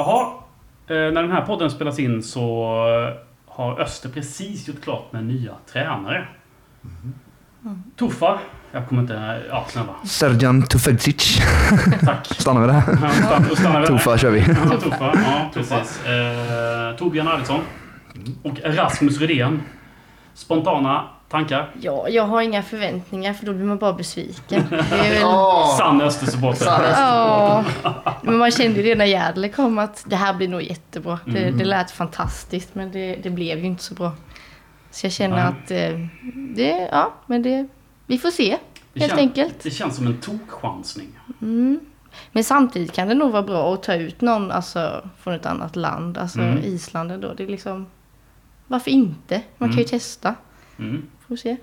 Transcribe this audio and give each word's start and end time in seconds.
Jaha, 0.00 0.32
eh, 0.86 0.94
när 0.96 1.22
den 1.22 1.32
här 1.32 1.40
podden 1.40 1.70
spelas 1.70 1.98
in 1.98 2.22
så 2.22 2.64
har 3.46 3.80
Öster 3.80 4.08
precis 4.08 4.68
gjort 4.68 4.82
klart 4.82 5.12
med 5.12 5.24
nya 5.24 5.52
tränare. 5.72 6.28
Mm. 7.64 7.82
Tuffa, 7.98 8.38
jag 8.72 8.88
kommer 8.88 9.02
inte... 9.02 9.42
Ja, 9.48 9.66
snälla. 9.68 9.94
Serjan 10.04 10.62
Tufegdzic. 10.62 11.38
Tack. 12.04 12.26
Stannar 12.38 12.60
vi 12.60 12.66
där? 12.66 12.82
Ja. 13.62 13.86
Tufa 13.86 14.18
kör 14.18 14.30
vi. 14.30 14.40
Ja, 14.40 14.80
Tuffa. 14.80 15.12
Ja, 15.14 15.50
precis. 15.54 16.06
Eh, 16.06 16.96
Torbjörn 16.96 17.28
Arvidsson. 17.28 17.60
Och 18.42 18.60
Rasmus 18.64 19.18
Rydén. 19.18 19.62
Spontana 20.34 21.08
tankar? 21.30 21.70
Ja, 21.80 22.08
jag 22.08 22.22
har 22.24 22.42
inga 22.42 22.62
förväntningar 22.62 23.32
för 23.34 23.46
då 23.46 23.52
blir 23.52 23.64
man 23.64 23.78
bara 23.78 23.92
besviken. 23.92 24.62
Det 24.70 24.76
är 24.76 25.14
väl... 25.14 25.24
Åh, 25.24 25.76
Sann 25.78 26.00
Östersupporter. 26.00 26.66
Ja, 26.66 27.64
men 28.22 28.36
man 28.38 28.50
kände 28.50 28.76
ju 28.80 28.82
redan 28.86 28.98
när 28.98 29.04
Järdle 29.04 29.48
kom 29.48 29.78
att 29.78 30.04
det 30.06 30.16
här 30.16 30.34
blir 30.34 30.48
nog 30.48 30.62
jättebra. 30.62 31.18
Det, 31.24 31.38
Mm. 31.44 31.58
det 31.58 31.64
lät 31.64 31.90
fantastiskt 31.90 32.74
men 32.74 32.92
det, 32.92 33.16
det 33.22 33.30
blev 33.30 33.58
ju 33.58 33.64
inte 33.66 33.82
så 33.82 33.94
bra. 33.94 34.12
Så 34.90 35.06
jag 35.06 35.12
känner 35.12 35.36
Nej. 35.36 35.44
att 35.44 35.70
eh, 35.70 36.06
det, 36.56 36.88
ja, 36.92 37.12
men 37.26 37.42
det, 37.42 37.66
vi 38.06 38.18
får 38.18 38.30
se 38.30 38.56
Det 38.92 39.00
helt 39.00 39.12
kän- 39.12 39.16
enkelt. 39.18 39.62
Det 39.62 39.70
känns 39.70 39.96
som 39.96 40.06
en 40.06 40.20
tokchansning. 40.20 41.08
Mm. 41.42 41.80
Men 42.32 42.44
samtidigt 42.44 42.92
kan 42.92 43.08
det 43.08 43.14
nog 43.14 43.30
vara 43.32 43.42
bra 43.42 43.74
att 43.74 43.82
ta 43.82 43.94
ut 43.94 44.20
någon 44.20 44.50
alltså, 44.50 45.08
från 45.22 45.34
ett 45.34 45.46
annat 45.46 45.76
land. 45.76 46.18
Alltså 46.18 46.38
Mm. 46.40 46.58
Island 46.64 47.12
då. 47.20 47.34
Det 47.34 47.42
är 47.42 47.46
liksom, 47.48 47.86
varför 48.66 48.90
inte? 48.90 49.42
Man 49.58 49.68
kan 49.68 49.78
ju 49.78 49.82
Mm. 49.84 49.88
testa. 49.90 50.34
Får 51.30 51.36
se 51.36 51.56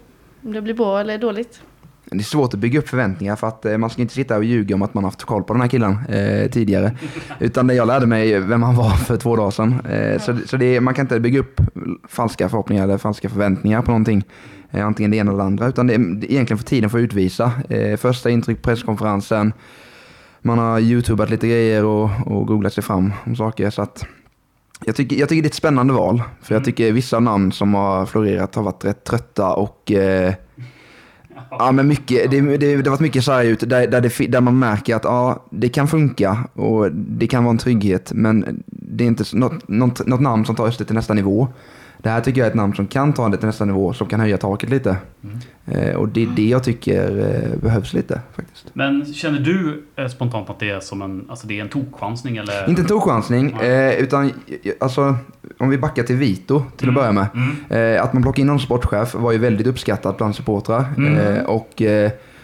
om 0.43 0.53
det 0.53 0.61
blir 0.61 0.73
bra 0.73 0.99
eller 0.99 1.17
dåligt. 1.17 1.61
Det 2.05 2.17
är 2.17 2.19
svårt 2.19 2.53
att 2.53 2.59
bygga 2.59 2.79
upp 2.79 2.89
förväntningar 2.89 3.35
för 3.35 3.47
att 3.47 3.65
eh, 3.65 3.77
man 3.77 3.89
ska 3.89 4.01
inte 4.01 4.13
sitta 4.13 4.37
och 4.37 4.43
ljuga 4.43 4.75
om 4.75 4.81
att 4.81 4.93
man 4.93 5.03
har 5.03 5.11
haft 5.11 5.23
koll 5.23 5.43
på 5.43 5.53
den 5.53 5.61
här 5.61 5.69
killen 5.69 5.97
eh, 6.09 6.49
tidigare. 6.49 6.97
Utan 7.39 7.67
det 7.67 7.73
jag 7.73 7.87
lärde 7.87 8.05
mig 8.05 8.39
vem 8.39 8.63
han 8.63 8.75
var 8.75 8.89
för 8.89 9.17
två 9.17 9.35
dagar 9.35 9.51
sedan. 9.51 9.85
Eh, 9.85 10.21
Så, 10.21 10.37
så 10.45 10.57
det 10.57 10.65
är, 10.75 10.81
man 10.81 10.93
kan 10.93 11.05
inte 11.05 11.19
bygga 11.19 11.39
upp 11.39 11.61
falska 12.07 12.49
förhoppningar 12.49 12.83
eller 12.83 12.97
falska 12.97 13.29
förväntningar 13.29 13.81
på 13.81 13.91
någonting. 13.91 14.23
Eh, 14.71 14.85
antingen 14.85 15.11
det 15.11 15.17
ena 15.17 15.31
eller 15.31 15.39
det 15.39 15.45
andra. 15.45 15.67
Utan 15.67 15.87
det 15.87 15.93
är, 15.93 15.97
det 15.99 16.27
är 16.27 16.31
egentligen 16.31 16.57
för 16.57 16.65
tiden 16.65 16.89
för 16.89 16.97
att 16.97 17.03
utvisa. 17.03 17.51
Eh, 17.69 17.97
första 17.97 18.29
intryck 18.29 18.61
presskonferensen. 18.61 19.53
Man 20.41 20.57
har 20.57 20.79
youtubat 20.79 21.29
lite 21.29 21.47
grejer 21.47 21.85
och, 21.85 22.09
och 22.25 22.47
googlat 22.47 22.73
sig 22.73 22.83
fram 22.83 23.13
om 23.25 23.35
saker. 23.35 23.69
Så 23.69 23.81
att 23.81 24.05
jag, 24.85 24.95
tycker, 24.95 25.15
jag 25.15 25.29
tycker 25.29 25.41
det 25.41 25.45
är 25.45 25.49
ett 25.49 25.55
spännande 25.55 25.93
val. 25.93 26.23
För 26.41 26.55
jag 26.55 26.65
tycker 26.65 26.91
vissa 26.91 27.19
namn 27.19 27.51
som 27.51 27.73
har 27.73 28.05
florerat 28.05 28.55
har 28.55 28.63
varit 28.63 28.85
rätt 28.85 29.03
trötta 29.03 29.53
och 29.53 29.91
eh, 29.91 30.33
Ja, 31.49 31.71
men 31.71 31.87
mycket, 31.87 32.31
det, 32.31 32.41
det, 32.41 32.57
det 32.57 32.89
har 32.89 32.89
varit 32.89 32.99
mycket 32.99 33.27
här 33.27 33.43
ut 33.43 33.59
där, 33.59 33.87
där, 33.87 34.01
det, 34.01 34.27
där 34.27 34.41
man 34.41 34.59
märker 34.59 34.95
att 34.95 35.03
ja, 35.03 35.45
det 35.49 35.69
kan 35.69 35.87
funka 35.87 36.43
och 36.53 36.91
det 36.91 37.27
kan 37.27 37.43
vara 37.43 37.51
en 37.51 37.57
trygghet, 37.57 38.11
men 38.15 38.63
det 38.65 39.03
är 39.03 39.07
inte 39.07 39.23
något, 39.33 39.67
något, 39.67 40.07
något 40.07 40.21
namn 40.21 40.45
som 40.45 40.55
tar 40.55 40.67
Öster 40.67 40.85
till 40.85 40.95
nästa 40.95 41.13
nivå. 41.13 41.47
Det 42.03 42.09
här 42.09 42.21
tycker 42.21 42.41
jag 42.41 42.45
är 42.45 42.51
ett 42.51 42.55
namn 42.55 42.73
som 42.73 42.87
kan 42.87 43.13
ta 43.13 43.29
det 43.29 43.37
till 43.37 43.45
nästa 43.45 43.65
nivå, 43.65 43.93
som 43.93 44.07
kan 44.07 44.19
höja 44.19 44.37
taket 44.37 44.69
lite. 44.69 44.97
Eh, 45.65 45.95
och 45.95 46.07
det 46.09 46.23
är 46.23 46.27
det 46.35 46.47
jag 46.47 46.63
tycker 46.63 47.19
eh, 47.19 47.59
behövs 47.59 47.93
lite 47.93 48.21
faktiskt. 48.35 48.65
Men 48.73 49.13
känner 49.13 49.39
du 49.39 49.83
eh, 49.95 50.07
spontant 50.07 50.49
att 50.49 50.59
det 50.59 50.69
är 50.69 50.79
som 50.79 51.01
en, 51.01 51.25
alltså 51.29 51.47
det 51.47 51.57
är 51.57 51.61
en 51.61 51.69
tokchansning 51.69 52.37
eller? 52.37 52.69
Inte 52.69 52.81
en 52.81 52.87
tokchansning, 52.87 53.51
eh, 53.51 53.93
utan 53.93 54.31
alltså, 54.79 55.15
om 55.57 55.69
vi 55.69 55.77
backar 55.77 56.03
till 56.03 56.15
Vito 56.15 56.63
till 56.77 56.89
att 56.89 56.95
börja 56.95 57.11
med. 57.11 57.27
Mm. 57.69 58.03
Att 58.03 58.13
man 58.13 58.23
plockade 58.23 58.41
in 58.41 58.47
någon 58.47 58.59
sportchef 58.59 59.15
var 59.15 59.31
ju 59.31 59.37
väldigt 59.37 59.67
uppskattat 59.67 60.17
bland 60.17 60.35
supportrar. 60.35 60.85
Mm. 60.97 61.45
Och, 61.45 61.81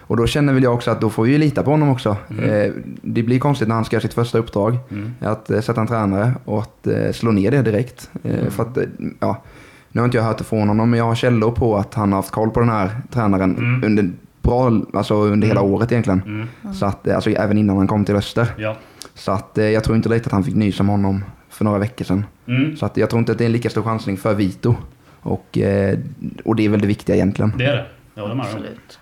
och 0.08 0.18
då 0.18 0.28
känner 0.28 0.54
väl 0.54 0.64
jag 0.64 0.74
också 0.74 0.92
att 0.92 1.02
då 1.02 1.10
får 1.10 1.24
vi 1.24 1.38
lita 1.38 1.64
på 1.64 1.72
honom 1.72 1.90
också. 1.90 2.18
Eh, 2.42 2.72
det 3.02 3.24
blir 3.24 3.40
konstigt 3.40 3.68
när 3.68 3.76
han 3.76 3.86
ska 3.86 3.96
göra 3.96 4.02
sitt 4.02 4.14
första 4.14 4.38
uppdrag. 4.38 4.78
Mm. 4.92 5.12
Att 5.20 5.50
eh, 5.50 5.60
sätta 5.62 5.82
en 5.82 5.88
tränare 5.88 6.32
och 6.46 6.62
att 6.62 6.88
eh, 6.88 7.12
slå 7.12 7.32
ner 7.32 7.52
det 7.52 7.62
direkt. 7.62 8.10
Eh, 8.24 8.50
För 8.50 8.64
att, 8.64 8.78
ja, 9.20 9.44
nu 9.92 10.02
har 10.02 10.06
inte 10.06 10.18
jag 10.18 10.24
hört 10.24 10.38
det 10.38 10.44
från 10.44 10.68
honom, 10.68 10.90
men 10.90 10.98
jag 11.00 11.06
har 11.06 11.16
källor 11.16 11.52
på 11.52 11.78
att 11.78 11.94
han 11.94 12.12
har 12.12 12.20
haft 12.20 12.32
koll 12.32 12.50
på 12.50 12.60
den 12.60 12.70
här 12.70 12.90
tränaren 13.12 13.58
Mm. 13.58 13.84
under, 13.84 14.12
bra, 14.42 14.82
alltså 14.94 15.16
under 15.16 15.48
hela 15.48 15.62
året 15.62 15.92
egentligen. 15.92 16.22
Mm. 16.26 16.74
Så 16.74 16.86
att, 16.86 17.08
alltså, 17.08 17.30
även 17.30 17.58
innan 17.58 17.78
han 17.78 17.88
kom 17.88 18.06
till 18.06 18.16
Öster. 18.16 18.48
Ja. 18.58 18.76
Så 19.16 19.32
att, 19.32 19.58
eh, 19.58 19.66
jag 19.66 19.84
tror 19.84 19.96
inte 19.98 20.10
riktigt 20.10 20.28
att 20.28 20.32
han 20.34 20.44
fick 20.44 20.56
nys 20.56 20.80
om 20.80 20.90
honom 20.90 21.24
för 21.50 21.66
några 21.66 21.80
veckor 21.80 22.06
sedan. 22.06 22.26
Mm. 22.48 22.78
Så 22.78 22.86
att, 22.86 22.98
jag 22.98 23.10
tror 23.10 23.20
inte 23.20 23.32
att 23.32 23.38
det 23.38 23.44
är 23.44 23.46
en 23.46 23.52
lika 23.52 23.70
stor 23.70 23.84
chansning 23.84 24.18
för 24.18 24.34
Vito. 24.34 24.76
Och, 25.22 25.58
eh, 25.58 25.98
och 26.46 26.56
det 26.56 26.66
är 26.66 26.70
väl 26.70 26.82
det 26.82 26.88
viktiga 26.88 27.16
egentligen. 27.16 27.54
Det 27.58 27.66
är 27.66 27.76
det. 27.76 27.86
Jag 28.16 28.22
håller 28.22 28.36
med 28.36 28.46
dig. 28.46 28.54
Absolut. 28.54 29.00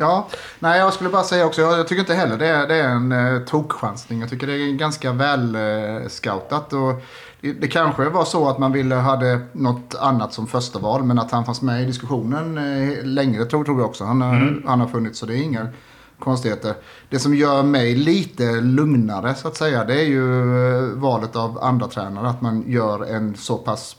Ja, 0.00 0.28
nej 0.58 0.78
jag 0.78 0.92
skulle 0.92 1.10
bara 1.10 1.22
säga 1.22 1.46
också, 1.46 1.60
jag, 1.60 1.78
jag 1.78 1.88
tycker 1.88 2.00
inte 2.00 2.14
heller 2.14 2.36
det 2.36 2.46
är, 2.46 2.66
det 2.68 2.74
är 2.74 2.88
en 2.88 3.12
eh, 3.12 3.42
tokchansning. 3.42 4.20
Jag 4.20 4.30
tycker 4.30 4.46
det 4.46 4.52
är 4.52 4.72
ganska 4.72 5.12
väl 5.12 5.54
eh, 5.54 6.08
scoutat. 6.08 6.72
Och 6.72 7.02
det, 7.40 7.52
det 7.52 7.68
kanske 7.68 8.08
var 8.08 8.24
så 8.24 8.48
att 8.48 8.58
man 8.58 8.72
ville 8.72 8.94
hade 8.94 9.40
något 9.52 9.94
annat 10.00 10.32
som 10.32 10.46
första 10.46 10.78
val 10.78 11.04
men 11.04 11.18
att 11.18 11.30
han 11.30 11.44
fanns 11.44 11.62
med 11.62 11.82
i 11.82 11.84
diskussionen 11.84 12.58
eh, 12.58 13.04
längre 13.04 13.44
tror, 13.44 13.64
tror 13.64 13.80
jag 13.80 13.88
också. 13.88 14.04
Han, 14.04 14.22
har 14.22 14.62
han 14.66 14.80
har 14.80 14.88
funnits 14.88 15.18
så 15.18 15.26
det 15.26 15.34
är 15.34 15.42
inga 15.42 15.68
konstigheter. 16.18 16.74
Det 17.10 17.18
som 17.18 17.34
gör 17.34 17.62
mig 17.62 17.94
lite 17.94 18.60
lugnare 18.60 19.34
så 19.34 19.48
att 19.48 19.56
säga 19.56 19.84
det 19.84 20.00
är 20.00 20.04
ju 20.06 20.32
eh, 20.76 20.82
valet 20.94 21.36
av 21.36 21.58
andra 21.64 21.88
tränare. 21.88 22.28
Att 22.28 22.40
man 22.40 22.64
gör 22.66 23.04
en 23.04 23.36
så 23.36 23.58
pass 23.58 23.96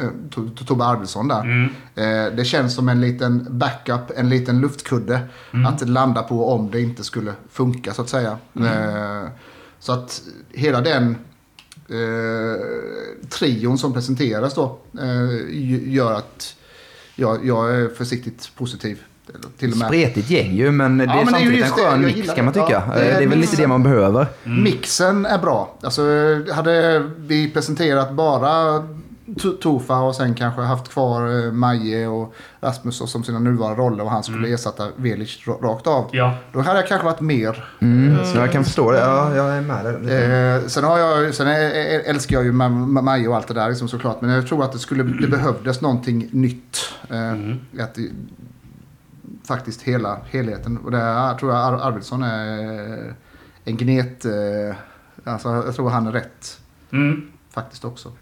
eh, 0.00 0.08
To- 0.30 0.54
To- 0.54 0.66
Tobbe 0.66 0.84
Arvidsson 0.84 1.28
där. 1.28 1.40
Mm. 1.40 1.64
Eh, 1.94 2.36
det 2.36 2.44
känns 2.44 2.74
som 2.74 2.88
en 2.88 3.00
liten 3.00 3.46
backup, 3.58 4.10
en 4.16 4.28
liten 4.28 4.60
luftkudde 4.60 5.20
att 5.66 5.88
landa 5.88 6.22
på 6.22 6.52
om 6.52 6.70
det 6.70 6.80
inte 6.80 7.04
skulle 7.04 7.32
funka 7.50 7.94
så 7.94 8.02
att 8.02 8.08
säga. 8.08 8.38
Eh, 8.56 9.28
så 9.78 9.92
att 9.92 10.22
hela 10.50 10.80
den 10.80 11.16
eh, 11.88 12.60
trion 13.28 13.78
som 13.78 13.92
presenteras 13.92 14.54
då 14.54 14.78
gör 15.84 16.12
att 16.12 16.56
jag, 17.16 17.46
jag 17.46 17.74
är 17.74 17.88
försiktigt 17.88 18.50
positiv. 18.56 19.02
Till 19.58 19.72
och 19.72 19.76
med. 19.78 19.86
Spretigt 19.88 20.30
gäng 20.30 20.52
ju, 20.52 20.70
men 20.70 20.98
det 20.98 21.04
är 21.04 21.06
men 21.06 21.16
det 21.16 21.22
är 21.22 21.26
samtidigt 21.26 21.58
just 21.58 21.78
en 21.78 21.84
skön 21.84 22.00
mix 22.04 22.34
kan 22.34 22.44
man 22.44 22.54
tycka. 22.54 22.66
Ja, 22.70 22.94
Eh, 22.94 23.00
det 23.00 23.00
är 23.10 23.18
det 23.18 23.24
är 23.24 23.28
väl 23.28 23.38
lite 23.38 23.56
det 23.56 23.66
man 23.66 23.82
behöver. 23.82 24.26
Mixen 24.44 25.26
är 25.26 25.38
bra. 25.38 25.74
Alltså, 25.82 26.02
hade 26.52 26.98
vi 27.16 27.50
presenterat 27.50 28.12
bara 28.12 28.78
To- 29.26 29.56
Tofa 29.60 29.96
och 30.00 30.14
sen 30.16 30.34
kanske 30.34 30.60
haft 30.60 30.88
kvar 30.88 31.46
eh, 31.46 31.52
Maje 31.52 32.06
och 32.06 32.34
Rasmus 32.60 33.00
och 33.00 33.08
som 33.08 33.24
sina 33.24 33.38
nuvarande 33.38 33.82
roller 33.82 34.04
och 34.04 34.10
han 34.10 34.22
skulle 34.22 34.48
ersätta 34.54 34.88
Velic 34.96 35.38
ra- 35.44 35.62
rakt 35.62 35.86
av. 35.86 36.08
Ja. 36.12 36.34
Då 36.52 36.60
hade 36.60 36.78
jag 36.78 36.88
kanske 36.88 37.04
varit 37.04 37.20
mer. 37.20 37.64
Mm. 37.80 38.24
Så 38.24 38.38
jag 38.38 38.52
kan 38.52 38.64
förstå 38.64 38.90
det. 38.90 38.98
Ja, 38.98 39.34
jag 39.36 39.56
är 39.56 39.60
med 39.60 39.84
där. 39.84 40.56
Eh, 40.56 40.66
sen 40.66 40.84
har 40.84 40.98
jag, 40.98 41.34
sen 41.34 41.46
älskar 42.06 42.36
jag 42.36 42.44
ju 42.44 42.52
Ma- 42.52 42.86
Ma- 42.86 43.02
Maje 43.02 43.28
och 43.28 43.36
allt 43.36 43.48
det 43.48 43.54
där 43.54 43.68
liksom, 43.68 43.88
såklart. 43.88 44.20
Men 44.20 44.30
jag 44.30 44.46
tror 44.48 44.64
att 44.64 44.72
det, 44.72 44.78
skulle, 44.78 45.02
det 45.02 45.26
behövdes 45.28 45.80
någonting 45.80 46.28
nytt. 46.32 46.78
Eh, 47.10 47.82
att 47.84 47.94
det, 47.94 48.02
faktiskt 49.46 49.82
hela 49.82 50.20
helheten. 50.30 50.76
Och 50.78 50.90
det 50.90 50.98
är, 50.98 51.34
tror 51.34 51.52
jag 51.52 51.60
Ar- 51.60 51.88
Arvidsson 51.88 52.22
är 52.22 53.14
en 53.64 53.76
gnet. 53.76 54.24
Eh, 54.24 54.76
alltså, 55.24 55.48
jag 55.48 55.74
tror 55.74 55.90
han 55.90 56.06
är 56.06 56.12
rätt 56.12 56.60
Mm. 56.92 57.30
faktiskt 57.50 57.84
också. 57.84 58.12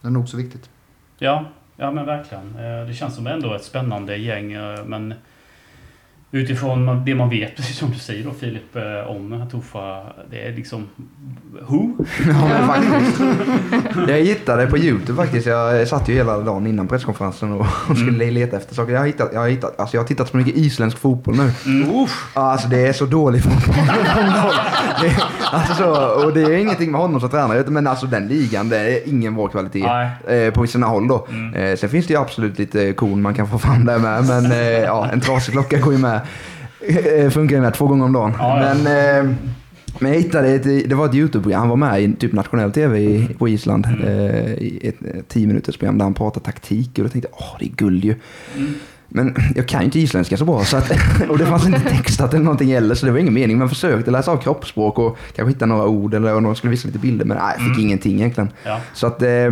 Det 0.00 0.06
är 0.08 0.10
nog 0.10 0.28
så 0.28 0.36
viktigt. 0.36 0.70
Ja, 1.18 1.44
ja 1.76 1.90
men 1.90 2.06
verkligen. 2.06 2.54
Eh, 2.56 2.86
Det 2.86 2.94
känns 2.94 3.14
som 3.14 3.26
ändå 3.26 3.54
ett 3.54 3.64
spännande 3.64 4.16
gäng. 4.16 4.52
eh, 4.52 4.84
Men 4.84 5.14
utifrån 6.30 7.04
det 7.04 7.14
man 7.14 7.30
vet, 7.30 7.56
precis 7.56 7.76
som 7.76 7.90
du 7.90 7.98
säger 7.98 8.24
då 8.24 8.30
Filip, 8.40 8.76
eh, 8.76 9.10
om 9.10 9.32
Hatufa. 9.32 10.02
Det 10.30 10.46
är 10.46 10.52
liksom... 10.52 10.86
Who? 11.68 12.04
Ja, 12.26 12.48
men 12.48 12.66
faktiskt. 12.66 13.20
Jag 14.08 14.18
hittade 14.18 14.66
på 14.66 14.78
YouTube 14.78 15.22
faktiskt. 15.22 15.46
Jag 15.46 15.88
satt 15.88 16.08
ju 16.08 16.14
hela 16.14 16.38
dagen 16.38 16.66
innan 16.66 16.88
presskonferensen 16.88 17.52
och 17.52 17.66
och 17.88 17.96
skulle 17.98 18.30
leta 18.30 18.56
efter 18.56 18.74
saker. 18.74 18.92
Jag 18.92 19.00
har, 19.00 19.06
hittat, 19.06 19.30
jag, 19.32 19.40
har 19.40 19.48
hittat, 19.48 19.80
alltså 19.80 19.96
jag 19.96 20.02
har 20.02 20.06
tittat 20.06 20.28
så 20.28 20.36
mycket 20.36 20.56
isländsk 20.56 20.98
fotboll 20.98 21.36
nu. 21.36 21.46
Uff. 22.02 22.30
Ja, 22.34 22.40
Alltså 22.40 22.68
det 22.68 22.86
är 22.86 22.92
så 22.92 23.06
dålig 23.06 23.42
fotboll. 23.42 23.74
det, 25.02 25.16
alltså 25.52 25.74
så, 25.74 25.90
och 26.24 26.32
det 26.32 26.42
är 26.42 26.56
ingenting 26.56 26.92
med 26.92 27.00
honom 27.00 27.20
som 27.20 27.30
tränare, 27.30 27.64
men 27.66 27.86
alltså 27.86 28.06
den 28.06 28.28
ligan, 28.28 28.68
det 28.68 28.78
är 28.78 29.08
ingen 29.08 29.34
bra 29.34 29.48
kvalitet. 29.48 29.86
Nej. 29.86 30.38
Eh, 30.46 30.52
på 30.52 30.66
sina 30.66 30.86
håll 30.86 31.08
då. 31.08 31.28
Eh, 31.54 31.76
sen 31.76 31.90
finns 31.90 32.06
det 32.06 32.14
ju 32.14 32.20
absolut 32.20 32.58
lite 32.58 32.92
korn 32.92 33.22
man 33.22 33.34
kan 33.34 33.46
få 33.48 33.58
fram 33.58 33.84
där 33.84 33.98
med, 33.98 34.24
men 34.26 34.52
eh, 34.52 34.58
ja, 34.60 35.08
en 35.12 35.20
trasig 35.20 35.52
klocka 35.52 35.78
går 35.78 35.92
ju 35.92 35.98
med. 35.98 36.17
Eh, 36.80 37.30
funkar 37.30 37.56
ju 37.56 37.62
med 37.62 37.74
två 37.74 37.86
gånger 37.86 38.04
om 38.04 38.12
dagen. 38.12 38.32
Ja, 38.38 38.64
ja. 38.64 38.74
Men, 38.74 39.26
eh, 39.26 39.34
men 39.98 40.12
jag 40.12 40.20
hittade 40.20 40.48
ett, 40.48 40.88
det 40.88 40.94
var 40.94 41.06
ett 41.06 41.14
YouTube-program, 41.14 41.60
han 41.60 41.68
var 41.68 41.76
med 41.76 42.02
i 42.02 42.12
typ 42.12 42.32
nationell 42.32 42.72
tv 42.72 43.00
i, 43.00 43.28
på 43.38 43.48
Island. 43.48 43.86
Eh, 44.04 44.52
I 44.52 44.80
ett 44.82 45.28
tio 45.28 45.46
minuters 45.46 45.76
program 45.76 45.98
där 45.98 46.04
han 46.04 46.14
pratade 46.14 46.44
taktik 46.44 46.90
och 46.98 47.04
då 47.04 47.08
tänkte 47.08 47.30
jag, 47.32 47.40
åh 47.40 47.56
det 47.58 47.64
är 47.64 47.70
guld 47.76 48.04
ju. 48.04 48.14
Men 49.08 49.34
jag 49.56 49.68
kan 49.68 49.80
ju 49.80 49.84
inte 49.84 50.00
isländska 50.00 50.36
så 50.36 50.44
bra 50.44 50.64
så 50.64 50.76
att, 50.76 50.92
och 51.28 51.38
det 51.38 51.46
fanns 51.46 51.66
inte 51.66 51.80
textat 51.80 52.34
eller 52.34 52.44
någonting 52.44 52.72
heller 52.72 52.94
så 52.94 53.06
det 53.06 53.12
var 53.12 53.18
ingen 53.18 53.34
mening. 53.34 53.58
Man 53.58 53.68
försökte 53.68 54.10
läsa 54.10 54.30
av 54.30 54.36
kroppsspråk 54.36 54.98
och 54.98 55.18
kanske 55.36 55.52
hitta 55.52 55.66
några 55.66 55.86
ord 55.86 56.14
eller 56.14 56.34
om 56.34 56.42
de 56.44 56.54
skulle 56.54 56.70
visa 56.70 56.86
lite 56.86 56.98
bilder 56.98 57.24
men 57.24 57.36
nej, 57.36 57.54
jag 57.58 57.68
fick 57.68 57.84
ingenting 57.84 58.14
egentligen. 58.14 58.50
Ja. 58.64 58.80
Så 58.94 59.06
att 59.06 59.22
eh, 59.22 59.50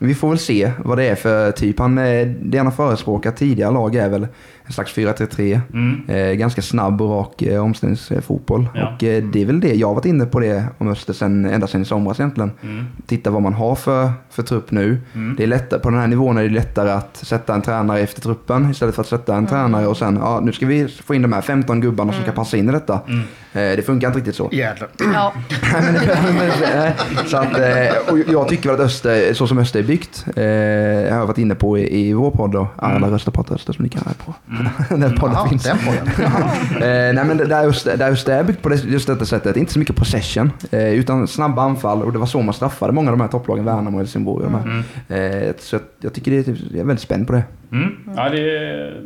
vi 0.00 0.14
får 0.14 0.28
väl 0.28 0.38
se 0.38 0.72
vad 0.84 0.98
det 0.98 1.04
är 1.04 1.14
för 1.14 1.52
typ. 1.52 1.78
Han, 1.78 1.94
det 1.94 2.58
han 2.58 2.66
har 2.66 2.72
förespråkat 2.72 3.36
tidigare 3.36 3.72
lag 3.72 3.94
är 3.94 4.08
väl 4.08 4.26
en 4.68 4.72
slags 4.72 4.94
4-3-3. 4.94 5.60
Mm. 5.72 6.02
Eh, 6.08 6.32
ganska 6.34 6.62
snabb 6.62 7.02
och 7.02 7.10
rak 7.10 7.42
eh, 7.42 7.64
omställningsfotboll. 7.64 8.68
Ja. 8.74 8.94
Och 8.94 9.04
eh, 9.04 9.24
det 9.24 9.42
är 9.42 9.46
väl 9.46 9.60
det 9.60 9.74
jag 9.74 9.88
har 9.88 9.94
varit 9.94 10.04
inne 10.04 10.26
på 10.26 10.40
det 10.40 10.64
om 10.78 10.88
Öster 10.88 11.12
sen, 11.12 11.44
ända 11.44 11.66
sedan 11.66 11.82
i 11.82 11.84
somras 11.84 12.20
egentligen. 12.20 12.50
Mm. 12.62 12.86
Titta 13.06 13.30
vad 13.30 13.42
man 13.42 13.54
har 13.54 13.74
för, 13.74 14.12
för 14.30 14.42
trupp 14.42 14.70
nu. 14.70 15.00
Mm. 15.14 15.36
Det 15.36 15.42
är 15.42 15.46
lättare, 15.46 15.80
på 15.80 15.90
den 15.90 15.98
här 16.00 16.06
nivån 16.06 16.38
är 16.38 16.42
det 16.42 16.48
lättare 16.48 16.90
att 16.90 17.16
sätta 17.16 17.54
en 17.54 17.62
tränare 17.62 18.00
efter 18.00 18.20
truppen 18.20 18.70
istället 18.70 18.94
för 18.94 19.02
att 19.02 19.08
sätta 19.08 19.36
en 19.36 19.46
tränare 19.46 19.86
och 19.86 19.96
sen, 19.96 20.18
ja 20.22 20.40
nu 20.42 20.52
ska 20.52 20.66
vi 20.66 20.88
få 20.88 21.14
in 21.14 21.22
de 21.22 21.32
här 21.32 21.40
15 21.40 21.80
gubbarna 21.80 22.12
som 22.12 22.22
ska 22.22 22.32
passa 22.32 22.56
in 22.56 22.68
i 22.68 22.72
detta. 22.72 23.00
Mm. 23.08 23.20
Eh, 23.52 23.76
det 23.76 23.82
funkar 23.86 24.08
inte 24.08 24.18
riktigt 24.18 24.36
så. 24.36 24.48
Jävlar. 24.52 24.88
Ja, 25.14 25.32
så 27.26 27.36
att, 27.36 27.58
eh, 27.58 28.12
och 28.12 28.18
jag 28.18 28.48
tycker 28.48 28.68
väl 28.68 28.80
att 28.80 28.86
Öster, 28.86 29.34
så 29.34 29.46
som 29.46 29.58
Öster 29.58 29.78
är 29.78 29.84
byggt, 29.84 30.26
eh, 30.36 30.44
jag 30.44 31.14
har 31.14 31.26
varit 31.26 31.38
inne 31.38 31.54
på 31.54 31.78
i, 31.78 32.08
i 32.08 32.12
vår 32.12 32.30
podd 32.30 32.50
då, 32.50 32.68
alla 32.76 33.10
röstar 33.10 33.32
på 33.32 33.40
att 33.40 33.50
Öster 33.50 33.72
som 33.72 33.82
ni 33.82 33.88
kan 33.88 34.02
här 34.06 34.14
på. 34.24 34.34
den 34.90 35.14
podden 35.14 35.48
finns. 35.48 35.62
den 35.62 35.78
podden. 35.78 36.08
Eh, 36.82 37.14
nej 37.14 37.24
men 37.24 37.36
där 37.36 37.66
Öster, 37.68 37.96
där 37.96 38.10
Öster 38.12 38.38
är 38.38 38.44
byggt 38.44 38.62
på 38.62 38.68
det, 38.68 38.84
just 38.84 39.06
detta 39.06 39.24
sättet, 39.24 39.56
inte 39.56 39.72
så 39.72 39.78
mycket 39.78 39.96
possession, 39.96 40.52
eh, 40.70 40.92
utan 40.92 41.28
snabba 41.28 41.62
anfall 41.62 42.02
och 42.02 42.12
det 42.12 42.18
var 42.18 42.26
så 42.26 42.42
man 42.42 42.54
straffade 42.54 42.92
många 42.92 43.10
av 43.10 43.16
de 43.18 43.22
här 43.22 43.28
topplagen, 43.30 43.64
Värnamo 43.64 43.90
och 43.96 44.00
Helsingborg. 44.00 44.46
och 44.46 44.52
här. 44.52 45.46
Eh, 45.48 45.54
så 45.58 45.74
jag, 45.76 45.82
jag 46.00 46.14
tycker 46.14 46.30
det 46.30 46.48
är, 46.48 46.56
jag 46.70 46.80
är 46.80 46.84
väldigt 46.84 47.00
spänd 47.02 47.26
på 47.26 47.32
det. 47.32 47.42
Mm. 47.72 47.94
Ja, 48.16 48.28
det 48.28 48.58
är, 48.58 49.00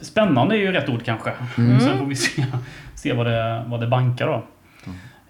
spännande 0.00 0.54
är 0.56 0.58
ju 0.58 0.72
rätt 0.72 0.88
ord 0.88 1.04
kanske. 1.04 1.32
Sen 1.56 1.98
får 1.98 2.06
vi 2.06 2.14
se, 2.16 2.44
se 2.94 3.12
vad, 3.12 3.26
det, 3.26 3.64
vad 3.66 3.80
det 3.80 3.86
bankar 3.86 4.26
då. 4.26 4.44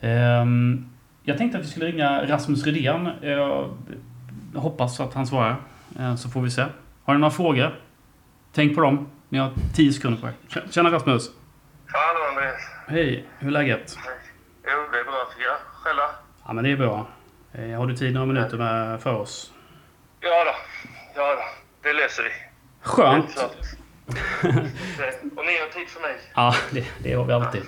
Ehm, 0.01 0.85
jag 1.23 1.39
tänkte 1.39 1.59
att 1.59 1.65
vi 1.65 1.69
skulle 1.69 1.87
ringa 1.87 2.25
Rasmus 2.27 2.67
Rydén. 2.67 3.09
Jag 3.23 3.69
hoppas 4.55 5.01
att 5.01 5.15
han 5.15 5.27
svarar. 5.27 5.57
Eh, 5.99 6.15
Så 6.15 6.29
får 6.29 6.43
vi 6.43 6.51
se. 6.51 6.65
Har 7.05 7.15
ni 7.15 7.21
några 7.21 7.31
frågor? 7.31 7.75
Tänk 8.55 8.75
på 8.75 8.81
dem. 8.81 9.07
Ni 9.35 9.41
har 9.41 9.51
10 9.77 9.93
sekunder 9.93 10.21
på 10.21 10.27
er. 10.27 10.33
Tjena 10.71 10.91
Rasmus! 10.93 11.31
Hallå 11.87 12.21
Andreas. 12.29 12.61
Hej, 12.89 13.25
hur 13.39 13.49
är 13.49 13.53
läget? 13.53 13.97
Jo, 14.65 14.71
det 14.93 14.99
är 14.99 15.05
bra 15.05 15.29
tycker 15.33 15.45
jag. 15.49 15.57
Själva? 15.75 16.03
Ja 16.47 16.53
men 16.53 16.65
det 16.65 16.71
är 16.71 16.77
bra. 16.77 17.07
Eh, 17.55 17.79
Har 17.79 17.87
du 17.87 17.97
tid 17.97 18.15
några 18.15 18.27
minuter 18.27 18.57
med 18.57 19.03
för 19.03 19.15
oss? 19.15 19.53
Ja 20.21 20.45
då. 20.45 20.51
Ja 21.15 21.35
då. 21.35 21.43
Det 21.83 21.93
löser 21.93 22.23
vi. 22.23 22.31
Skönt! 22.83 23.37
Och 25.37 25.45
ni 25.47 25.59
har 25.59 25.69
tid 25.73 25.89
för 25.89 26.01
mig? 26.01 26.17
Ja, 26.35 26.55
det, 26.71 26.85
det 27.03 27.13
har 27.15 27.25
vi 27.25 27.33
alltid. 27.33 27.63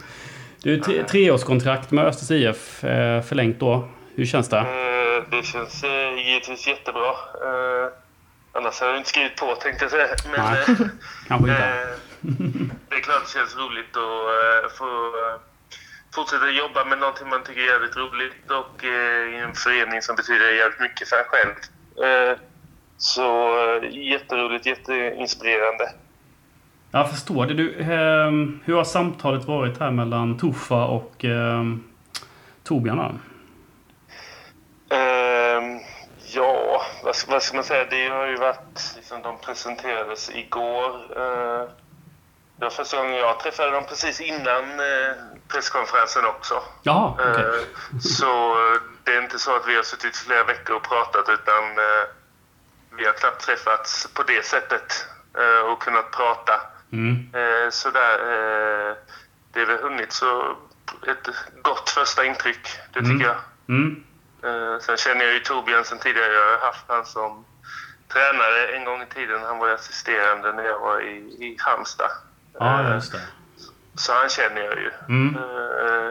Du, 0.62 0.80
tre, 0.80 1.02
treårskontrakt 1.04 1.90
med 1.90 2.04
Östers 2.04 2.30
IF 2.30 2.84
eh, 2.84 3.22
förlängt 3.22 3.60
då. 3.60 3.88
Hur 4.14 4.26
känns 4.26 4.48
det? 4.48 4.58
Eh, 4.58 5.30
Det 5.30 5.42
känns 5.46 5.84
givetvis 6.26 6.66
jättebra. 6.68 7.12
Eh, 8.56 8.62
Annars 8.62 8.80
hade 8.80 8.92
jag 8.92 8.98
inte 9.00 9.08
skrivit 9.08 9.36
på 9.36 9.54
tänkte 9.54 9.84
jag 9.84 9.90
säga. 9.90 10.06
Men 10.30 10.40
Nej, 10.44 10.60
eh, 10.60 10.86
kanske 11.28 11.50
inte. 11.50 11.64
eh, 11.64 11.96
det 12.88 12.96
är 12.96 13.00
klart 13.00 13.22
det 13.26 13.32
känns 13.38 13.56
roligt 13.56 13.96
att 13.96 14.26
eh, 14.64 14.76
få 14.78 14.84
eh, 14.84 15.40
fortsätta 16.14 16.50
jobba 16.50 16.84
med 16.84 16.98
någonting 16.98 17.28
man 17.28 17.42
tycker 17.44 17.60
är 17.60 17.66
jävligt 17.72 17.96
roligt 17.96 18.50
och 18.50 18.84
eh, 18.84 19.34
i 19.34 19.38
en 19.38 19.54
förening 19.54 20.02
som 20.02 20.16
betyder 20.16 20.52
jävligt 20.52 20.80
mycket 20.80 21.08
för 21.08 21.16
en 21.16 21.24
själv. 21.24 21.54
Eh, 22.06 22.36
Så 22.98 23.28
eh, 23.76 23.90
jätteroligt, 24.12 24.66
jätteinspirerande. 24.66 25.92
Jag 26.90 27.10
förstår 27.10 27.46
det. 27.46 27.54
Du, 27.54 27.74
ehm, 27.80 28.60
hur 28.64 28.74
har 28.74 28.84
samtalet 28.84 29.44
varit 29.44 29.80
här 29.80 29.90
mellan 29.90 30.38
Tuffa 30.38 30.84
och 30.84 31.24
ehm, 31.24 31.84
Torbjörn? 32.64 32.96
då? 32.96 33.14
Ja, 36.36 36.82
vad, 37.02 37.16
ska- 37.16 37.30
vad 37.32 37.42
ska 37.42 37.54
man 37.56 37.64
säga? 37.64 37.84
Det 37.90 38.08
har 38.08 38.26
ju 38.26 38.36
varit... 38.36 38.92
Liksom, 38.96 39.22
de 39.22 39.38
presenterades 39.38 40.30
igår. 40.30 40.90
Uh, 41.18 41.68
det 42.58 42.64
var 42.64 42.70
första 42.70 42.96
gången 42.96 43.14
jag 43.14 43.40
träffade 43.40 43.70
dem 43.70 43.84
precis 43.88 44.20
innan 44.20 44.80
eh, 44.80 45.12
presskonferensen 45.48 46.24
också. 46.24 46.62
Jaha. 46.82 47.14
Eh, 47.20 47.64
så 48.00 48.50
eh, 48.52 48.80
det 49.04 49.14
är 49.16 49.22
inte 49.22 49.38
så 49.38 49.56
att 49.56 49.66
vi 49.68 49.76
har 49.76 49.82
suttit 49.82 50.16
flera 50.16 50.44
veckor 50.44 50.76
och 50.76 50.82
pratat 50.82 51.28
utan 51.28 51.64
eh, 51.64 52.04
vi 52.98 53.06
har 53.06 53.12
knappt 53.12 53.40
träffats 53.46 54.08
på 54.14 54.22
det 54.22 54.44
sättet 54.46 55.06
eh, 55.38 55.66
och 55.72 55.82
kunnat 55.82 56.10
prata. 56.10 56.60
Mm. 56.92 57.30
Eh, 57.34 57.70
sådär, 57.70 58.14
eh, 58.18 58.94
det 59.52 59.60
är 59.60 59.66
väl 59.66 59.82
hunnit 59.82 60.12
så 60.12 60.56
ett 61.06 61.28
gott 61.62 61.90
första 61.90 62.24
intryck, 62.24 62.68
det 62.92 62.98
tycker 63.00 63.10
Mm. 63.10 63.20
jag. 63.26 63.36
Mm. 63.68 64.04
Eh, 64.46 64.78
sen 64.80 64.96
känner 64.96 65.24
jag 65.24 65.34
ju 65.34 65.40
Torbjörn 65.40 65.84
sen 65.84 65.98
tidigare. 65.98 66.32
Jag 66.32 66.58
har 66.58 66.66
haft 66.66 66.84
han 66.88 67.06
som 67.06 67.44
tränare 68.08 68.76
en 68.76 68.84
gång 68.84 69.02
i 69.02 69.06
tiden. 69.14 69.42
Han 69.42 69.58
var 69.58 69.68
assisterande 69.68 70.52
när 70.52 70.64
jag 70.64 70.80
var 70.80 71.00
i, 71.00 71.16
i 71.16 71.56
Halmstad. 71.58 72.10
Ja, 72.58 72.94
just 72.94 73.12
det. 73.12 73.20
så 73.94 74.12
han 74.12 74.28
känner 74.28 74.60
jag 74.60 74.78
ju. 74.78 74.90
Mm. 75.08 75.36
Eh, 75.36 76.08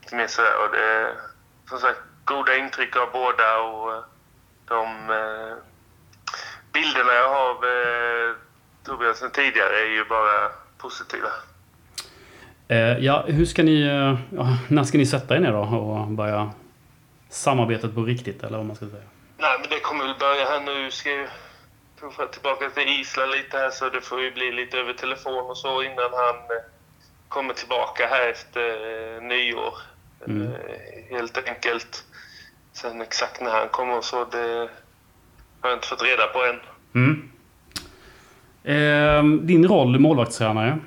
lite 0.00 0.16
mer 0.16 0.26
sådär. 0.26 0.56
Och 0.64 0.76
det 0.76 1.12
som 1.68 1.78
sagt 1.78 2.00
goda 2.24 2.56
intryck 2.56 2.96
av 2.96 3.08
båda 3.12 3.58
och 3.58 3.92
eh, 3.92 4.02
de 4.68 4.88
bilderna 6.72 7.12
jag 7.12 7.28
har 7.28 7.50
av 7.50 7.64
Torbjörn 8.84 9.14
sen 9.14 9.30
tidigare 9.30 9.80
är 9.80 9.90
ju 9.90 10.04
bara 10.04 10.50
positiva. 10.78 11.28
Ja, 12.98 13.24
hur 13.26 13.44
ska 13.44 13.62
ni... 13.62 13.84
när 14.68 14.84
ska 14.84 14.98
ni 14.98 15.06
sätta 15.06 15.36
er 15.36 15.40
ner 15.40 15.52
då 15.52 15.58
och 15.60 16.06
börja 16.08 16.50
samarbetet 17.34 17.94
på 17.94 18.02
riktigt, 18.02 18.42
eller 18.42 18.56
vad 18.56 18.66
man 18.66 18.76
ska 18.76 18.86
säga? 18.86 19.02
Nej, 19.38 19.56
men 19.60 19.70
det 19.70 19.80
kommer 19.80 20.04
väl 20.04 20.18
börja 20.18 20.44
här 20.44 20.60
nu. 20.60 20.90
Ska 20.90 21.10
ju 21.10 21.26
tuffa 22.00 22.26
tillbaka 22.26 22.70
till 22.70 23.00
Island 23.00 23.30
lite 23.30 23.58
här 23.58 23.70
så 23.70 23.90
det 23.90 24.00
får 24.00 24.22
ju 24.22 24.30
bli 24.30 24.52
lite 24.52 24.78
över 24.78 24.92
telefon 24.92 25.50
och 25.50 25.56
så 25.56 25.82
innan 25.82 26.10
han 26.12 26.36
eh, 26.36 26.64
kommer 27.28 27.54
tillbaka 27.54 28.06
här 28.06 28.28
efter 28.28 28.68
eh, 29.16 29.22
nyår. 29.22 29.74
Mm. 30.26 30.42
Eh, 30.42 31.16
helt 31.16 31.48
enkelt. 31.48 32.04
Sen 32.72 33.00
exakt 33.00 33.40
när 33.40 33.50
han 33.50 33.68
kommer 33.68 33.96
och 33.96 34.04
så, 34.04 34.24
det 34.24 34.68
har 35.60 35.70
jag 35.70 35.76
inte 35.76 35.88
fått 35.88 36.02
reda 36.02 36.26
på 36.26 36.44
än. 36.44 36.60
Mm. 36.94 37.30
Eh, 38.64 39.46
din 39.46 39.68
roll 39.68 39.98
målvaktstränare. 39.98 40.78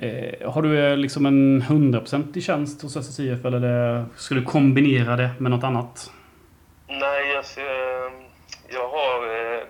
Eh, 0.00 0.50
har 0.52 0.62
du 0.62 0.78
eh, 0.86 0.96
liksom 0.96 1.26
en 1.26 1.62
hundraprocentig 1.62 2.42
tjänst 2.44 2.82
hos 2.82 2.96
Östers 2.96 3.20
IF 3.20 3.44
eller 3.44 3.60
det, 3.60 4.04
ska 4.16 4.34
du 4.34 4.44
kombinera 4.44 5.16
det 5.16 5.30
med 5.38 5.50
något 5.50 5.64
annat? 5.64 6.10
Nej, 6.88 7.32
jag, 7.34 7.44
ser, 7.44 8.02
jag 8.68 8.88
har, 8.88 9.20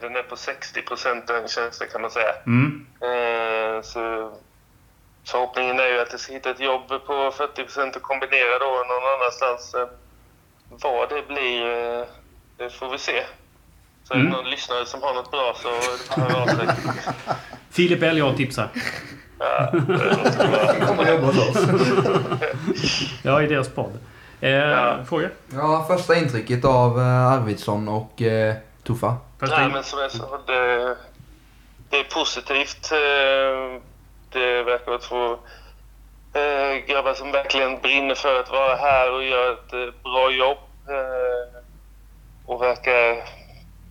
den 0.01 0.17
är 0.17 0.23
på 0.23 0.37
60 0.37 0.83
procent 0.83 1.27
den 1.27 1.49
tjänsten 1.49 1.87
kan 1.93 2.01
man 2.01 2.11
säga. 2.11 2.33
Mm. 2.47 2.87
Eh, 3.01 3.83
så 3.83 4.33
förhoppningen 5.27 5.79
är 5.79 5.87
ju 5.87 6.01
att 6.01 6.09
jag 6.11 6.21
ska 6.21 6.33
hitta 6.33 6.51
ett 6.51 6.61
jobb 6.61 6.89
på 6.89 7.31
40 7.37 7.63
procent 7.63 7.97
och 7.97 8.03
kombinera 8.03 8.59
då 8.61 8.67
någon 8.67 9.07
annanstans. 9.15 9.75
Vad 10.69 11.09
det 11.09 11.29
blir, 11.29 11.65
det 12.57 12.71
får 12.71 12.91
vi 12.93 12.99
se. 12.99 13.23
Så 14.05 14.15
är 14.15 14.19
det 14.19 14.25
Mm. 14.25 14.33
någon 14.33 14.51
lyssnare 14.51 14.87
som 14.87 15.03
har 15.03 15.15
något 15.15 15.31
bra 15.31 15.55
så 15.57 15.69
hör 16.21 16.43
av 16.43 16.47
sig. 16.47 16.67
Filip 17.71 18.03
jag 18.03 18.37
tipsar. 18.37 18.69
Ja, 19.39 19.71
det 19.73 19.79
var- 19.79 20.87
Kommer 20.87 21.11
jobba 21.11 21.27
hos 21.27 21.39
oss. 21.39 21.65
Ja, 23.23 23.43
i 23.43 23.47
deras 23.47 23.69
podd. 23.69 23.99
Eh, 24.41 24.51
Ja. 24.51 25.05
Fråga? 25.09 25.29
Ja, 25.53 25.85
första 25.89 26.15
intrycket 26.17 26.65
av 26.65 26.99
eh, 27.01 27.27
Arvidsson 27.33 27.89
och 27.89 28.23
eh, 28.23 28.55
Tuffa. 28.87 29.17
Första 29.41 29.59
Nej, 29.59 29.69
men 29.73 29.85
som 29.85 29.99
jag 29.99 30.11
sa, 30.11 30.39
det, 30.47 30.97
det 31.91 31.97
är 31.99 32.05
positivt. 32.05 32.93
Eh, 32.93 33.81
Det 34.33 34.63
verkar 34.63 34.87
vara 34.87 34.99
två 34.99 35.33
eh, 36.41 36.77
grabbar 36.87 37.15
som 37.15 37.33
verkligen 37.33 37.81
brinner 37.81 38.15
för 38.15 38.41
att 38.41 38.51
vara 38.51 38.77
här 38.77 39.13
och 39.13 39.23
göra 39.25 39.53
ett 39.53 39.73
eh, 39.73 40.03
bra 40.03 40.31
jobb. 40.31 40.59
Eh, 40.89 41.61
Och 42.47 42.63
verkar 42.63 43.25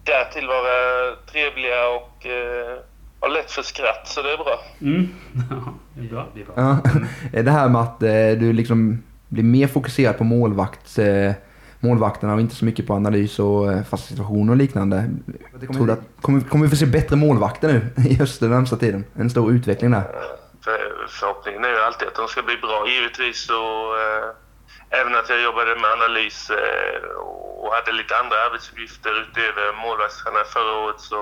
därtill 0.03 0.47
vara 0.47 1.15
trevliga 1.31 1.87
och 1.87 2.25
eh, 2.25 2.77
har 3.23 3.29
lätt 3.29 3.51
för 3.51 3.61
skratt, 3.61 4.07
så 4.07 4.21
det 4.21 4.33
är 4.33 4.37
bra. 4.37 4.59
Mm. 4.81 5.09
Ja, 5.49 5.73
det 5.95 6.05
är 6.05 6.09
bra. 6.09 6.27
Det 6.33 6.41
är 6.41 6.45
bra. 6.45 6.53
Ja. 7.33 7.41
Det 7.41 7.51
här 7.51 7.69
med 7.69 7.81
att 7.81 8.03
eh, 8.03 8.31
du 8.39 8.53
liksom 8.53 9.03
blir 9.27 9.43
mer 9.43 9.67
fokuserad 9.67 10.17
på 10.17 10.23
målvakt, 10.23 10.97
eh, 10.99 11.31
målvakterna 11.79 12.33
och 12.33 12.41
inte 12.41 12.55
så 12.55 12.65
mycket 12.65 12.87
på 12.87 12.93
analys 12.93 13.39
och 13.39 13.71
eh, 13.71 13.83
fasta 13.83 14.07
situationer 14.07 14.51
och 14.51 14.57
liknande. 14.57 15.09
Tror 15.73 15.87
du 15.87 15.93
att, 15.93 16.03
kommer, 16.21 16.41
kommer 16.41 16.65
vi 16.65 16.69
få 16.69 16.75
se 16.75 16.85
bättre 16.85 17.15
målvakter 17.15 17.67
nu 17.67 18.03
i 18.09 18.21
Öster 18.21 18.45
den 18.47 18.55
närmsta 18.55 18.75
tiden? 18.75 19.05
En 19.15 19.29
stor 19.29 19.51
utveckling 19.51 19.91
där. 19.91 20.03
För, 20.63 21.07
förhoppningen 21.09 21.63
är 21.63 21.69
ju 21.69 21.79
alltid 21.79 22.07
att 22.07 22.15
de 22.15 22.27
ska 22.27 22.41
bli 22.41 22.57
bra 22.57 22.87
givetvis 22.87 23.49
och 23.49 23.99
eh, 24.03 24.99
även 25.01 25.15
att 25.15 25.29
jag 25.29 25.41
jobbade 25.41 25.75
med 25.75 25.89
analys 25.99 26.49
eh, 26.49 27.09
och 27.63 27.73
hade 27.73 27.91
lite 27.91 28.13
andra 28.21 28.37
arbetsuppgifter 28.45 29.13
utöver 29.21 29.65
målvaktstränare 29.85 30.45
förra 30.55 30.73
året 30.83 30.99
så, 30.99 31.21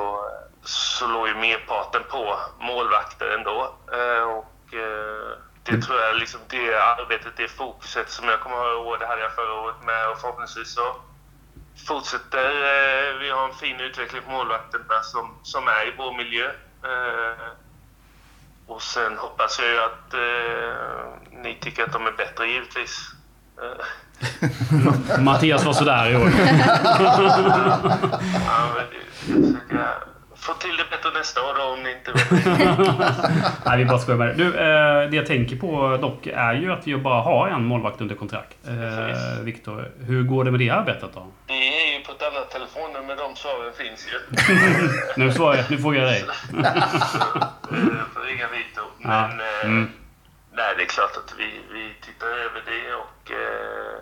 så 0.64 1.08
låg 1.08 1.28
ju 1.28 1.36
merparten 1.36 2.02
på 2.10 2.38
målvakter 2.60 3.26
ändå. 3.38 3.76
Eh, 3.94 4.24
och 4.24 4.74
eh, 4.74 5.38
det 5.64 5.82
tror 5.82 6.00
jag 6.00 6.16
liksom 6.16 6.40
det 6.50 6.76
arbetet, 6.76 7.34
det 7.38 7.48
fokuset 7.48 8.10
som 8.10 8.28
jag 8.28 8.40
kommer 8.40 8.56
ha 8.56 8.72
i 8.72 8.76
år, 8.76 8.98
det 8.98 9.08
hade 9.08 9.22
jag 9.22 9.36
förra 9.36 9.54
året 9.54 9.76
med 9.86 10.10
och 10.10 10.20
förhoppningsvis 10.22 10.74
så 10.74 10.96
fortsätter 11.88 12.46
eh, 12.50 13.20
vi 13.20 13.30
har 13.30 13.48
en 13.50 13.56
fin 13.56 13.80
utveckling 13.80 14.22
på 14.22 14.32
målvakterna 14.32 15.02
som, 15.04 15.36
som 15.44 15.68
är 15.68 15.88
i 15.88 15.94
vår 15.98 16.14
miljö. 16.18 16.52
Och 18.68 18.82
sen 18.82 19.18
hoppas 19.18 19.60
jag 19.60 19.70
ju 19.70 19.80
att 19.80 20.14
ni 21.32 21.58
tycker 21.62 21.84
att 21.84 21.94
de 21.94 22.08
är 22.08 22.12
bättre 22.12 22.48
givetvis. 22.48 22.98
Mattias 25.20 25.66
var 25.66 25.74
sådär 25.74 26.10
i 26.12 26.16
år. 26.16 26.32
ja, 28.48 28.70
men 28.76 28.86
det- 29.70 30.11
få 30.42 30.54
till 30.54 30.78
det 30.78 30.86
bättre 30.90 31.12
nästa 31.20 31.42
år 31.42 31.56
då 31.56 31.64
om 31.64 31.84
ni 31.84 31.92
inte. 31.92 32.14
Nej, 33.66 33.78
vi 33.78 33.86
bara 33.86 34.00
skojar 34.00 34.18
med 34.18 34.28
det. 34.28 34.34
Du, 34.34 34.48
eh, 34.48 35.10
det 35.10 35.16
jag 35.16 35.26
tänker 35.26 35.56
på 35.56 35.98
dock 36.02 36.28
är 36.28 36.54
ju 36.54 36.72
att 36.72 36.88
vi 36.88 36.98
bara 36.98 37.22
har 37.22 37.48
en 37.48 37.66
målvakt 37.66 38.02
under 38.02 38.16
kontrakt. 38.16 38.58
Eh, 38.68 39.44
Viktor, 39.44 39.92
hur 40.00 40.24
går 40.24 40.44
det 40.44 40.52
med 40.52 40.60
det 40.60 40.70
arbetet 40.70 41.10
då? 41.14 41.28
Det 41.48 41.54
är 41.54 41.98
ju 41.98 42.04
på 42.06 42.12
ett 42.12 42.24
annat 42.24 42.52
telefonnummer, 42.52 43.16
de 43.16 43.36
svaren 43.36 43.74
finns 43.74 44.08
ju. 44.12 44.18
Nu, 45.24 45.32
svarar 45.32 45.56
jag, 45.56 45.72
nu 45.72 45.78
frågar 45.78 46.02
jag 46.02 46.10
dig. 46.10 46.24
Får 48.14 48.22
ringa 48.26 48.48
Vito. 48.48 48.82
Ja, 48.98 49.28
Men 49.28 49.40
eh, 49.40 49.66
mm. 49.66 49.92
nej, 50.54 50.74
det 50.78 50.84
är 50.84 50.88
klart 50.88 51.18
att 51.18 51.34
vi, 51.38 51.50
vi 51.74 51.94
tittar 52.06 52.28
över 52.28 52.62
det 52.66 52.94
och 52.94 53.32
eh, 53.32 53.98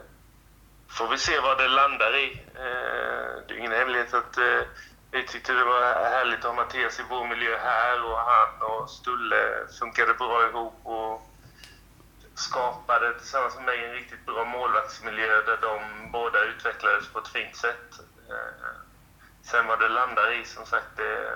får 0.90 1.08
vi 1.08 1.18
se 1.18 1.32
vad 1.44 1.58
det 1.58 1.68
landar 1.68 2.18
i. 2.18 2.28
Eh, 2.56 3.30
det 3.48 3.54
är 3.54 3.58
ingen 3.58 3.72
hemlighet 3.72 4.14
att 4.14 4.38
eh, 4.38 4.62
vi 5.12 5.24
tyckte 5.24 5.54
det 5.54 5.64
var 5.64 5.82
härligt 6.18 6.40
att 6.40 6.46
ha 6.46 6.54
Mattias 6.54 7.00
i 7.00 7.04
vår 7.10 7.28
miljö 7.28 7.58
här 7.58 8.04
och 8.04 8.18
han 8.18 8.52
och 8.70 8.90
Stulle 8.90 9.44
funkade 9.80 10.14
bra 10.14 10.50
ihop 10.50 10.80
och 10.84 11.30
skapade 12.34 13.20
tillsammans 13.20 13.56
med 13.56 13.66
mig 13.66 13.86
en 13.86 13.94
riktigt 13.94 14.26
bra 14.26 14.46
målvaktsmiljö 14.46 15.42
där 15.50 15.60
de 15.62 15.76
båda 16.12 16.46
utvecklades 16.46 17.08
på 17.08 17.20
ett 17.20 17.28
fint 17.28 17.56
sätt. 17.56 17.90
Eh, 18.30 18.70
sen 19.42 19.68
vad 19.68 19.80
det 19.80 19.90
landar 19.90 20.42
i, 20.42 20.46
som 20.46 20.66
sagt, 20.66 20.98
det, 20.98 21.32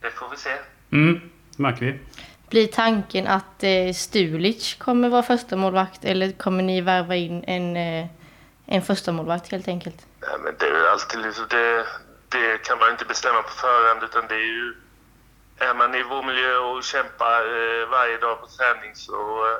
det 0.00 0.10
får 0.10 0.28
vi 0.28 0.36
se. 0.36 0.54
Mm, 0.92 1.30
märker 1.56 1.86
vi. 1.86 1.98
Blir 2.48 2.66
tanken 2.66 3.26
att 3.26 3.62
eh, 3.62 3.92
Stulic 3.94 4.74
kommer 4.74 5.08
vara 5.08 5.22
första 5.22 5.56
målvakt 5.56 6.04
eller 6.04 6.32
kommer 6.32 6.62
ni 6.62 6.80
värva 6.80 7.16
in 7.16 7.44
en, 7.46 7.76
eh, 7.76 8.06
en 8.66 8.82
första 8.82 9.12
målvakt 9.12 9.52
helt 9.52 9.68
enkelt? 9.68 10.06
Nej, 10.20 10.38
men 10.44 10.54
det 10.58 10.66
är 10.66 10.90
alltid 10.92 11.20
liksom 11.20 11.46
det, 11.50 11.86
det 12.34 12.58
kan 12.58 12.78
man 12.78 12.90
inte 12.90 13.04
bestämma 13.04 13.42
på 13.42 13.50
förhand 13.50 14.02
utan 14.02 14.26
det 14.28 14.34
är 14.34 14.52
ju... 14.58 14.74
Är 15.58 15.74
man 15.74 15.94
i 15.94 16.02
vår 16.02 16.22
miljö 16.22 16.56
och 16.56 16.84
kämpar 16.84 17.40
eh, 17.40 17.88
varje 17.88 18.18
dag 18.18 18.40
på 18.40 18.46
träning 18.46 18.94
så 18.94 19.46
eh, 19.46 19.58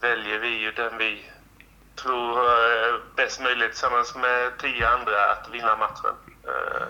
väljer 0.00 0.38
vi 0.38 0.48
ju 0.48 0.72
den 0.72 0.98
vi 0.98 1.30
tror 1.94 2.36
har 2.36 2.88
eh, 2.88 3.00
bäst 3.16 3.40
möjlighet 3.40 3.72
tillsammans 3.72 4.14
med 4.14 4.58
tio 4.58 4.88
andra 4.88 5.32
att 5.32 5.48
vinna 5.50 5.76
matchen. 5.76 6.14
Eh, 6.48 6.86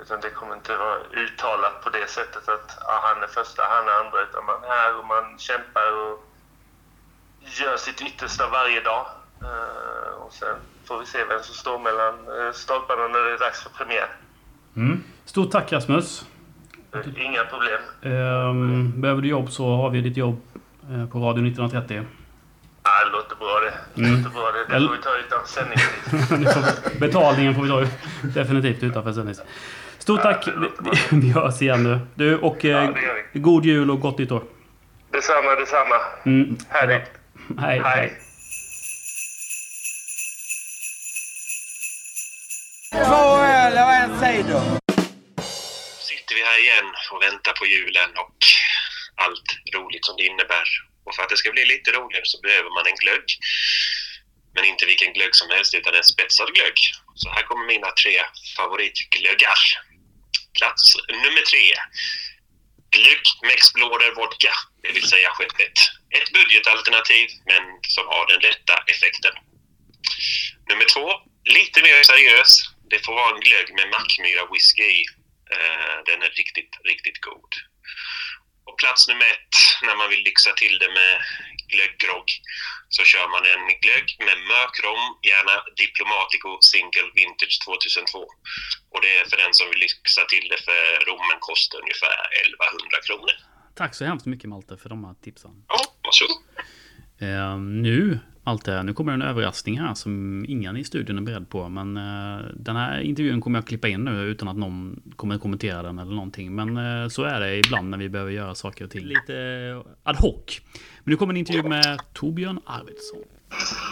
utan 0.00 0.20
det 0.20 0.30
kommer 0.30 0.54
inte 0.54 0.76
vara 0.76 0.98
uttalat 0.98 1.82
på 1.84 1.90
det 1.90 2.10
sättet 2.10 2.48
att 2.48 2.78
ja, 2.80 3.00
han 3.02 3.22
är 3.22 3.26
första, 3.26 3.62
han 3.68 3.88
är 3.88 3.92
andra. 3.92 4.22
Utan 4.22 4.44
man 4.44 4.64
är 4.64 4.68
här 4.68 4.98
och 4.98 5.06
man 5.06 5.38
kämpar 5.38 5.92
och 5.92 6.24
gör 7.40 7.76
sitt 7.76 8.00
yttersta 8.00 8.48
varje 8.48 8.80
dag. 8.80 9.06
Eh, 9.42 10.14
och 10.22 10.32
sen 10.32 10.56
får 10.88 10.98
vi 11.00 11.06
se 11.06 11.18
vem 11.28 11.42
som 11.42 11.54
står 11.54 11.78
mellan 11.78 12.14
eh, 12.14 12.52
stolparna 12.52 13.08
när 13.08 13.18
det 13.28 13.34
är 13.34 13.38
dags 13.38 13.62
för 13.62 13.70
premiär. 13.70 14.08
Mm. 14.76 15.02
Stort 15.24 15.50
tack 15.50 15.72
Rasmus. 15.72 16.24
Eh, 16.94 17.24
Inga 17.26 17.44
problem. 17.44 17.80
Ehm, 18.02 19.00
behöver 19.00 19.22
du 19.22 19.28
jobb 19.28 19.50
så 19.50 19.76
har 19.76 19.90
vi 19.90 20.00
ditt 20.00 20.16
jobb 20.16 20.40
eh, 20.90 21.06
på 21.06 21.18
Radio 21.18 21.46
1930. 21.46 22.06
Ja, 22.82 23.04
det 23.04 23.10
låter 23.12 23.36
bra 23.36 23.60
det. 23.64 23.74
Det 23.94 24.08
Mm. 24.08 24.18
låter 24.22 24.34
bra 24.34 24.50
det. 24.52 24.74
Det 24.74 24.86
får 24.86 24.96
vi 24.96 25.02
ta 25.02 25.16
utan 25.16 25.46
sändningstid. 25.46 27.00
Betalningen 27.00 27.54
får 27.54 27.62
vi 27.62 27.68
ta 27.68 27.84
definitivt 28.22 28.82
utanför 28.82 29.12
sändning. 29.12 29.34
Stort 29.98 30.22
tack. 30.22 30.48
Vi, 30.48 30.70
vi 31.20 31.30
hörs 31.30 31.62
igen 31.62 31.82
nu. 31.82 31.98
Du, 32.14 32.38
och 32.38 32.64
Ja, 32.64 32.94
god 33.34 33.64
jul 33.64 33.90
och 33.90 34.00
gott 34.00 34.18
nytt 34.18 34.32
år. 34.32 34.42
Detsamma, 35.10 35.50
detsamma. 35.54 35.94
Mm. 36.24 36.56
Härligt. 36.68 37.10
Hej, 37.58 37.80
hej. 37.84 37.98
Hej. 37.98 38.18
Två 43.04 43.24
öl 43.62 43.74
och 43.84 43.92
en 44.02 44.12
cider. 44.20 44.62
sitter 46.10 46.34
vi 46.34 46.42
här 46.44 46.58
igen 46.64 46.88
och 47.12 47.22
väntar 47.22 47.52
på 47.52 47.66
julen 47.66 48.10
och 48.24 48.36
allt 49.24 49.48
roligt 49.74 50.04
som 50.04 50.16
det 50.16 50.26
innebär. 50.26 50.68
Och 51.04 51.14
för 51.14 51.22
att 51.22 51.28
det 51.28 51.36
ska 51.36 51.50
bli 51.52 51.64
lite 51.64 51.90
roligare 51.90 52.26
så 52.26 52.40
behöver 52.40 52.70
man 52.76 52.86
en 52.86 53.00
glögg. 53.02 53.26
Men 54.54 54.64
inte 54.64 54.86
vilken 54.86 55.12
glögg 55.12 55.34
som 55.34 55.50
helst 55.50 55.74
utan 55.74 55.94
en 55.94 56.04
spetsad 56.14 56.48
glögg. 56.54 56.78
Så 57.14 57.28
här 57.30 57.42
kommer 57.42 57.66
mina 57.66 57.90
tre 58.02 58.16
favoritglöggar. 58.56 59.60
Plats 60.58 60.84
nummer 61.24 61.44
tre. 61.52 61.66
Glögg 62.96 63.24
med 63.42 63.54
Explorer 63.58 64.14
Vodka, 64.14 64.54
det 64.82 64.92
vill 64.96 65.08
säga 65.08 65.30
skeppet. 65.30 65.76
Ett 66.16 66.32
budgetalternativ 66.32 67.26
men 67.50 67.62
som 67.94 68.06
har 68.12 68.24
den 68.26 68.40
rätta 68.40 68.74
effekten. 68.92 69.34
Nummer 70.68 70.86
två, 70.94 71.06
lite 71.44 71.82
mer 71.82 72.02
seriös. 72.02 72.75
Det 72.90 72.98
får 73.04 73.14
vara 73.20 73.34
en 73.34 73.40
glögg 73.46 73.68
med 73.78 73.86
Mackmyra 73.94 74.44
whisky 74.52 74.82
i. 75.00 75.02
Eh, 75.54 75.96
Den 76.08 76.18
är 76.26 76.30
riktigt, 76.40 76.72
riktigt 76.92 77.20
god. 77.28 77.50
Och 78.68 78.76
plats 78.82 79.08
nummer 79.08 79.26
ett, 79.34 79.54
när 79.86 79.96
man 80.00 80.08
vill 80.12 80.24
lyxa 80.30 80.52
till 80.62 80.76
det 80.82 80.90
med 80.98 81.14
glögggrogg, 81.72 82.28
så 82.96 83.02
kör 83.12 83.26
man 83.34 83.44
en 83.54 83.64
glögg 83.84 84.08
med 84.26 84.38
mörkrom, 84.52 85.04
gärna 85.30 85.54
Diplomatico 85.82 86.50
Single 86.70 87.10
Vintage 87.18 87.56
2002. 87.66 88.18
Och 88.92 89.00
det 89.04 89.12
är 89.18 89.24
för 89.30 89.36
den 89.44 89.54
som 89.58 89.66
vill 89.70 89.78
lyxa 89.86 90.22
till 90.32 90.46
det 90.52 90.60
för 90.68 90.82
rommen 91.10 91.38
kostar 91.48 91.78
ungefär 91.84 92.16
1100 92.40 92.98
kronor. 93.06 93.34
Tack 93.80 93.92
så 93.94 94.04
hemskt 94.10 94.26
mycket 94.32 94.48
Malte 94.52 94.74
för 94.82 94.88
de 94.94 94.98
här 95.06 95.14
tipsen. 95.24 95.54
Ja, 95.72 95.80
varsågod. 96.06 96.38
Eh, 97.26 97.56
nu, 97.86 98.02
Malte, 98.46 98.82
nu 98.82 98.94
kommer 98.94 99.12
en 99.12 99.22
överraskning 99.22 99.80
här 99.80 99.94
som 99.94 100.44
ingen 100.48 100.76
i 100.76 100.84
studion 100.84 101.18
är 101.18 101.22
beredd 101.22 101.50
på. 101.50 101.68
Men 101.68 101.96
eh, 101.96 102.44
den 102.54 102.76
här 102.76 103.00
intervjun 103.00 103.40
kommer 103.40 103.58
jag 103.58 103.66
klippa 103.66 103.88
in 103.88 104.04
nu 104.04 104.22
utan 104.22 104.48
att 104.48 104.56
någon 104.56 105.02
kommer 105.16 105.38
kommentera 105.38 105.82
den 105.82 105.98
eller 105.98 106.12
någonting. 106.12 106.54
Men 106.54 106.76
eh, 106.76 107.08
så 107.08 107.22
är 107.22 107.40
det 107.40 107.56
ibland 107.56 107.90
när 107.90 107.98
vi 107.98 108.08
behöver 108.08 108.32
göra 108.32 108.54
saker 108.54 108.84
och 108.84 108.90
ting 108.90 109.04
lite 109.04 109.34
eh, 109.34 110.10
ad 110.10 110.18
hoc. 110.18 110.60
Men 111.04 111.10
nu 111.10 111.16
kommer 111.16 111.32
en 111.32 111.36
intervju 111.36 111.62
med 111.62 112.00
Torbjörn 112.12 112.60
Arvidsson. 112.66 113.18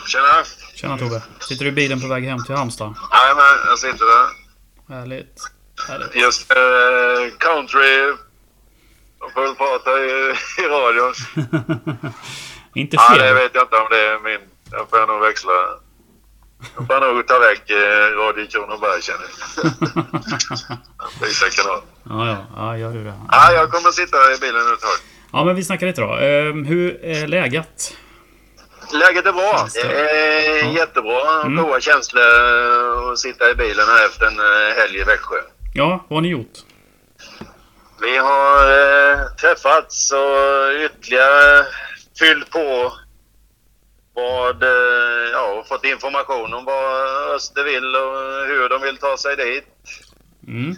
Tjena! 0.06 0.44
Tjena 0.74 0.98
Tobbe! 0.98 1.22
Sitter 1.48 1.64
du 1.64 1.70
i 1.70 1.74
bilen 1.74 2.00
på 2.00 2.08
väg 2.08 2.24
hem 2.24 2.44
till 2.44 2.54
Halmstad? 2.54 2.94
Jajamän, 3.12 3.66
jag 3.66 3.78
sitter 3.78 4.04
där. 4.14 4.26
Härligt. 4.94 5.40
Härligt. 5.88 6.16
Just 6.16 6.50
eh, 6.50 7.38
country 7.38 8.16
full 9.34 9.54
fart 9.56 9.86
här 9.86 10.00
i, 10.04 10.34
i 10.62 10.68
radion. 10.68 11.14
Inte 12.74 12.96
Ja, 12.96 13.14
det 13.14 13.20
fel. 13.20 13.34
vet 13.34 13.50
jag 13.54 13.62
inte 13.64 13.76
om 13.76 13.86
det 13.90 14.00
är 14.00 14.18
min. 14.18 14.40
Jag 14.70 14.90
får 14.90 15.06
nog 15.06 15.20
växla. 15.20 15.52
Jag 16.76 16.86
får 16.86 17.00
nog 17.14 17.26
ta 17.26 17.38
väck 17.38 17.70
eh, 17.70 18.16
Radio 18.16 18.46
Kronoberg 18.46 19.02
känner 19.02 19.26
jag. 19.56 19.64
Byta 21.20 21.48
kanal. 21.56 21.80
Ja, 22.08 22.26
ja, 22.28 22.36
ja, 22.56 22.76
gör 22.78 22.92
du 22.92 23.04
det. 23.04 23.14
Ja, 23.30 23.52
jag 23.52 23.70
kommer 23.70 23.90
sitta 23.90 24.16
i 24.34 24.38
bilen 24.40 24.60
ett 24.74 24.80
tag. 24.80 24.98
Ja, 25.32 25.44
men 25.44 25.56
vi 25.56 25.64
snackar 25.64 25.86
lite 25.86 26.00
då. 26.00 26.16
Eh, 26.16 26.54
hur 26.68 27.04
är 27.04 27.26
läget? 27.26 27.96
Läget 28.92 29.26
är 29.26 29.32
bra. 29.32 29.68
Är 29.84 30.64
Ja. 30.64 30.72
jättebra. 30.72 31.42
Mm. 31.42 31.80
Känslor 31.80 32.22
att 33.12 33.18
sitta 33.18 33.50
i 33.50 33.54
bilen 33.54 33.86
här 33.88 34.06
efter 34.06 34.26
en 34.26 34.38
eh, 34.40 34.76
helg 34.76 34.98
i 34.98 35.04
Växjö. 35.04 35.36
Ja, 35.74 36.04
vad 36.08 36.16
har 36.16 36.20
ni 36.22 36.28
gjort? 36.28 36.58
Vi 38.00 38.16
har 38.18 38.56
eh, 39.12 39.18
träffats 39.40 40.12
och 40.12 40.72
ytterligare 40.84 41.66
fyllt 42.18 42.50
på 42.50 42.92
vad, 44.14 44.62
eh, 44.62 45.30
ja, 45.32 45.64
fått 45.68 45.84
information 45.84 46.54
om 46.54 46.64
vad 46.64 47.34
Öster 47.34 47.64
vill 47.64 47.96
och 47.96 48.46
hur 48.48 48.68
de 48.68 48.82
vill 48.82 48.96
ta 48.96 49.16
sig 49.16 49.36
dit. 49.36 49.64
Mm. 50.46 50.70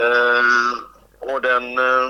Eh, 0.00 1.32
och 1.32 1.42
den, 1.42 1.78
eh, 1.78 2.08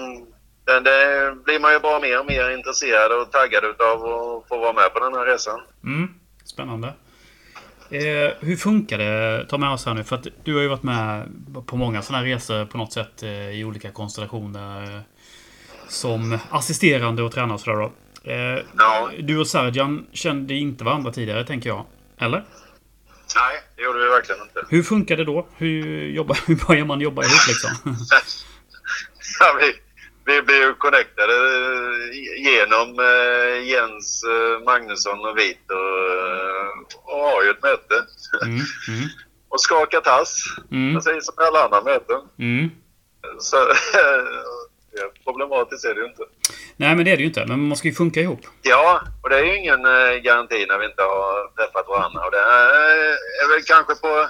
den, 0.65 0.85
det 0.85 1.35
blir 1.45 1.61
man 1.61 1.73
ju 1.73 1.81
bara 1.81 2.01
mer 2.01 2.21
och 2.21 2.27
mer 2.27 2.51
intresserad 2.51 3.13
och 3.13 3.33
taggad 3.33 3.65
utav 3.65 3.97
att 3.97 4.49
få 4.49 4.59
vara 4.59 4.73
med 4.73 4.95
på 4.95 5.01
den 5.01 5.15
här 5.15 5.27
resan. 5.27 5.61
Mm. 5.85 6.15
Spännande. 6.45 6.89
Eh, 7.91 8.33
hur 8.41 8.57
funkar 8.57 8.99
det? 8.99 9.47
Ta 9.49 9.59
med 9.59 9.71
oss 9.71 9.87
här 9.87 9.95
nu. 9.95 10.05
För 10.05 10.17
att 10.17 10.27
du 10.45 10.55
har 10.55 10.63
ju 10.63 10.69
varit 10.69 10.83
med 10.83 11.29
på 11.67 11.77
många 11.77 12.03
sådana 12.03 12.25
här 12.25 12.33
resor 12.35 12.65
på 12.65 12.79
något 12.79 12.93
sätt 12.93 13.23
eh, 13.23 13.51
i 13.51 13.65
olika 13.65 13.91
konstellationer. 13.91 14.83
Eh, 14.83 15.01
som 15.89 16.39
assisterande 16.51 17.23
och 17.23 17.33
tränare 17.33 17.55
och 17.55 17.61
sådär 17.61 17.79
då. 17.79 17.93
Eh, 18.25 18.65
Ja. 18.79 19.11
Du 19.19 19.39
och 19.39 19.47
Serjan 19.47 20.07
kände 20.13 20.55
inte 20.55 20.85
varandra 20.85 21.13
tidigare, 21.13 21.45
tänker 21.45 21.69
jag. 21.71 21.87
Eller? 22.21 22.45
Nej, 23.37 23.61
det 23.77 23.83
gjorde 23.83 23.99
vi 23.99 24.07
verkligen 24.09 24.43
inte. 24.43 24.65
Hur 24.69 24.83
funkar 24.83 25.17
det 25.17 25.25
då? 25.25 25.47
Hur, 25.57 26.09
jobbar, 26.09 26.39
hur 26.47 26.67
börjar 26.67 26.85
man 26.85 27.01
jobba 27.01 27.23
ihop 27.23 27.47
liksom? 27.49 27.97
Ja, 29.41 29.57
vi, 29.61 29.73
vi 30.25 30.43
blev 30.43 30.59
ju 30.59 30.75
connectade 30.75 31.33
eh, 31.33 32.43
genom 32.45 32.99
eh, 32.99 33.69
Jens 33.69 34.25
eh, 34.25 34.65
Magnusson 34.65 35.21
och 35.27 35.39
Vito 35.39 35.75
eh, 35.75 36.97
och 37.05 37.19
har 37.19 37.43
ju 37.45 37.51
ett 37.51 37.63
möte. 37.63 37.95
Mm, 38.43 38.55
mm, 38.89 39.09
Och 39.49 39.61
skakar 39.61 40.01
tass, 40.01 40.45
mm, 40.71 40.95
precis 40.95 41.27
som 41.27 41.35
alla 41.37 41.65
andra 41.65 41.83
möten. 41.83 42.21
mm. 42.39 42.71
Så 43.41 43.57
problematiskt 45.25 45.85
är 45.85 45.95
det 45.95 46.01
ju 46.01 46.07
inte. 46.07 46.23
Nej, 46.77 46.97
men 46.97 47.05
det 47.05 47.11
är 47.11 47.17
det 47.17 47.23
ju 47.23 47.29
inte. 47.29 47.41
Men 47.41 47.59
man 47.61 47.69
måste 47.69 47.89
ju 47.89 47.95
funka 47.95 48.21
ihop. 48.21 48.41
Ja, 48.63 49.01
och 49.23 49.29
det 49.31 49.37
är 49.39 49.45
ju 49.45 49.57
ingen 49.59 49.85
eh, 49.85 50.15
garanti 50.23 50.67
när 50.69 50.79
vi 50.79 50.85
inte 50.87 51.03
har 51.03 51.57
träffat 51.57 51.89
varandra. 51.89 52.25
Och 52.25 52.31
det 52.31 52.39
är, 52.39 53.09
är 53.45 53.49
väl 53.55 53.63
kanske 53.67 53.95
på, 53.95 54.29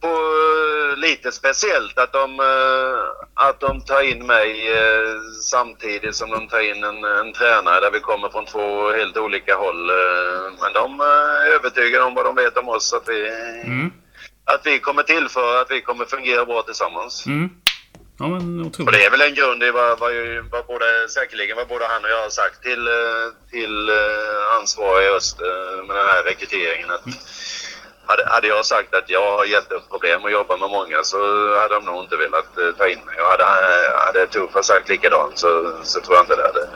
på 0.00 0.08
eh, 0.08 0.96
lite 0.96 1.32
speciellt 1.32 1.98
att 1.98 2.12
de, 2.12 2.40
eh, 2.40 3.00
att 3.34 3.60
de 3.60 3.80
tar 3.80 4.02
in 4.02 4.26
mig 4.26 4.72
eh, 4.72 5.14
samtidigt 5.42 6.16
som 6.16 6.30
de 6.30 6.48
tar 6.48 6.60
in 6.60 6.84
en, 6.84 7.04
en 7.04 7.32
tränare 7.32 7.80
där 7.80 7.90
vi 7.90 8.00
kommer 8.00 8.28
från 8.28 8.46
två 8.46 8.90
helt 8.92 9.16
olika 9.16 9.54
håll. 9.56 9.90
eh, 9.90 10.52
Men 10.60 10.72
de 10.72 11.00
eh, 11.00 11.06
är 11.06 11.54
övertygade 11.54 12.04
om 12.04 12.14
vad 12.14 12.24
de 12.24 12.34
vet 12.34 12.56
om 12.56 12.68
oss, 12.68 12.92
att 12.92 13.08
vi, 13.08 13.28
Mm. 13.64 13.92
att 14.44 14.66
vi 14.66 14.78
kommer 14.78 15.02
tillföra, 15.02 15.60
att 15.60 15.70
vi 15.70 15.80
kommer 15.80 16.04
fungera 16.04 16.44
bra 16.44 16.62
tillsammans. 16.62 17.26
Mm. 17.26 17.50
Ja, 18.18 18.28
men 18.28 18.60
Och 18.60 18.66
otroligt. 18.66 18.92
det 18.94 19.04
är 19.04 19.10
väl 19.10 19.20
en 19.20 19.34
grund 19.34 19.62
i 19.62 19.70
vad, 19.70 19.98
vad, 19.98 20.12
vad 20.52 20.66
både, 20.66 21.08
säkerligen 21.08 21.56
vad 21.56 21.68
både 21.68 21.84
han 21.92 22.04
och 22.04 22.10
jag 22.10 22.22
har 22.22 22.30
sagt 22.30 22.62
till, 22.62 22.86
eh, 22.86 23.26
till 23.50 23.88
eh, 23.88 24.56
ansvariga 24.60 25.08
i 25.10 25.16
öst 25.16 25.40
eh, 25.40 25.84
med 25.86 25.96
den 25.96 26.06
här 26.06 26.22
rekryteringen. 26.22 26.90
Att 26.90 27.04
hade, 28.06 28.24
hade 28.34 28.46
jag 28.46 28.66
sagt 28.66 28.94
att 28.94 29.10
jag 29.10 29.36
har 29.36 29.44
jätteproblem 29.44 30.24
att 30.24 30.32
jobba 30.32 30.56
med 30.56 30.70
många 30.70 30.98
så 31.02 31.18
hade 31.60 31.74
de 31.74 31.84
nog 31.84 32.02
inte 32.04 32.16
velat 32.16 32.78
ta 32.78 32.88
in 32.88 33.00
mig. 33.06 33.16
Och 33.20 33.26
hade, 33.26 33.44
hade 34.06 34.26
Tuffa 34.26 34.62
sagt 34.62 34.88
likadant 34.88 35.38
så, 35.38 35.72
så 35.82 36.00
tror 36.00 36.14
jag 36.16 36.24
inte 36.24 36.36
det 36.36 36.42
hade, 36.42 36.68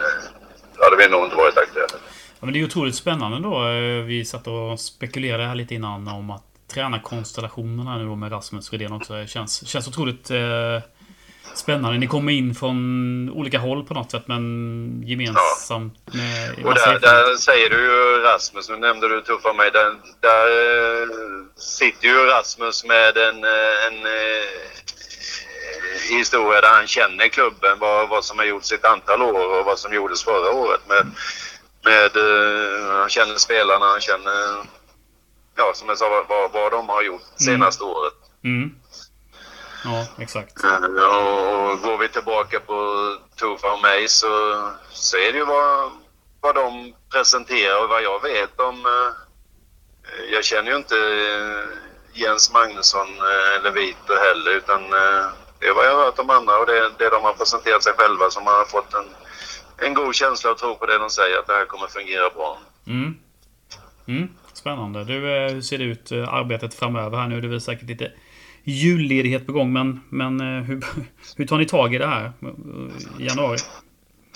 då 0.76 0.85
hade 0.85 0.97
vi 0.97 1.09
nog 1.09 1.25
inte 1.25 1.37
varit 1.37 1.59
aktuella. 1.59 1.99
Ja, 2.40 2.45
men 2.47 2.52
det 2.52 2.61
är 2.61 2.64
otroligt 2.64 2.95
spännande 2.95 3.38
då. 3.49 3.59
Vi 4.07 4.25
satt 4.25 4.47
och 4.47 4.80
spekulerade 4.80 5.45
här 5.45 5.54
lite 5.54 5.75
innan 5.75 6.09
om 6.09 6.30
att 6.30 6.45
tränarkonstellationerna 6.75 7.99
nu 7.99 8.04
då 8.04 8.14
med 8.16 8.33
Rasmus 8.33 8.73
Rydén 8.73 8.92
också 8.92 9.26
känns, 9.26 9.66
känns 9.68 9.88
otroligt 9.88 10.30
eh, 10.30 10.38
spännande. 11.58 11.98
Ni 11.98 12.06
kommer 12.06 12.32
in 12.32 12.54
från 12.54 13.30
olika 13.34 13.58
håll 13.58 13.84
på 13.84 13.94
något 13.94 14.10
sätt 14.10 14.22
men 14.26 15.02
gemensamt 15.06 15.94
med 16.14 16.64
Och 16.66 16.74
där, 16.74 16.98
där 17.00 17.36
säger 17.36 17.70
du 17.70 17.76
ju 17.76 18.18
Rasmus, 18.22 18.68
nu 18.68 18.76
nämnde 18.76 19.08
du 19.08 19.20
Tuffa 19.22 19.52
mig, 19.52 19.70
där, 19.70 19.94
där 20.20 20.46
eh, 21.02 21.08
sitter 21.56 22.08
ju 22.08 22.14
Rasmus 22.26 22.84
med 22.84 23.16
en, 23.16 23.44
eh, 23.44 23.86
en 23.88 24.06
eh, 24.06 24.48
historia 26.18 26.60
där 26.60 26.72
han 26.74 26.86
känner 26.86 27.28
klubben, 27.28 27.78
vad, 27.78 28.08
vad 28.08 28.24
som 28.24 28.38
har 28.38 28.44
gjorts 28.46 28.72
ett 28.72 28.84
antal 28.84 29.22
år 29.22 29.58
och 29.60 29.64
vad 29.64 29.78
som 29.78 29.94
gjordes 29.94 30.24
förra 30.24 30.50
året. 30.50 30.80
Med, 30.88 31.06
med, 31.84 32.10
han 33.00 33.08
känner 33.08 33.34
spelarna, 33.34 33.86
han 33.86 34.00
känner, 34.00 34.64
ja 35.56 35.72
som 35.74 35.88
jag 35.88 35.98
sa, 35.98 36.24
vad- 36.28 36.52
vad, 36.52 36.72
de 36.72 36.88
har 36.88 37.02
gjort 37.02 37.22
senaste 37.36 37.84
året. 37.84 38.12
Mm. 38.44 38.70
Ja, 39.92 40.07
exakt. 40.23 40.64
Eh, 40.64 40.75
Och, 40.75 41.80
går 41.83 41.99
vi 41.99 42.09
tillbaka 42.09 42.61
på 42.61 42.76
Tufa 43.40 43.73
och 43.73 43.83
mig 43.83 44.09
så, 44.09 44.28
så 44.90 45.16
är 45.16 45.33
det 45.33 45.38
ju 45.38 45.45
vad, 45.45 45.90
vad 46.40 46.54
de 46.54 46.95
presenterar 47.12 47.83
och 47.83 47.88
vad 47.88 48.02
jag 48.02 48.23
vet 48.23 48.61
om... 48.61 48.87
eh, 48.87 49.12
Jag 50.33 50.45
känner 50.45 50.71
ju 50.71 50.76
inte 50.76 50.97
eh, 50.97 51.64
Jens 52.23 52.52
Magnusson 52.52 53.09
eller 53.59 53.71
Vito 53.71 54.14
heller 54.26 54.50
utan 54.57 54.90
det 55.61 55.66
är 55.66 55.75
vad 55.75 55.87
jag 55.87 55.97
har 55.97 56.04
hört 56.04 56.18
om 56.18 56.30
andra 56.30 56.57
och 56.59 56.66
det, 56.66 56.90
det 56.99 57.09
de 57.11 57.23
har 57.23 57.33
presenterat 57.33 57.83
sig 57.83 57.92
själva 57.97 58.30
som 58.30 58.47
har 58.47 58.64
fått 58.64 58.95
en, 58.95 59.09
en 59.87 59.95
god 59.95 60.14
känsla 60.14 60.50
och 60.50 60.59
tro 60.59 60.75
på 60.76 60.87
det 60.87 60.99
de 60.99 61.11
säger 61.11 61.38
att 61.38 61.47
det 61.47 61.52
här 61.52 61.64
kommer 61.66 61.87
fungera 61.87 62.30
bra. 62.30 62.59
Mm. 62.87 63.14
Mm. 64.09 64.28
Spännande. 64.52 65.04
Du, 65.04 65.14
hur 65.14 65.61
ser 65.61 65.78
det 65.78 65.85
ut 65.85 66.12
arbetet 66.12 66.75
framöver 66.75 67.18
här 67.18 67.28
nu? 67.28 67.40
Det 67.40 67.47
är 67.47 67.50
väl 67.50 67.61
säkert 67.61 67.88
lite 67.88 68.12
julledighet 68.70 69.46
på 69.46 69.52
gång 69.52 69.72
men, 69.72 70.00
men 70.10 70.40
eh, 70.40 70.64
hur, 70.64 70.84
hur 71.37 71.46
tar 71.46 71.58
ni 71.58 71.66
tag 71.66 71.94
i 71.94 71.98
det 71.98 72.06
här 72.06 72.32
eh, 72.42 73.22
i 73.22 73.26
januari? 73.26 73.58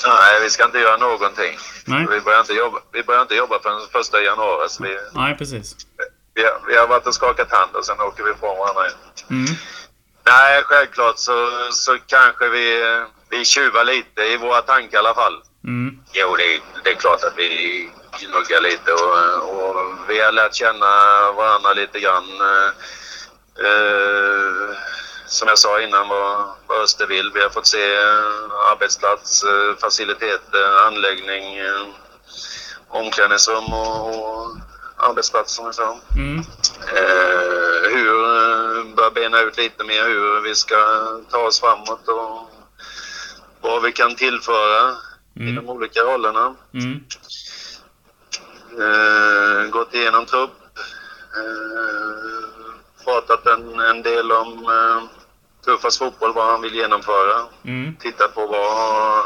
Nej, 0.07 0.43
vi 0.43 0.51
ska 0.51 0.65
inte 0.65 0.79
göra 0.79 0.97
någonting. 0.97 1.55
Nej. 1.87 2.07
Vi 2.11 2.21
börjar 2.21 2.41
inte 2.41 2.53
jobba, 2.53 2.79
vi 2.93 3.03
börjar 3.03 3.23
inte 3.23 3.35
jobba 3.35 3.59
förrän 3.63 3.81
första 3.93 4.23
januari. 4.23 4.69
Så 4.69 4.83
vi, 4.83 4.97
Nej, 5.15 5.37
precis. 5.39 5.77
vi, 6.35 6.43
har, 6.43 6.61
vi 6.69 6.77
har 6.77 6.87
varit 6.87 7.07
och 7.07 7.15
skakat 7.15 7.53
hand 7.53 7.77
och 7.77 7.85
sen 7.85 8.01
åker 8.01 8.25
vi 8.25 8.31
ifrån 8.31 8.59
varandra 8.59 8.87
igen. 8.87 8.99
Mm. 9.31 9.57
Nej, 10.27 10.63
självklart 10.63 11.19
så, 11.19 11.51
så 11.73 11.99
kanske 12.07 12.49
vi, 12.49 12.67
vi 13.31 13.45
tjuvar 13.45 13.85
lite 13.85 14.23
i 14.23 14.37
våra 14.37 14.63
tankar 14.63 14.97
i 14.97 14.99
alla 14.99 15.15
fall. 15.15 15.43
Mm. 15.65 15.99
Jo, 16.13 16.37
det, 16.37 16.61
det 16.85 16.91
är 16.91 16.95
klart 16.95 17.25
att 17.25 17.35
vi 17.37 17.49
gnuggar 18.21 18.61
lite 18.61 18.93
och, 18.93 19.17
och 19.55 19.77
vi 20.09 20.21
har 20.21 20.33
lärt 20.33 20.55
känna 20.55 20.93
varandra 21.37 21.73
lite 21.73 22.01
grann. 22.01 22.25
Eh, 23.59 24.77
som 25.27 25.49
jag 25.49 25.59
sa 25.59 25.81
innan 25.81 26.09
vad, 26.09 26.49
vad 26.67 26.81
Öster 26.83 27.07
vill. 27.07 27.31
Vi 27.35 27.43
har 27.43 27.51
fått 27.51 27.67
se 27.67 27.95
eh, 27.95 28.71
arbetsplats, 28.73 29.43
eh, 29.45 29.77
faciliteter, 29.81 30.87
anläggning, 30.87 31.45
omklädningsrum 32.89 33.65
och, 33.73 34.09
och 34.45 34.57
arbetsplats 34.97 35.55
som 35.55 35.65
jag 35.65 35.75
sa. 35.75 35.99
Mm. 36.17 36.39
Eh, 36.97 37.91
hur 37.95 38.25
eh, 38.25 38.85
bör 38.97 39.11
bena 39.11 39.41
ut 39.41 39.57
lite 39.57 39.85
mer 39.85 40.05
hur 40.05 40.41
vi 40.41 40.55
ska 40.55 40.77
ta 41.31 41.39
oss 41.39 41.61
framåt 41.61 42.09
och 42.09 42.51
vad 43.61 43.83
vi 43.83 43.93
kan 43.93 44.15
tillföra 44.15 44.91
i 45.37 45.41
Mm. 45.41 45.55
de 45.55 45.69
olika 45.71 46.01
rollerna. 46.01 46.55
Mm. 46.75 47.05
Eh, 48.81 49.71
gått 49.71 49.95
igenom 49.95 50.27
trupp. 50.27 50.51
Eh, 51.37 52.32
pratat 53.05 53.47
en, 53.47 53.81
en 53.81 54.03
del 54.03 54.33
om 54.33 54.53
eh, 54.65 55.03
Tuffas 55.65 55.99
fotboll, 55.99 56.33
vad 56.33 56.47
han 56.47 56.63
vill 56.63 56.75
genomföra. 56.75 57.47
Mm. 57.65 57.97
Tittat 58.01 58.35
på 58.35 58.47
vad 58.47 59.25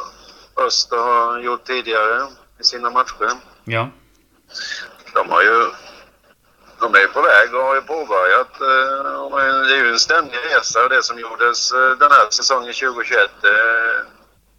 Öster 0.66 0.96
har 0.96 1.38
gjort 1.38 1.64
tidigare 1.64 2.26
i 2.60 2.64
sina 2.64 2.90
matcher. 2.90 3.30
Ja. 3.64 3.88
De 5.14 5.30
har 5.30 5.42
ju 5.42 5.66
de 6.80 6.94
är 6.94 7.06
på 7.06 7.22
väg 7.22 7.54
och 7.54 7.62
har 7.62 7.74
ju 7.74 7.80
påbörjat. 7.82 8.60
eh, 8.60 9.66
Det 9.68 9.74
är 9.74 9.84
ju 9.84 9.88
en 9.92 9.98
ständig 9.98 10.38
resa 10.38 10.82
och 10.84 10.88
det 10.90 11.02
som 11.02 11.18
gjordes 11.18 11.72
eh, 11.72 11.90
den 11.90 12.10
här 12.10 12.26
säsongen 12.30 12.72
2021 12.74 13.30
eh, 13.44 13.50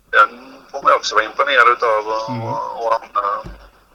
den 0.10 0.54
får 0.72 0.84
man 0.84 0.94
också 0.94 1.16
vara 1.16 1.26
imponerad 1.26 1.68
utav 1.72 2.08
och, 2.08 2.30
Mm. 2.30 2.48
och, 2.48 2.86
och 2.88 2.94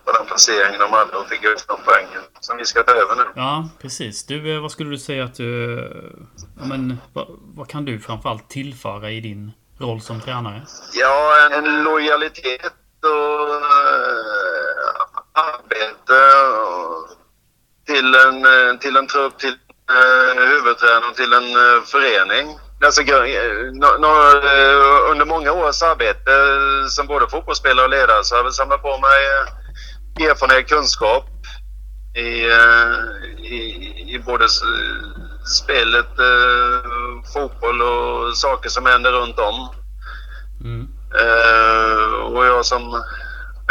på 0.04 0.12
den 0.12 0.26
placeringen 0.26 0.80
de 0.80 0.92
hade 0.92 1.16
och 1.16 1.28
fick 1.28 1.44
ut 1.44 1.64
de 1.68 1.76
poängen 1.84 2.22
som 2.40 2.56
vi 2.56 2.64
ska 2.64 2.82
ta 2.82 2.92
över 2.92 3.16
nu. 3.16 3.24
Ja, 3.36 3.68
precis. 3.82 4.26
Du, 4.26 4.54
eh, 4.54 4.60
vad 4.62 4.70
skulle 4.72 4.90
du 4.90 4.98
säga 4.98 5.24
att 5.24 5.34
du... 5.34 5.78
eh, 5.78 5.84
Ja, 6.60 6.64
men, 6.66 6.98
vad, 7.12 7.26
vad 7.56 7.68
kan 7.68 7.84
du 7.84 8.00
framförallt 8.00 8.50
tillföra 8.50 9.10
i 9.10 9.20
din 9.20 9.52
roll 9.80 10.00
som 10.00 10.20
tränare? 10.20 10.62
Ja, 10.94 11.32
en, 11.46 11.64
en 11.64 11.82
lojalitet 11.82 12.72
och 13.02 13.54
äh, 13.54 14.92
arbete 15.32 16.20
och 16.62 17.08
till, 17.86 18.14
en, 18.14 18.78
till 18.78 18.96
en 18.96 19.06
trupp, 19.06 19.38
till 19.38 19.56
äh, 19.90 20.42
huvudtränare 20.42 21.10
och 21.10 21.16
till 21.16 21.32
en 21.32 21.42
äh, 21.76 21.82
förening. 21.82 22.58
Alltså, 22.84 23.02
under 25.10 25.24
många 25.24 25.52
års 25.52 25.82
arbete 25.82 26.30
som 26.90 27.06
både 27.06 27.28
fotbollsspelare 27.28 27.84
och 27.84 27.90
ledare 27.90 28.24
så 28.24 28.34
har 28.34 28.38
jag 28.38 28.44
väl 28.44 28.52
samlat 28.52 28.82
på 28.82 28.98
mig 28.98 29.18
erfarenhet, 30.26 30.68
kunskap 30.68 31.24
i, 32.14 32.44
eh, 32.50 32.94
i, 33.38 33.60
i 34.14 34.18
både 34.26 34.46
spelet, 35.46 36.18
eh, 36.18 37.32
fotboll 37.32 37.82
och 37.82 38.36
saker 38.36 38.68
som 38.70 38.86
händer 38.86 39.12
runt 39.12 39.38
om. 39.38 39.68
Mm. 40.64 40.88
Eh, 41.20 42.12
och 42.12 42.46
jag 42.46 42.66
som 42.66 43.02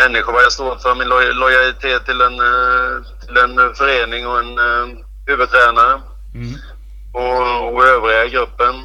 människa, 0.02 0.32
vad 0.32 0.44
jag 0.44 0.52
står 0.52 0.76
för, 0.76 0.96
min 0.96 1.08
loj- 1.08 1.34
lojalitet 1.34 2.06
till 2.06 2.22
en, 2.22 2.38
till 3.26 3.38
en 3.38 3.76
förening 3.76 4.28
och 4.28 4.40
en 4.40 4.58
huvudtränare 5.28 6.02
Mm. 6.36 6.54
och, 7.14 7.74
och 7.74 7.86
övriga 7.86 8.26
gruppen. 8.28 8.76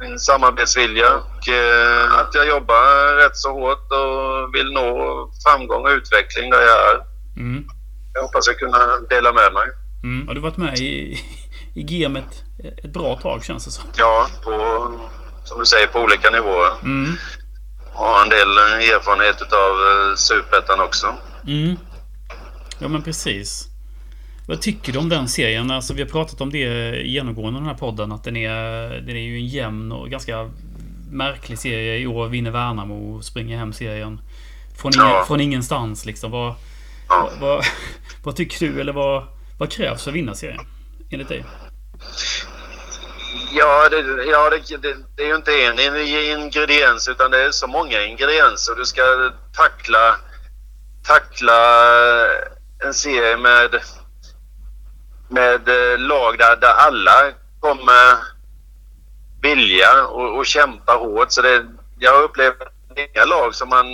Min 0.00 0.18
samarbetsvilja 0.18 1.14
och 1.14 1.48
eh, 1.48 2.12
att 2.12 2.34
jag 2.34 2.48
jobbar 2.48 3.16
rätt 3.16 3.36
så 3.36 3.52
hårt 3.52 3.92
och 3.92 4.54
vill 4.54 4.72
nå 4.72 5.30
framgång 5.44 5.82
och 5.84 5.90
utveckling 5.90 6.50
där 6.50 6.60
jag 6.60 6.90
är. 6.90 7.00
Mm. 7.36 7.64
Jag 8.14 8.22
hoppas 8.22 8.46
jag 8.46 8.58
kunna 8.58 8.96
dela 9.10 9.32
med 9.32 9.52
mig. 9.52 9.68
Mm. 10.02 10.28
Har 10.28 10.34
du 10.34 10.40
varit 10.40 10.56
med 10.56 10.78
i, 10.78 11.20
i 11.74 11.82
gamet 11.82 12.42
ett 12.84 12.92
bra 12.92 13.16
tag 13.16 13.44
känns 13.44 13.64
det 13.64 13.70
som? 13.70 13.84
Ja, 13.96 14.28
på, 14.44 14.52
som 15.44 15.58
du 15.58 15.66
säger, 15.66 15.86
på 15.86 16.00
olika 16.00 16.30
nivåer. 16.30 16.72
Mm. 16.82 17.16
Har 17.92 18.22
en 18.22 18.28
del 18.28 18.58
erfarenhet 18.58 19.52
av 19.52 20.16
Superettan 20.16 20.80
också. 20.80 21.14
Mm. 21.46 21.76
Ja 22.78 22.88
men 22.88 23.02
precis. 23.02 23.67
Vad 24.48 24.60
tycker 24.62 24.92
du 24.92 24.98
om 24.98 25.08
den 25.08 25.28
serien? 25.28 25.70
Alltså 25.70 25.94
vi 25.94 26.02
har 26.02 26.08
pratat 26.08 26.40
om 26.40 26.50
det 26.52 26.58
genomgående 27.06 27.58
i 27.58 27.60
den 27.60 27.68
här 27.68 27.76
podden. 27.76 28.12
Att 28.12 28.24
den 28.24 28.36
är, 28.36 28.88
den 29.00 29.16
är 29.16 29.20
ju 29.20 29.36
en 29.36 29.46
jämn 29.46 29.92
och 29.92 30.10
ganska 30.10 30.50
märklig 31.10 31.58
serie. 31.58 31.96
I 31.98 32.06
år 32.06 32.28
vinner 32.28 32.50
Värnamo 32.50 33.16
och 33.16 33.24
springer 33.24 33.58
hem 33.58 33.72
serien. 33.72 34.20
Från, 34.78 34.92
ingen, 34.94 35.06
Ja. 35.08 35.24
från 35.26 35.40
ingenstans 35.40 36.04
liksom. 36.04 36.30
Vad, 36.30 36.54
Ja. 37.08 37.30
vad, 37.40 37.64
vad 38.24 38.36
tycker 38.36 38.66
du? 38.66 38.80
Eller 38.80 38.92
vad, 38.92 39.26
vad 39.58 39.70
krävs 39.72 40.02
för 40.04 40.10
att 40.10 40.16
vinna 40.16 40.34
serien? 40.34 40.60
Enligt 41.10 41.28
dig? 41.28 41.44
Ja, 43.52 43.88
det, 43.88 44.24
ja 44.30 44.50
det, 44.50 44.76
det, 44.82 44.96
det 45.16 45.22
är 45.22 45.26
ju 45.28 45.36
inte 45.36 45.52
en 45.52 45.78
in- 45.78 46.42
ingrediens 46.42 47.08
utan 47.08 47.30
det 47.30 47.44
är 47.44 47.50
så 47.50 47.66
många 47.66 48.04
ingredienser. 48.04 48.74
Du 48.76 48.84
ska 48.84 49.02
tackla, 49.56 50.16
tackla 51.06 51.54
en 52.86 52.94
serie 52.94 53.36
med, 53.36 53.70
med 55.28 55.68
eh, 55.68 55.98
lag 55.98 56.38
där, 56.38 56.56
där 56.56 56.72
alla 56.74 57.32
kommer 57.60 58.16
vilja 59.42 60.06
och, 60.06 60.38
och 60.38 60.46
kämpa 60.46 60.92
hårt. 60.92 61.32
Så 61.32 61.42
det, 61.42 61.66
jag 61.98 62.14
har 62.14 62.22
upplevt 62.22 62.62
inga 62.96 63.24
lag 63.24 63.54
som 63.54 63.68
man 63.68 63.86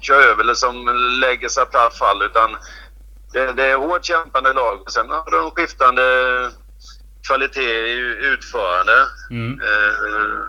kör 0.00 0.20
över 0.20 0.42
eller 0.42 0.54
som 0.54 0.88
lägger 1.20 1.48
sig 1.48 1.66
platt 1.66 1.98
fall 1.98 2.22
utan 2.22 2.56
det, 3.32 3.52
det 3.52 3.64
är 3.64 3.76
hårt 3.76 4.04
kämpande 4.04 4.52
lag. 4.52 4.90
Sen 4.90 5.10
har 5.10 5.30
de 5.30 5.50
skiftande 5.50 6.02
kvalitet 7.26 7.86
i 7.86 7.98
utförande. 8.20 9.06
Mm. 9.30 9.60
Eh, 9.60 10.40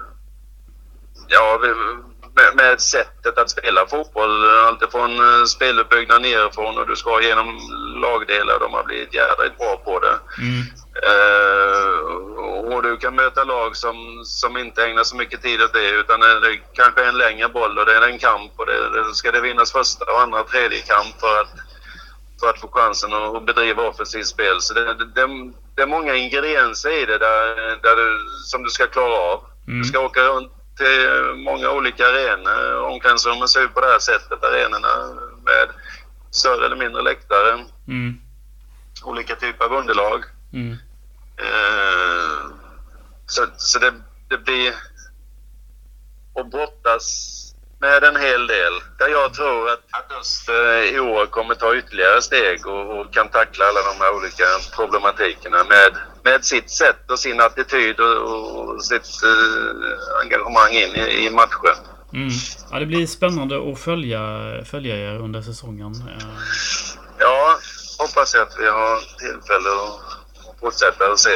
ja, 1.28 1.60
vi- 1.62 2.09
med, 2.40 2.56
med 2.56 2.82
sättet 2.82 3.38
att 3.38 3.50
spela 3.50 3.86
fotboll. 3.86 4.50
Alltifrån 4.50 5.12
eh, 5.12 5.46
speluppbyggnad 5.46 6.22
nerifrån 6.22 6.78
och 6.78 6.88
du 6.88 6.96
ska 6.96 7.22
igenom 7.22 7.60
lagdelar. 8.02 8.60
De 8.60 8.74
har 8.74 8.84
blivit 8.84 9.14
jädrigt 9.14 9.58
bra 9.58 9.82
på 9.86 10.00
det. 10.00 10.20
Mm. 10.42 10.62
Eh, 11.10 11.80
och 12.74 12.84
du 12.84 12.98
kan 12.98 13.16
möta 13.16 13.44
lag 13.44 13.76
som, 13.76 14.22
som 14.26 14.58
inte 14.58 14.86
ägnar 14.86 15.04
så 15.04 15.16
mycket 15.16 15.42
tid 15.42 15.62
åt 15.62 15.74
det 15.74 15.90
utan 15.90 16.20
det 16.20 16.60
kanske 16.74 17.04
är 17.04 17.08
en 17.08 17.18
längre 17.18 17.50
boll 17.50 17.80
och 17.80 17.86
det 17.86 17.96
är 17.96 18.02
en 18.02 18.20
kamp 18.20 18.52
och 18.56 18.66
det, 18.66 18.90
det 18.90 19.16
ska 19.16 19.32
det 19.32 19.42
vinnas 19.42 19.72
första 19.72 20.06
och 20.06 20.22
andra 20.22 20.42
och 20.42 20.48
tredje 20.48 20.82
kamp 20.82 21.20
för 21.20 21.42
att, 21.42 21.50
för 22.40 22.50
att 22.50 22.60
få 22.60 22.68
chansen 22.68 23.14
att 23.14 23.46
bedriva 23.46 23.88
offensivt 23.88 24.28
spel. 24.28 24.62
Så 24.62 24.74
det, 24.74 24.94
det, 24.94 25.06
det, 25.06 25.28
det 25.76 25.82
är 25.82 25.88
många 25.88 26.16
ingredienser 26.16 27.04
i 27.04 27.06
det 27.06 27.18
där, 27.18 27.56
där 27.84 27.96
du, 27.96 28.20
som 28.46 28.64
du 28.64 28.70
ska 28.70 28.88
klara 28.88 29.14
av. 29.14 29.44
Mm. 29.68 29.82
Du 29.82 29.88
ska 29.88 30.00
åka 30.00 30.22
runt 30.24 30.59
till 30.80 31.36
många 31.36 31.72
olika 31.72 32.08
arenor. 32.08 32.82
Omklädningsrummen 32.82 33.48
ser 33.48 33.62
ut 33.62 33.74
på 33.74 33.82
det 33.82 33.88
här 33.88 34.00
sättet, 34.00 34.44
arenorna 34.44 34.88
med 35.46 35.70
större 36.32 36.66
eller 36.66 36.76
mindre 36.76 37.02
läktare. 37.02 37.66
Mm. 37.88 38.20
Olika 39.04 39.36
typer 39.36 39.66
av 39.66 39.74
underlag. 39.74 40.24
Mm. 40.54 40.78
Eh, 41.38 42.52
så 43.26 43.48
så 43.58 43.80
det, 43.80 43.94
det 44.30 44.38
blir 44.38 44.74
att 46.36 46.52
brottas 46.52 47.39
med 47.80 48.04
en 48.04 48.16
hel 48.16 48.48
del. 48.48 48.74
Där 48.98 49.08
jag 49.08 49.34
tror 49.34 49.70
att, 49.70 49.80
att 49.92 50.12
Öster 50.20 50.94
i 50.96 51.00
år 51.00 51.26
kommer 51.26 51.56
ta 51.56 51.76
ytterligare 51.76 52.22
steg 52.22 52.68
och, 52.68 53.00
och 53.00 53.14
kan 53.14 53.30
tackla 53.30 53.66
alla 53.66 53.82
de 53.82 54.00
här 54.04 54.16
olika 54.16 54.44
problematikerna 54.76 55.64
med, 55.64 55.92
med 56.24 56.46
sitt 56.46 56.70
sätt 56.72 57.12
och 57.12 57.20
sin 57.20 57.42
attityd 57.42 58.00
och, 58.00 58.60
och 58.60 58.84
sitt 58.86 59.24
eh, 59.24 60.22
engagemang 60.22 60.72
in 60.72 60.96
i, 60.96 61.26
i 61.26 61.30
matchen. 61.30 61.76
Mm. 62.14 62.30
Ja, 62.72 62.80
det 62.80 62.86
blir 62.86 63.08
spännande 63.08 63.72
att 63.72 63.80
följa, 63.80 64.20
följa 64.66 64.96
er 64.96 65.16
under 65.20 65.42
säsongen. 65.42 65.92
Eh, 66.08 66.26
Ja, 67.22 67.58
hoppas 68.00 68.34
jag 68.34 68.44
att 68.44 68.56
vi 68.60 68.68
har 68.68 69.00
tillfälle 69.20 69.70
att 69.70 70.60
fortsätta 70.60 71.12
och 71.12 71.20
se 71.20 71.30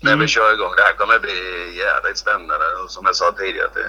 när 0.00 0.12
Mm. 0.12 0.20
vi 0.20 0.28
kör 0.28 0.52
igång. 0.54 0.72
Det 0.76 0.82
här 0.82 0.92
kommer 0.92 1.18
bli 1.18 1.38
jävligt 1.78 2.18
spännande. 2.18 2.66
Och 2.84 2.90
som 2.90 3.06
jag 3.06 3.16
sa 3.16 3.32
tidigare, 3.32 3.68
det, 3.74 3.86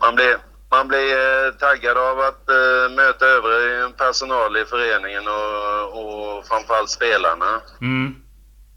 man 0.00 0.14
blir, 0.14 0.36
man 0.76 0.88
blir 0.88 1.16
eh, 1.46 1.52
taggad 1.54 1.96
av 1.98 2.20
att 2.20 2.48
eh, 2.48 2.94
möta 2.96 3.26
övrig 3.26 3.96
personal 3.96 4.56
i 4.56 4.64
föreningen 4.64 5.24
och, 5.28 5.86
och 6.00 6.46
framförallt 6.46 6.90
spelarna. 6.90 7.60
Mm. 7.80 8.14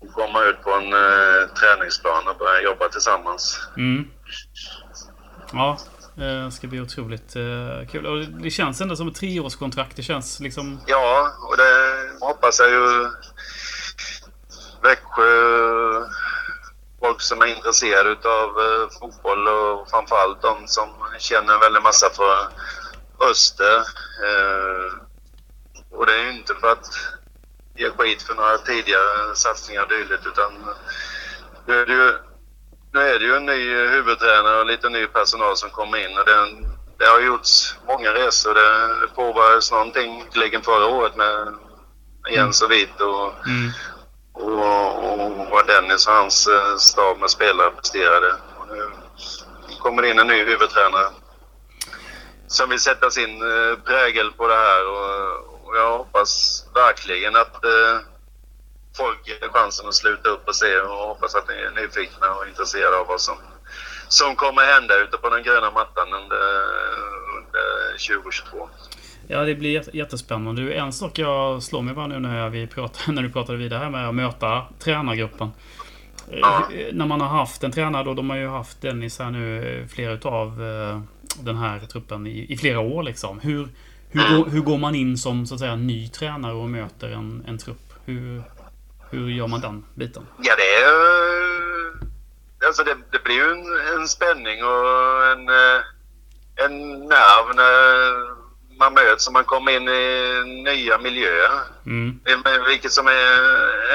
Och 0.02 0.14
komma 0.14 0.44
ut 0.44 0.64
på 0.64 0.72
en 0.72 0.94
eh, 0.94 1.48
träningsplan 1.60 2.28
och 2.28 2.38
börja 2.38 2.62
jobba 2.62 2.90
tillsammans. 2.90 3.60
Mm. 3.78 4.08
Ja, 5.54 5.78
det 6.16 6.52
ska 6.52 6.68
bli 6.68 6.82
otroligt 6.82 7.34
kul. 7.92 8.06
Och 8.06 8.18
det- 8.18 8.44
det 8.44 8.50
känns 8.50 8.82
ändå 8.82 8.96
som 8.96 9.08
ett 9.08 9.16
treårskontrakt. 9.16 9.96
Det 9.96 10.04
känns 10.04 10.40
liksom... 10.40 10.80
Ja, 10.88 11.32
och 11.50 11.58
det 11.58 11.72
hoppas 12.26 12.60
jag 12.60 12.70
ju 12.70 13.10
Växjö, 14.84 15.24
folk 17.00 17.22
som 17.22 17.42
är 17.42 17.46
intresserade 17.46 18.30
av 18.30 18.50
eh, 18.60 18.90
fotboll 19.00 19.48
och 19.48 19.90
framförallt 19.90 20.42
de 20.42 20.68
som 20.68 20.90
känner 21.20 21.54
en 21.54 21.60
väldig 21.60 21.82
massa 21.82 22.10
för 22.10 22.48
Öster. 23.30 23.78
Eh, 24.26 24.94
och 25.92 26.06
det 26.06 26.14
är 26.14 26.24
ju 26.24 26.32
inte 26.32 26.56
för 26.56 26.72
att 26.72 26.88
ge 27.76 27.90
skit 27.90 28.22
för 28.22 28.36
några 28.36 28.58
tidigare 28.58 29.36
satsningar 29.36 29.82
och 29.84 29.90
dylikt 29.90 30.26
utan 30.26 30.52
nu 31.66 31.82
är 31.82 31.86
det 31.86 31.94
ju 31.94 32.14
nu 32.94 33.00
är 33.00 33.20
det 33.20 33.26
ju 33.26 33.36
en 33.36 33.46
ny 33.46 33.76
huvudtränare 33.88 34.60
och 34.60 34.66
lite 34.66 34.90
ny 34.90 35.08
personal 35.08 35.58
som 35.58 35.70
kommer 35.70 35.98
in 35.98 36.18
och 36.18 36.26
det, 36.26 36.48
det 37.00 37.06
har 37.06 37.20
gjorts 37.20 37.76
många 37.88 38.14
resor. 38.14 38.54
Det, 38.54 39.02
det 39.02 39.08
påbörjades 39.16 39.72
någonting 39.72 40.26
förra 40.64 40.86
året 40.86 41.16
med 41.16 41.54
Jens 42.32 42.62
och 42.62 42.72
Vito. 42.72 43.06
och, 43.06 43.34
Mm. 43.48 43.58
mm 43.60 43.72
och, 44.40 45.14
och 45.14 45.48
vad 45.52 45.68
Dennis 45.68 46.08
och 46.08 46.14
hans 46.14 46.48
eh, 46.48 46.78
stab 46.78 47.20
med 47.20 47.30
spelare 47.30 47.72
presterade. 47.72 48.36
Och 48.58 48.68
nu 48.72 48.92
kommer 49.80 50.02
det 50.02 50.10
in 50.10 50.20
en 50.20 50.28
ny 50.28 50.44
huvudtränare 50.44 51.08
som 52.48 52.70
vill 52.70 52.80
sätta 52.80 53.10
sin 53.10 53.42
eh, 53.42 53.78
prägel 53.86 54.32
på 54.32 54.48
det 54.48 54.56
här 54.56 54.88
och, 54.88 55.68
och 55.68 55.78
jag 55.78 55.98
hoppas 55.98 56.64
verkligen 56.74 57.36
att 57.36 57.66
eh, 57.66 58.00
folk 58.98 59.28
ger 59.28 59.50
chansen 59.50 59.88
att 59.88 59.96
sluta 59.96 60.30
upp 60.30 60.48
och 60.48 60.56
se 60.56 60.80
och 60.80 61.08
hoppas 61.08 61.36
att 61.36 61.48
ni 61.48 61.56
är 61.56 61.72
nyfikna 61.72 62.36
och 62.36 62.48
intresserade 62.48 62.98
av 62.98 63.08
vad 63.08 63.22
som, 63.22 63.38
som 64.08 64.36
kommer 64.36 64.62
hända 64.62 64.98
ute 64.98 65.18
på 65.18 65.30
den 65.30 65.44
gröna 65.44 65.72
mattan 65.72 66.14
under, 66.14 66.64
under 67.38 67.92
2022. 67.92 68.70
Ja, 69.28 69.40
det 69.42 69.56
blir 69.56 69.96
jättespännande. 69.96 70.62
Du, 70.62 70.74
En 70.74 70.94
sak 70.94 71.20
jag 71.20 71.64
slår 71.64 71.82
mig 71.82 71.94
bara 71.94 72.08
nu 72.08 72.20
när, 72.20 72.50
vi 72.50 72.68
pratar, 72.68 73.12
när 73.12 73.22
du 73.22 73.30
pratade 73.30 73.58
vidare 73.58 73.80
här 73.80 73.90
med 73.90 74.10
att 74.10 74.16
möta 74.16 74.64
tränargruppen. 74.80 75.52
Eh, 76.32 76.40
ja. 76.40 76.68
När 76.92 77.06
man 77.06 77.22
har 77.22 77.28
haft 77.28 77.64
en 77.64 77.72
tränare 77.72 78.04
då, 78.04 78.14
de 78.14 78.30
har 78.30 78.38
ju 78.38 78.48
haft 78.48 78.82
Dennis 78.82 79.20
här 79.20 79.30
nu, 79.32 79.80
eh, 79.82 79.88
flera 79.88 80.12
utav 80.12 80.48
eh, 80.64 81.02
den 81.44 81.58
här 81.58 81.80
truppen 81.80 82.28
i, 82.28 82.46
i 82.54 82.58
flera 82.58 82.80
år 82.80 83.04
liksom. 83.04 83.40
Hur, 83.40 83.68
hur, 84.10 84.38
går, 84.38 84.50
hur 84.50 84.62
går 84.62 84.78
man 84.78 84.96
in 84.96 85.18
som 85.18 85.46
så 85.46 85.54
att 85.54 85.60
säga 85.60 85.76
ny 85.76 86.08
tränare 86.10 86.54
och 86.54 86.70
möter 86.70 87.10
en, 87.10 87.44
en 87.48 87.58
trupp? 87.58 87.94
Hur, 88.06 88.42
hur 89.10 89.30
gör 89.30 89.48
man 89.48 89.62
den 89.62 89.86
biten? 89.96 90.24
Ja, 90.44 90.54
det 90.58 90.64
är 90.64 90.82
ju- 90.82 92.08
Alltså 92.68 92.84
det, 92.84 92.96
det 93.12 93.24
blir 93.24 93.36
ju 93.36 93.52
en, 93.52 93.98
en 94.02 94.08
spänning 94.08 94.64
och 94.64 95.26
en, 95.32 95.50
en 96.66 97.00
nerv 97.00 97.56
när 97.56 98.37
man 98.80 98.94
möts 98.94 99.28
och 99.28 99.34
man 99.34 99.44
kommer 99.44 99.72
in 99.72 99.88
i 99.90 100.44
nya 100.64 100.98
miljöer. 100.98 101.52
Mm. 101.86 102.20
Vilket 102.68 102.92
som 102.92 103.08
är, 103.08 103.12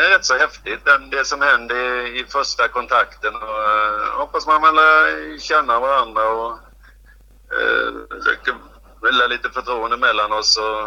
är 0.04 0.10
rätt 0.10 0.24
så 0.24 0.34
häftigt. 0.38 0.84
Den- 0.84 1.10
Det 1.10 1.24
som 1.24 1.40
händer 1.40 1.76
i, 2.06 2.20
i 2.20 2.24
första 2.24 2.68
kontakten. 2.68 3.34
Och, 3.36 3.62
eh, 3.62 4.10
hoppas 4.18 4.46
man 4.46 4.62
väl 4.62 4.74
lär 4.74 5.38
känna 5.38 5.80
varandra 5.80 6.28
och 6.28 6.52
uh, 7.60 8.18
försöker 8.18 8.54
välla 9.02 9.26
lite 9.26 9.50
förtroende 9.50 9.96
mellan 9.96 10.32
oss. 10.32 10.58
Och, 10.58 10.84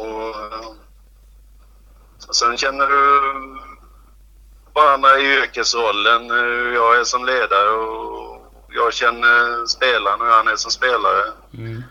och, 0.00 0.36
och 2.28 2.34
sen 2.36 2.56
känner 2.56 2.86
du 2.86 3.20
varandra 4.74 5.18
i 5.18 5.36
yrkesrollen. 5.36 6.30
Hur 6.30 6.74
jag 6.74 6.96
är 7.00 7.04
som 7.04 7.24
ledare 7.24 7.70
och 7.70 8.52
jag 8.68 8.92
känner 8.92 9.66
spelaren 9.66 10.20
och 10.20 10.26
hur 10.26 10.34
han 10.34 10.48
är 10.48 10.56
som 10.56 10.70
spelare. 10.70 11.24
Mm. 11.54 11.82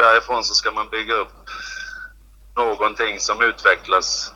Därifrån 0.00 0.44
så 0.44 0.54
ska 0.54 0.70
man 0.70 0.88
bygga 0.88 1.14
upp 1.14 1.32
någonting 2.56 3.20
som 3.20 3.42
utvecklas. 3.42 4.32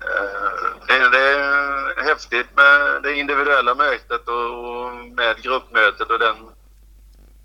Eh, 0.00 0.58
Det, 0.88 1.08
det 1.08 1.18
är 1.18 2.02
häftigt 2.02 2.46
med 2.56 3.02
det 3.02 3.14
individuella 3.14 3.74
mötet 3.74 4.28
och 4.28 4.94
med 5.16 5.42
gruppmötet 5.42 6.10
och 6.10 6.18
den 6.18 6.36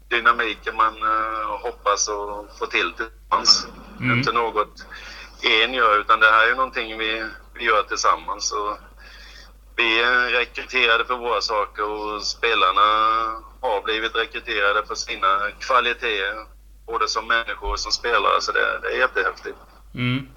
dynamiken 0.09 0.75
man 0.75 0.95
eh, 1.03 1.59
hoppas 1.61 2.09
att 2.09 2.57
få 2.59 2.65
till 2.65 2.93
tillsammans. 2.93 3.67
Mm. 3.99 4.17
Inte 4.17 4.31
något 4.31 4.85
en 5.41 5.73
gör 5.73 5.99
utan 5.99 6.19
det 6.19 6.31
här 6.31 6.47
är 6.47 6.55
någonting 6.55 6.97
vi, 6.97 7.25
vi 7.53 7.63
gör 7.63 7.83
tillsammans. 7.83 8.51
Och 8.51 8.77
vi 9.75 10.01
är 10.01 10.29
rekryterade 10.29 11.05
för 11.05 11.17
våra 11.17 11.41
saker 11.41 11.83
och 11.83 12.23
spelarna 12.23 12.81
har 13.61 13.81
blivit 13.83 14.15
rekryterade 14.15 14.85
för 14.85 14.95
sina 14.95 15.51
kvaliteter. 15.59 16.52
Både 16.87 17.07
som 17.07 17.27
människor 17.27 17.71
och 17.71 17.79
som 17.79 17.91
spelare. 17.91 18.41
Så 18.41 18.51
det, 18.51 18.79
det 18.81 18.87
är 18.95 18.99
jättehäftigt. 18.99 19.55
Mm. 19.95 20.27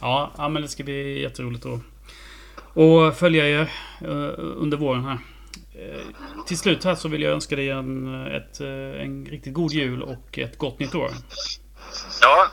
Ja, 0.00 0.32
ja, 0.36 0.48
men 0.48 0.62
det 0.62 0.68
ska 0.68 0.84
bli 0.84 1.22
jätteroligt 1.22 1.66
att, 1.66 1.80
att 2.78 3.18
följa 3.18 3.48
er 3.48 3.72
eh, 4.00 4.32
under 4.38 4.76
våren 4.76 5.04
här. 5.04 5.18
Eh, 5.74 6.00
Till 6.46 6.58
slut 6.58 6.84
här 6.84 6.94
så 6.94 7.08
vill 7.08 7.22
jag 7.22 7.32
önska 7.32 7.56
dig 7.56 7.70
en, 7.70 8.14
ett, 8.26 8.60
eh, 8.60 9.02
en 9.02 9.26
riktigt 9.30 9.54
god 9.54 9.72
jul 9.72 10.02
och 10.02 10.38
ett 10.38 10.58
gott 10.58 10.78
nytt 10.78 10.94
år. 10.94 11.10
Ja, 12.20 12.46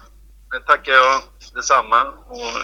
det 0.51 0.59
tackar 0.59 0.91
jag 0.91 1.21
detsamma. 1.53 2.03
Och 2.27 2.61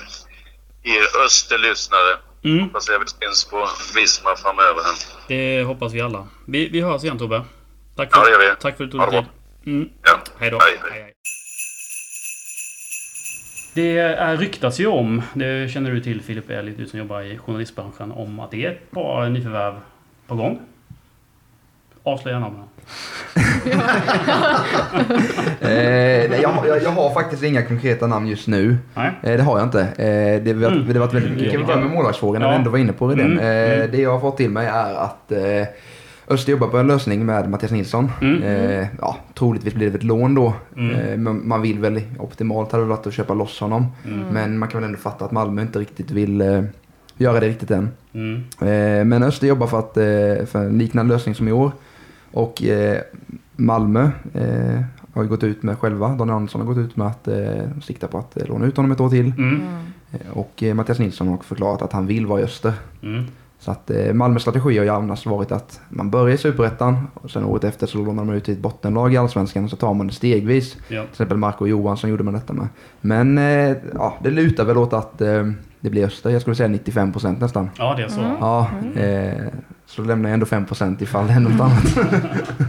er 0.83 1.23
österlyssnare. 1.25 2.17
Mm. 2.43 2.63
Hoppas 2.63 2.89
jag 2.89 2.99
vi 2.99 3.05
syns 3.07 3.45
på 3.45 3.67
Visma 3.95 4.35
framöver. 4.35 4.83
Det 5.27 5.63
hoppas 5.63 5.93
vi 5.93 6.01
alla. 6.01 6.27
Vi, 6.47 6.69
vi 6.69 6.81
hörs 6.81 7.03
igen 7.03 7.17
Tobbe. 7.17 7.41
Tack 7.95 8.09
Ja, 8.11 8.17
för, 8.17 8.25
det 8.25 8.31
gör 8.31 8.39
vi. 8.55 8.61
tack 8.61 8.77
för 8.77 8.83
att 8.83 8.91
du 8.91 8.97
tog 8.97 9.11
dig 9.11 9.21
tid. 9.21 9.29
Mm. 9.65 9.89
Ja. 10.03 10.19
Hej 10.39 10.51
då. 10.51 10.57
Hej, 10.61 10.91
hej. 11.01 11.13
Det 13.73 13.97
är 13.97 14.37
ryktas 14.37 14.79
ju 14.79 14.87
om, 14.87 15.21
det 15.33 15.71
känner 15.71 15.91
du 15.91 15.99
till 15.99 16.21
Filip 16.21 16.49
Elliot, 16.49 16.77
du 16.77 16.85
som 16.87 16.99
jobbar 16.99 17.21
i 17.21 17.37
journalistbranschen, 17.37 18.11
om 18.11 18.39
att 18.39 18.51
det 18.51 18.65
är 18.65 18.69
ett 18.71 18.91
par 18.91 19.29
nyförvärv 19.29 19.73
på 20.27 20.35
gång. 20.35 20.59
Avslöja 22.03 22.39
namnen. 22.39 22.63
Eh, 25.61 26.29
nej, 26.29 26.39
jag, 26.41 26.67
jag, 26.67 26.83
jag 26.83 26.89
har 26.89 27.13
faktiskt 27.13 27.43
inga 27.43 27.61
konkreta 27.61 28.07
namn 28.07 28.27
just 28.27 28.47
nu. 28.47 28.77
Nej. 28.93 29.11
Eh, 29.23 29.37
det 29.37 29.43
har 29.43 29.57
jag 29.59 29.67
inte. 29.67 29.81
Eh, 29.81 30.43
det, 30.43 30.53
har- 30.53 30.71
Mm. 30.71 30.87
det 30.87 30.93
har 30.93 30.99
varit 30.99 31.13
väldigt, 31.13 31.31
vi 31.31 31.49
kan 31.49 31.57
väl 31.59 31.65
börja 31.67 31.79
med 31.79 31.89
målvaktsfrågan 31.91 32.41
när 32.41 32.47
Ja. 32.47 32.51
vi 32.51 32.57
ändå 32.57 32.69
var 32.71 32.77
inne 32.77 32.93
på 32.93 33.07
det. 33.07 33.23
Mm, 33.23 33.39
Eh, 33.39 33.73
mm. 33.79 33.91
Det 33.91 33.97
jag 34.01 34.11
har 34.11 34.19
fått 34.19 34.37
till 34.37 34.49
mig 34.49 34.67
är 34.67 34.93
att 34.93 35.31
eh, 35.31 35.67
Öster 36.29 36.51
jobbar 36.51 36.67
på 36.67 36.77
en 36.77 36.87
lösning 36.87 37.25
med 37.25 37.49
Mattias 37.49 37.71
Nilsson. 37.71 38.11
Mm. 38.21 38.43
Eh, 38.43 38.87
ja, 39.01 39.17
troligtvis 39.33 39.73
blir 39.73 39.89
det 39.89 39.95
ett 39.95 40.03
lån 40.03 40.35
då. 40.35 40.53
Mm. 40.77 40.95
Eh, 40.95 41.17
men 41.17 41.47
man 41.47 41.61
vill 41.61 41.79
väl, 41.79 42.01
optimalt 42.19 42.71
hade 42.71 42.83
det 42.83 42.87
varit 42.87 43.07
att 43.07 43.13
köpa 43.13 43.33
loss 43.33 43.59
honom. 43.59 43.85
Mm. 44.05 44.27
Men 44.27 44.57
man 44.57 44.69
kan 44.69 44.81
väl 44.81 44.87
ändå 44.87 44.99
fatta 44.99 45.25
att 45.25 45.31
Malmö 45.31 45.61
inte 45.61 45.79
riktigt 45.79 46.11
vill 46.11 46.41
eh, 46.41 46.63
göra 47.17 47.39
det 47.39 47.47
riktigt 47.47 47.71
än. 47.71 47.89
Mm. 48.13 48.35
Eh, 48.59 49.05
men 49.05 49.23
Öster 49.23 49.47
jobbar 49.47 49.67
för, 49.67 49.79
att, 49.79 49.97
eh, 49.97 50.45
för 50.45 50.65
en 50.65 50.77
liknande 50.77 51.13
lösning 51.13 51.35
som 51.35 51.47
i 51.47 51.51
år. 51.51 51.71
Och 52.31 52.63
eh, 52.63 53.01
Malmö 53.55 54.09
eh, 54.33 54.81
har 55.13 55.23
ju 55.23 55.29
gått 55.29 55.43
ut 55.43 55.63
med 55.63 55.77
själva, 55.77 56.07
Daniel 56.07 56.35
Andersson 56.35 56.61
har 56.61 56.67
gått 56.67 56.77
ut 56.77 56.95
med 56.95 57.07
att 57.07 57.27
eh, 57.27 57.81
sikta 57.81 58.07
på 58.07 58.17
att 58.17 58.37
eh, 58.37 58.47
låna 58.47 58.65
ut 58.65 58.77
honom 58.77 58.91
ett 58.91 58.99
år 58.99 59.09
till. 59.09 59.33
Mm. 59.37 59.61
Eh, 60.11 60.19
och 60.33 60.63
eh, 60.63 60.73
Mattias 60.73 60.99
Nilsson 60.99 61.27
har 61.27 61.37
förklarat 61.37 61.81
att 61.81 61.93
han 61.93 62.07
vill 62.07 62.25
vara 62.25 62.41
i 62.41 62.43
Öster. 62.43 62.73
Mm. 63.59 63.65
Så 63.65 63.71
att 63.71 63.89
eh, 63.91 64.13
Malmös 64.13 64.41
strategi 64.41 64.77
har 64.77 64.85
ju 64.85 64.89
annars 64.89 65.25
varit 65.25 65.51
att 65.51 65.81
man 65.89 66.09
börjar 66.09 66.35
i 66.35 66.37
Superettan 66.37 67.07
och 67.13 67.31
sen 67.31 67.43
året 67.43 67.63
efter 67.63 67.87
så 67.87 67.97
lånar 67.97 68.23
man 68.23 68.35
ut 68.35 68.43
till 68.43 68.53
ett 68.53 68.59
bottenlag 68.59 69.13
i 69.13 69.17
Allsvenskan 69.17 69.63
och 69.63 69.69
så 69.69 69.75
tar 69.75 69.93
man 69.93 70.07
det 70.07 70.13
stegvis. 70.13 70.77
Ja. 70.87 71.01
Till 71.01 71.09
exempel 71.11 71.37
Marco 71.37 71.67
Johansson 71.67 72.09
gjorde 72.09 72.23
man 72.23 72.33
detta 72.33 72.53
med. 72.53 72.67
Men 73.01 73.37
eh, 73.37 73.77
ja, 73.93 74.17
det 74.23 74.29
lutar 74.29 74.65
väl 74.65 74.77
åt 74.77 74.93
att 74.93 75.21
eh, 75.21 75.51
det 75.79 75.89
blir 75.89 76.05
Öster. 76.05 76.29
Jag 76.29 76.41
skulle 76.41 76.55
säga 76.55 76.69
95% 76.69 77.39
nästan. 77.39 77.69
ja, 77.77 77.93
det 77.97 78.03
är 78.03 78.07
så. 78.07 78.21
Ja, 78.39 78.69
eh, 79.01 79.47
så 79.85 80.01
lämnar 80.03 80.29
jag 80.29 80.33
ändå 80.33 80.45
5% 80.45 81.03
ifall 81.03 81.27
det 81.27 81.33
händer 81.33 81.51
något 81.51 81.61
annat. 81.61 81.97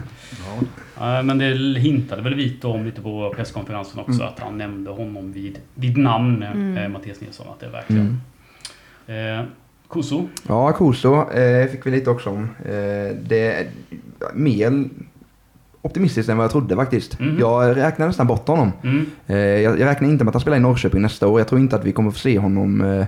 Eh, 1.01 1.23
Men 1.23 1.37
det 1.37 1.79
hintade 1.79 2.21
väl 2.21 2.35
Vito 2.35 2.67
om 2.71 2.85
lite 2.85 3.01
på 3.01 3.33
presskonferensen 3.35 3.99
också, 3.99 4.23
att 4.23 4.39
han 4.39 4.57
nämnde 4.57 4.91
honom 4.91 5.31
vid, 5.31 5.59
vid 5.75 5.97
namn, 5.97 6.43
eh, 6.77 6.89
Mattias 6.89 7.21
Nilsson, 7.21 7.47
att 7.53 7.59
det 7.59 7.65
är 7.65 7.69
verkligen... 7.71 8.21
Eh, 9.07 9.45
Koso? 9.91 10.27
Ja, 10.47 10.71
Koso 10.71 11.31
eh, 11.31 11.67
fick 11.67 11.85
vi 11.85 11.91
lite 11.91 12.09
också 12.09 12.29
om. 12.29 12.43
Eh, 12.65 13.15
det 13.23 13.53
är 13.53 13.67
mer 14.33 14.89
optimistiskt 15.81 16.29
än 16.29 16.37
vad 16.37 16.43
jag 16.43 16.51
trodde 16.51 16.75
faktiskt. 16.75 17.19
Mhm. 17.19 17.37
Jag 17.39 17.77
räknar 17.77 18.07
nästan 18.07 18.27
bort 18.27 18.47
honom. 18.47 18.71
Mm. 18.83 19.05
Eh, 19.27 19.35
jag, 19.37 19.79
jag 19.79 19.85
räknar 19.85 20.09
inte 20.09 20.23
med 20.23 20.29
att 20.29 20.35
han 20.35 20.41
spelar 20.41 20.57
i 20.57 20.59
Norrköping 20.59 21.01
nästa 21.01 21.27
år. 21.27 21.39
Jag 21.39 21.47
tror 21.47 21.61
inte 21.61 21.75
att 21.75 21.85
vi 21.85 21.91
kommer 21.91 22.11
få 22.11 22.19
se 22.19 22.39
honom 22.39 22.81
eh, 22.81 23.05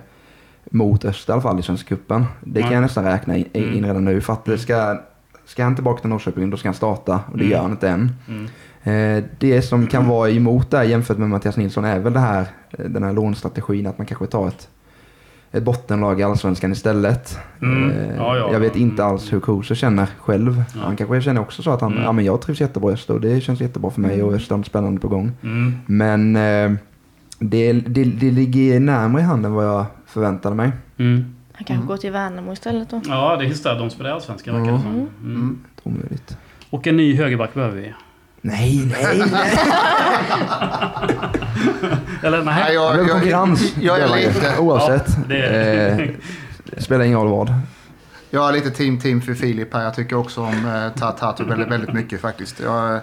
mot 0.71 1.05
Öster 1.05 1.31
i 1.31 1.33
alla 1.33 1.41
fall 1.41 1.59
i 1.59 1.63
Svenska 1.63 1.87
cupen. 1.89 2.25
Det 2.41 2.61
kan 2.61 2.71
jag 2.71 2.81
nästan 2.81 3.03
räkna 3.05 3.37
in, 3.37 3.45
in 3.53 3.63
Mm. 3.63 3.85
redan 3.85 4.05
nu. 4.05 4.21
För 4.21 4.33
att 4.33 4.45
det 4.45 4.57
ska, 4.57 5.01
ska 5.45 5.63
han 5.63 5.75
tillbaka 5.75 6.01
till 6.01 6.09
Norrköping 6.09 6.49
då 6.49 6.57
ska 6.57 6.67
han 6.67 6.73
starta 6.75 7.19
och 7.31 7.37
det 7.37 7.43
Mm. 7.43 7.51
gör 7.51 7.61
han 7.61 7.71
inte 7.71 7.89
än. 7.89 8.11
Mm. 8.27 8.47
Eh, 9.17 9.23
det 9.39 9.61
som 9.61 9.87
kan 9.87 10.07
vara 10.07 10.29
emot 10.29 10.71
där 10.71 10.83
jämfört 10.83 11.17
med 11.17 11.29
Mattias 11.29 11.57
Nilsson 11.57 11.85
är 11.85 11.99
väl 11.99 12.13
det 12.13 12.19
här, 12.19 12.45
eh, 12.71 12.85
den 12.85 13.03
här 13.03 13.13
lånstrategin 13.13 13.87
att 13.87 13.97
man 13.97 14.07
kanske 14.07 14.25
tar 14.27 14.47
ett, 14.47 14.67
ett 15.53 15.63
bottenlag 15.63 16.19
i 16.19 16.23
Allsvenskan 16.23 16.71
istället. 16.71 17.37
Mm. 17.61 17.89
Eh, 17.91 18.15
Ja, 18.17 18.37
ja. 18.37 18.49
jag 18.53 18.59
vet 18.59 18.75
inte 18.75 19.03
alls 19.05 19.33
hur 19.33 19.39
Koso 19.39 19.75
känner 19.75 20.07
själv. 20.19 20.63
Ja. 20.75 20.81
Han 20.83 20.95
kanske 20.95 21.21
känner 21.21 21.41
också 21.41 21.63
så 21.63 21.71
att 21.71 21.81
han, 21.81 21.91
Mm. 21.91 22.03
ja 22.03 22.11
men 22.11 22.25
jag 22.25 22.41
trivs 22.41 22.61
jättebra 22.61 22.91
i 22.91 22.93
Öster 22.93 23.13
och 23.13 23.21
det 23.21 23.41
känns 23.41 23.61
jättebra 23.61 23.91
för 23.91 24.01
mig 24.01 24.23
och 24.23 24.33
Öster 24.33 24.57
något 24.57 24.65
spännande 24.65 25.01
på 25.01 25.07
gång. 25.07 25.31
Mm. 25.43 25.73
Men 25.85 26.35
eh, 26.35 26.77
det, 27.39 27.73
det, 27.73 28.03
det 28.03 28.31
ligger 28.31 28.79
närmare 28.79 29.21
i 29.21 29.25
handen 29.25 29.53
vad 29.53 29.65
jag 29.65 29.85
förväntade 30.05 30.55
mig. 30.55 30.71
Mm. 30.97 31.35
Han 31.53 31.65
kanske 31.65 31.87
går 31.87 31.97
till 31.97 32.11
Värnamo 32.11 32.53
istället 32.53 32.89
då. 32.89 33.01
Ja, 33.05 33.35
det 33.35 33.43
är 33.45 33.47
just 33.47 33.63
det. 33.63 33.75
De 33.75 33.89
spelar 33.89 34.09
i 34.09 34.13
Allsvenskan 34.13 34.55
verkar 34.59 34.71
det 34.73 34.79
som. 34.81 34.91
Mm. 34.91 35.07
Mm. 35.23 35.59
Omöjligt. 35.83 36.37
Och 36.69 36.87
en 36.87 36.97
ny 36.97 37.15
högerback 37.15 37.53
behöver 37.53 37.75
vi. 37.77 37.93
Nej, 38.45 38.91
nej, 38.91 39.23
nej. 39.31 39.57
Eller 42.23 42.43
nej? 42.43 42.55
Nej, 42.55 42.65
Det 42.67 42.73
jag, 42.73 42.93
blev 42.93 43.07
jag, 43.07 43.11
konkurrens. 43.15 43.73
jag, 43.81 43.99
Det 43.99 44.07
var 44.07 44.17
är 44.17 44.27
lite, 44.33 44.57
Oavsett. 44.59 45.05
Ja, 45.07 45.23
det 45.27 45.37
är- 45.45 45.99
Eh, 46.01 46.81
spelar 46.83 47.05
ingen 47.05 47.17
roll 47.19 47.27
vad. 47.29 47.53
jag 48.29 48.49
är 48.49 48.53
lite 48.53 48.71
team 48.71 48.99
team 48.99 49.21
för 49.21 49.33
Filip 49.33 49.73
här. 49.73 49.83
Jag 49.83 49.95
tycker 49.95 50.15
också 50.15 50.41
om 50.41 50.65
eh, 50.95 50.99
Tatu 51.19 51.43
väldigt, 51.43 51.67
väldigt 51.71 51.93
mycket 51.93 52.21
faktiskt. 52.21 52.59
Jag, 52.59 52.93
eh, 52.95 53.01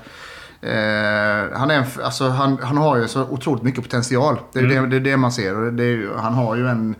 han, 1.58 1.70
är 1.70 1.74
en, 1.74 1.84
alltså, 2.04 2.28
han, 2.28 2.58
han 2.62 2.76
har 2.76 2.96
ju 2.96 3.08
så 3.08 3.22
otroligt 3.22 3.62
mycket 3.62 3.82
potential. 3.82 4.40
Det 4.52 4.58
är, 4.58 4.64
Mm. 4.64 4.82
det, 4.82 4.88
det, 4.88 4.96
är 4.96 5.12
det 5.12 5.16
man 5.16 5.32
ser. 5.32 5.56
Och 5.56 5.72
det 5.72 5.84
är, 5.84 6.08
han 6.18 6.34
har 6.34 6.56
ju 6.56 6.68
en... 6.68 6.94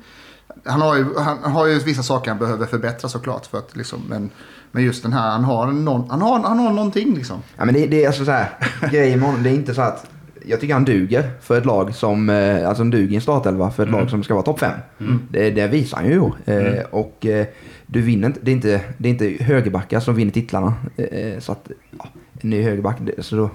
Han 0.64 0.80
har, 0.80 0.96
ju, 0.96 1.04
han 1.18 1.52
har 1.52 1.66
ju 1.66 1.78
vissa 1.78 2.02
saker 2.02 2.30
han 2.30 2.38
behöver 2.38 2.66
förbättra 2.66 3.08
såklart. 3.08 3.46
För 3.46 3.58
att, 3.58 3.76
liksom, 3.76 4.02
men, 4.08 4.30
men 4.72 4.84
just 4.84 5.02
den 5.02 5.12
här, 5.12 5.30
han 5.30 5.44
har, 5.44 5.66
någon, 5.66 6.10
han 6.10 6.22
har, 6.22 6.38
han 6.40 6.58
har 6.58 6.72
någonting 6.72 7.14
liksom. 7.14 7.36
Ja, 7.56 7.64
men 7.64 7.74
det, 7.74 7.86
det 7.86 8.02
är 8.02 8.06
alltså 8.06 8.24
så 8.24 8.30
här, 8.30 8.48
grejen 8.90 9.18
med 9.18 9.28
honom, 9.28 9.42
det 9.42 9.50
är 9.50 9.54
inte 9.54 9.74
så 9.74 9.82
att 9.82 10.06
jag 10.46 10.60
tycker 10.60 10.74
han 10.74 10.84
duger 10.84 11.30
för 11.40 11.58
ett 11.58 11.64
lag 11.64 11.94
som, 11.94 12.30
eh, 12.30 12.68
alltså 12.68 12.82
han 12.82 12.90
duger 12.90 13.12
i 13.12 13.14
en 13.14 13.20
startelva 13.20 13.70
för 13.70 13.82
ett 13.82 13.90
lag 13.90 14.10
som 14.10 14.22
ska 14.22 14.34
vara 14.34 14.44
topp 14.44 14.60
5. 14.60 14.70
Det, 15.30 15.50
det 15.50 15.66
visar 15.66 15.96
han 15.96 16.06
ju. 16.06 16.54
Eh, 16.54 16.84
och 16.90 17.26
eh, 17.26 17.46
du 17.86 18.02
vinner 18.02 18.26
inte, 18.26 18.40
det 18.42 18.50
är 18.50 18.52
inte, 18.52 18.80
det 18.98 19.08
är 19.08 19.10
inte 19.10 19.44
högerbackar 19.44 20.00
som 20.00 20.14
vinner 20.14 20.32
titlarna. 20.32 20.74
Eh, 20.96 21.38
så 21.38 21.52
att, 21.52 21.70
ja, 21.98 22.08
en 22.40 22.50
ny 22.50 22.62
högerback, 22.62 22.96
det, 23.00 23.22
så 23.22 23.36
då, 23.36 23.50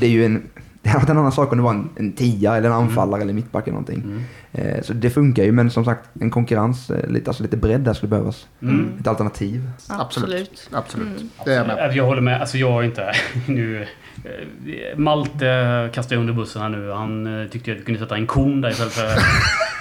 det 0.00 0.06
är 0.06 0.10
ju 0.10 0.24
en, 0.24 0.42
det 0.86 0.90
hade 0.90 1.02
varit 1.02 1.10
en 1.10 1.18
annan 1.18 1.32
sak 1.32 1.52
om 1.52 1.58
det 1.58 1.64
var 1.64 1.70
en, 1.70 1.88
en 1.96 2.12
tia 2.12 2.56
eller 2.56 2.68
en 2.68 2.74
anfallare 2.74 3.22
eller 3.22 3.32
mittback 3.32 3.66
eller 3.66 3.72
någonting. 3.72 4.24
Eh, 4.52 4.82
så 4.82 4.92
det 4.92 5.10
funkar 5.10 5.44
ju, 5.44 5.52
men 5.52 5.70
som 5.70 5.84
sagt 5.84 6.08
en 6.20 6.30
konkurrens, 6.30 6.90
eh, 6.90 7.10
lite, 7.10 7.30
alltså 7.30 7.42
lite 7.42 7.56
bredd 7.56 7.80
där 7.80 7.94
skulle 7.94 8.10
behövas. 8.10 8.46
Mm. 8.62 8.92
Ett 9.00 9.06
alternativ. 9.06 9.70
Absolut. 9.88 10.70
Absolut. 10.72 11.24
Det 11.44 11.52
är 11.52 11.56
jag 11.56 11.66
med. 11.66 11.96
Jag 11.96 12.04
håller 12.04 12.20
med. 12.20 12.40
Alltså 12.40 12.58
jag 12.58 12.82
är 12.82 12.82
inte... 12.82 13.12
Nu, 13.46 13.86
eh, 14.24 14.98
Malte 14.98 15.90
kastar 15.94 16.16
jag 16.16 16.20
under 16.20 16.34
bussen 16.34 16.62
här 16.62 16.68
nu. 16.68 16.90
Han 16.90 17.48
tyckte 17.52 17.72
att 17.72 17.78
vi 17.78 17.82
kunde 17.82 18.00
sätta 18.00 18.16
en 18.16 18.26
kon 18.26 18.60
där 18.60 18.70
istället 18.70 18.92
för... 18.92 19.08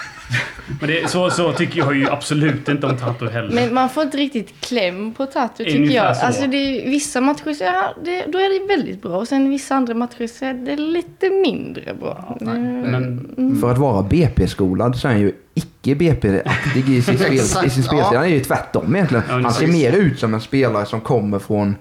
Men 0.79 0.89
det, 0.89 1.09
så, 1.09 1.29
så 1.29 1.51
tycker 1.53 1.77
jag 1.79 1.95
ju 1.95 2.09
absolut 2.09 2.69
inte 2.69 2.87
om 2.87 2.97
Tato 2.97 3.27
heller. 3.27 3.51
Men 3.55 3.73
man 3.73 3.89
får 3.89 4.03
inte 4.03 4.17
riktigt 4.17 4.61
kläm 4.61 5.13
på 5.13 5.25
Tatu 5.25 5.63
tycker 5.63 5.77
Ungefär 5.77 5.95
jag. 6.05 6.17
så. 6.17 6.25
Alltså 6.25 6.47
det 6.47 6.57
är, 6.57 6.89
vissa 6.89 7.21
matcher 7.21 7.53
så 7.53 7.63
är 7.63 8.05
det, 8.05 8.25
då 8.31 8.37
är 8.37 8.59
det 8.59 8.67
väldigt 8.75 9.01
bra 9.01 9.17
och 9.17 9.27
sen 9.27 9.49
vissa 9.49 9.75
andra 9.75 9.93
matcher 9.93 10.27
så 10.27 10.45
är 10.45 10.53
det 10.53 10.75
lite 10.75 11.29
mindre 11.29 11.93
bra. 11.99 12.37
Mm. 12.41 12.81
Men, 12.81 13.61
För 13.61 13.71
att 13.71 13.77
vara 13.77 14.03
BP-skolad 14.03 14.95
så 14.95 15.07
är 15.07 15.11
han 15.11 15.21
ju 15.21 15.31
icke 15.53 15.95
BP-aktig 15.95 16.89
i 16.89 17.01
sin, 17.01 17.17
spel, 17.17 17.33
Exakt, 17.33 17.67
i 17.67 17.69
sin 17.69 17.83
spelstil. 17.83 18.09
ja. 18.13 18.17
Han 18.17 18.25
är 18.25 18.29
ju 18.29 18.39
tvärtom 18.39 18.95
egentligen. 18.95 19.23
Ja, 19.29 19.33
han 19.33 19.53
ser 19.53 19.67
mer 19.67 19.93
ut 19.93 20.19
som 20.19 20.33
en 20.33 20.41
spelare 20.41 20.85
som 20.85 21.01
kommer 21.01 21.39
från 21.39 21.75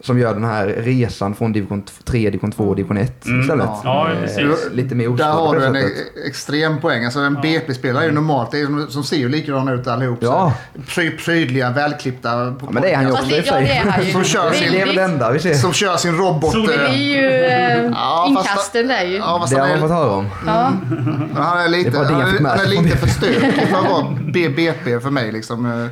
som 0.00 0.18
gör 0.18 0.34
den 0.34 0.44
här 0.44 0.66
resan 0.66 1.34
från 1.34 1.52
division 1.52 1.82
3, 2.04 2.30
division 2.30 2.52
2 2.52 2.64
och 2.64 2.76
division 2.76 2.96
1 2.96 3.26
Mm. 3.26 3.40
istället. 3.40 3.68
Ja, 3.84 4.08
Eh, 4.12 4.20
precis. 4.20 4.68
Lite 4.72 4.94
mer 4.94 5.08
Där 5.08 5.24
har 5.32 5.56
du 5.56 5.64
en 5.64 5.76
e- 5.76 5.80
extrem 6.26 6.80
poäng. 6.80 7.04
Alltså 7.04 7.20
en 7.20 7.34
BP-spelare 7.34 8.04
är 8.04 8.08
ju 8.08 8.14
normalt, 8.14 8.50
det 8.50 8.60
är, 8.60 8.64
som- 8.66 8.86
som 8.90 9.04
ser 9.04 9.16
ju 9.16 9.28
likadana 9.28 9.72
ut 9.72 9.86
allihop. 9.86 10.18
så 10.20 10.26
Ja. 10.26 10.52
Pry, 10.94 11.10
prydliga, 11.10 11.70
välklippta. 11.70 12.28
Ja, 12.60 12.68
men 12.70 12.82
det 12.82 12.90
är 12.90 12.96
han 12.96 13.06
ju 13.06 13.12
också 13.12 13.24
i 13.30 13.40
och 13.40 13.44
ja, 13.46 13.52
för 13.52 14.02
sig. 14.02 14.12
Som 14.12 14.24
kör 14.24 14.50
sin- 14.52 14.72
Det 14.72 14.80
är 14.80 14.86
väl 14.86 14.96
det 14.96 15.02
enda 15.02 15.30
vi 15.32 15.38
ser. 15.38 15.54
Som 15.54 15.72
kör 15.72 15.96
sin 15.96 16.16
robot. 16.16 16.52
Så 16.52 16.58
Det 16.66 16.74
eh, 16.74 16.90
är 16.90 16.96
ju 16.96 17.26
eh, 17.30 17.84
Ja, 17.84 18.32
fast- 18.36 18.48
inkasten 18.48 18.88
där 18.88 19.04
ju. 19.04 19.16
Ja, 19.16 19.38
fast 19.40 19.52
Det 19.54 19.60
han 19.60 19.70
har 19.70 19.76
man 19.78 19.88
fått 19.88 19.90
är, 19.90 19.94
höra 20.02 20.10
om. 20.12 20.26
Ja. 20.46 20.72
men 21.32 21.42
han 21.42 21.60
är 21.60 21.68
lite, 21.68 21.90
Det 21.90 21.96
var 21.98 22.04
det 22.04 22.12
han 22.12 22.22
är, 22.46 22.48
han 22.48 22.60
är 22.60 22.82
lite 22.82 22.96
för 22.96 23.06
stökig 23.08 23.68
för 23.70 23.78
att 23.78 23.90
vara 23.90 24.06
BP 24.34 25.00
för 25.00 25.10
mig. 25.10 25.32
Liksom. 25.32 25.88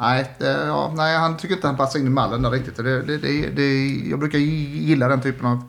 Nej, 0.00 0.24
det, 0.38 0.50
ja, 0.66 0.92
nej, 0.96 1.16
han 1.18 1.36
tycker 1.36 1.54
inte 1.54 1.66
han 1.66 1.76
passar 1.76 1.98
in 1.98 2.06
i 2.06 2.10
mallen 2.10 2.42
där 2.42 2.50
riktigt. 2.50 2.76
Det, 2.76 3.02
det, 3.02 3.16
det, 3.18 3.46
det, 3.56 3.86
jag 4.10 4.18
brukar 4.18 4.38
gilla 4.38 5.08
den 5.08 5.20
typen 5.20 5.46
av 5.46 5.62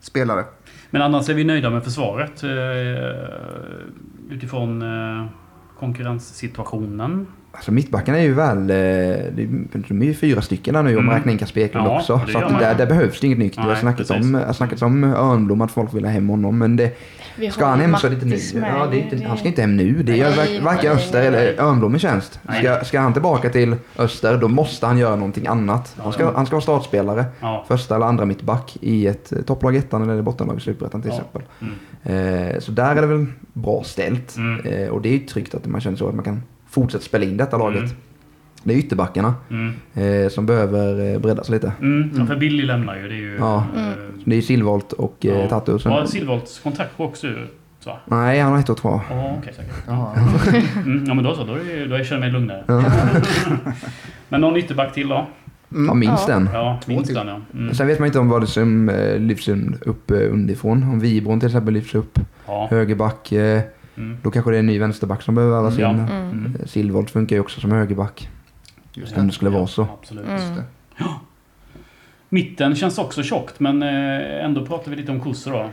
spelare. 0.00 0.44
men 0.90 1.02
annars 1.02 1.28
är 1.28 1.34
vi 1.34 1.44
nöjda 1.44 1.70
med 1.70 1.84
försvaret. 1.84 2.42
eh, 2.42 2.50
Utifrån 4.30 4.82
eh, 4.82 5.26
konkurrenssituationen. 5.78 7.26
Alltså 7.52 7.72
mittbackarna 7.72 8.18
är 8.18 8.22
ju 8.22 8.34
väl, 8.34 8.58
eh, 8.58 8.66
det 8.66 9.42
är- 9.42 9.88
de 9.88 10.02
är 10.02 10.06
ju 10.06 10.14
fyra 10.14 10.42
stycken 10.42 10.74
där 10.74 10.82
nu 10.82 10.88
om 10.90 10.94
Mm. 10.94 11.06
man 11.06 11.14
räknar 11.14 11.32
in 11.32 11.38
Kasper 11.38 11.60
Eklund 11.60 11.86
Ja, 11.86 11.96
också. 11.96 12.20
Så 12.32 12.38
att 12.38 12.58
där, 12.60 12.74
där 12.74 12.86
behövs 12.86 13.20
det 13.20 13.26
inget 13.26 13.38
nytt. 13.38 13.54
Det 13.56 13.62
har 13.62 13.74
snackats 13.74 14.10
om, 14.10 14.44
snackats 14.54 14.82
om 14.82 15.04
Örnblom, 15.04 15.60
att 15.60 15.70
folk 15.70 15.94
vill 15.94 16.04
ha 16.04 16.10
hem 16.12 16.28
honom. 16.28 16.58
Men 16.58 16.76
det, 16.76 16.96
Vi 17.38 17.50
Ska 17.50 17.66
han 17.66 17.80
hem 17.80 17.96
så 17.96 18.06
är 18.06 18.10
det 18.10 18.14
inte 18.14 18.26
nu. 18.54 18.60
Med. 18.60 18.72
Ja, 18.76 18.86
det 18.86 18.96
är 18.96 19.02
inte, 19.02 19.28
han 19.28 19.36
ska 19.38 19.48
inte 19.48 19.60
hem 19.60 19.76
nu. 19.76 20.02
Det 20.02 20.16
gör 20.16 20.60
varken 20.62 20.92
Öster 20.92 21.18
nej. 21.18 21.26
eller 21.26 21.62
Örnblom 21.62 21.96
i 21.96 21.98
tjänst. 21.98 22.40
Ska, 22.58 22.84
ska 22.84 23.00
han 23.00 23.12
tillbaka 23.12 23.50
till 23.50 23.76
Öster, 23.98 24.38
då 24.38 24.48
måste 24.48 24.86
han 24.86 24.98
göra 24.98 25.16
någonting 25.16 25.46
annat. 25.46 25.94
Han 26.02 26.12
ska, 26.12 26.32
han 26.36 26.46
ska 26.46 26.56
vara 26.56 26.62
startspelare, 26.62 27.24
Ja. 27.40 27.64
första 27.68 27.96
eller 27.96 28.06
andra 28.06 28.24
mittback 28.24 28.76
i 28.80 29.06
ett 29.06 29.32
eh, 29.32 29.38
topplag 29.42 29.76
ettan 29.76 30.10
eller 30.10 30.22
bottenlag 30.22 30.56
i 30.56 30.60
Superettan 30.60 31.02
till 31.02 31.10
Ja. 31.10 31.16
exempel. 31.16 31.42
Mm. 31.60 32.54
Eh, 32.54 32.60
så 32.60 32.72
där 32.72 32.96
är 32.96 33.00
det 33.00 33.06
väl 33.06 33.26
bra 33.52 33.82
ställt. 33.84 34.36
Mm. 34.36 34.66
Eh, 34.66 34.88
och 34.88 35.02
det 35.02 35.08
är 35.08 35.12
ju 35.12 35.18
tryggt 35.26 35.54
att 35.54 35.66
man 35.66 35.80
känner 35.80 35.96
så 35.96 36.08
att 36.08 36.14
man 36.14 36.24
kan 36.24 36.42
fortsätter 36.70 37.04
spela 37.04 37.24
in 37.24 37.36
detta 37.36 37.58
laget. 37.58 37.82
Mm. 37.82 37.96
Det 38.66 38.74
är 38.74 38.78
ytterbackarna 38.78 39.34
Mm. 39.50 39.72
eh, 40.24 40.28
som 40.28 40.46
behöver 40.46 41.12
eh, 41.14 41.18
breddas 41.20 41.48
lite. 41.48 41.72
Mm. 41.80 42.10
Ja, 42.18 42.26
för 42.26 42.36
Billy 42.36 42.62
lämnar 42.62 42.96
ju. 42.96 43.08
Det 43.08 43.14
är 43.14 43.18
ju... 43.18 43.36
Ja. 43.38 43.66
eh, 43.76 43.82
Det 44.24 44.36
är 44.36 44.40
Silvolt 44.42 44.92
och 44.92 45.26
eh, 45.26 45.38
ja. 45.40 45.48
Tatu. 45.48 45.78
som- 45.78 45.92
Ja, 45.92 46.06
Silvolts 46.06 46.58
kontrakt 46.60 46.92
också 46.96 47.26
va? 47.86 47.96
Nej, 48.04 48.40
han 48.40 48.52
har 48.52 48.60
ett 48.60 48.70
år 48.70 48.74
kvar. 48.74 49.00
Ja, 49.10 49.34
okej 49.38 49.52
säkert. 49.56 49.74
Ja. 49.86 50.14
Mm, 50.76 51.04
ja 51.08 51.14
men 51.14 51.24
då 51.24 51.34
så, 51.34 51.44
då, 51.44 51.52
är, 51.52 51.86
då 51.98 52.04
känner 52.04 52.26
jag 52.26 52.32
mig 52.32 52.40
lugnare. 52.40 52.64
Ja. 52.68 52.84
men 54.28 54.40
någon 54.40 54.56
ytterback 54.56 54.94
till 54.94 55.08
då? 55.08 55.26
Ja, 55.68 55.94
minst 55.94 56.28
Ja. 56.28 56.34
en. 56.34 56.48
Ja, 56.52 56.80
minst 56.86 57.14
den 57.14 57.28
ja. 57.28 57.40
Mm. 57.54 57.74
Sen 57.74 57.86
vet 57.86 57.98
man 57.98 58.06
inte 58.06 58.18
om 58.18 58.28
vad 58.28 58.42
det 58.42 58.46
som 58.46 58.88
eh, 58.88 59.18
lyfts 59.18 59.48
upp 59.80 60.10
underifrån. 60.10 60.82
Om 60.82 61.00
Vibron 61.00 61.40
till 61.40 61.46
exempel 61.46 61.74
lyfts 61.74 61.94
upp. 61.94 62.18
Ja. 62.46 62.66
Högerback. 62.70 63.32
Mm. 63.32 64.16
då 64.22 64.30
kanske 64.30 64.50
det 64.50 64.56
är 64.56 64.58
en 64.58 64.66
ny 64.66 64.78
vänsterback 64.78 65.22
som 65.22 65.34
behöver 65.34 65.54
värvas 65.56 65.78
Ja. 65.78 65.90
in. 65.90 65.98
Mm. 65.98 66.56
Eh, 66.60 66.66
Silvolt 66.66 67.10
funkar 67.10 67.36
ju 67.36 67.40
också 67.40 67.60
som 67.60 67.72
högerback. 67.72 68.28
Just 68.96 69.16
Om 69.16 69.22
det. 69.22 69.28
det 69.28 69.32
skulle 69.32 69.50
vara 69.50 69.66
så. 69.66 69.82
Absolut. 70.00 70.24
Mm. 70.26 70.36
Just 70.36 70.54
det. 70.54 70.64
Mitten 72.28 72.74
känns 72.74 72.98
också 72.98 73.22
tjockt 73.22 73.60
men 73.60 73.82
eh, 73.82 74.44
ändå 74.44 74.66
pratar 74.66 74.90
vi 74.90 74.96
lite 74.96 75.12
om 75.12 75.20
kossor 75.20 75.50
då. 75.52 75.70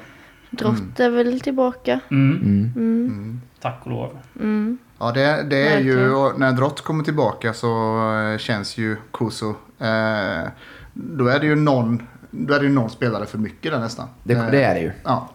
Drott 0.49 0.99
är 0.99 1.09
väl 1.09 1.39
tillbaka. 1.39 1.99
Mm. 2.11 2.37
Mm. 2.41 2.71
Mm. 2.75 3.05
Mm. 3.07 3.41
Tack 3.61 3.79
och 3.83 3.91
lov. 3.91 4.17
Mm. 4.39 4.77
Ja, 4.99 5.11
det, 5.11 5.43
det 5.49 5.67
är 5.67 5.79
ju, 5.79 5.97
när 6.37 6.51
Drott 6.51 6.81
kommer 6.81 7.03
tillbaka 7.03 7.53
så 7.53 7.99
eh, 8.13 8.37
känns 8.37 8.77
ju 8.77 8.97
Kuso, 9.13 9.49
eh, 9.79 10.49
då 10.93 11.27
är 11.27 11.39
det 11.39 11.45
ju 11.45 11.55
någon, 11.55 12.07
då 12.35 12.53
är 12.53 12.59
det 12.59 12.65
ju 12.65 12.71
någon 12.71 12.89
spelare 12.89 13.25
för 13.25 13.37
mycket 13.37 13.71
där 13.71 13.79
nästan. 13.79 14.07
Det, 14.23 14.33
det 14.51 14.63
är 14.63 14.73
det 14.73 14.79
ju. 14.81 14.91
Ja, 15.03 15.29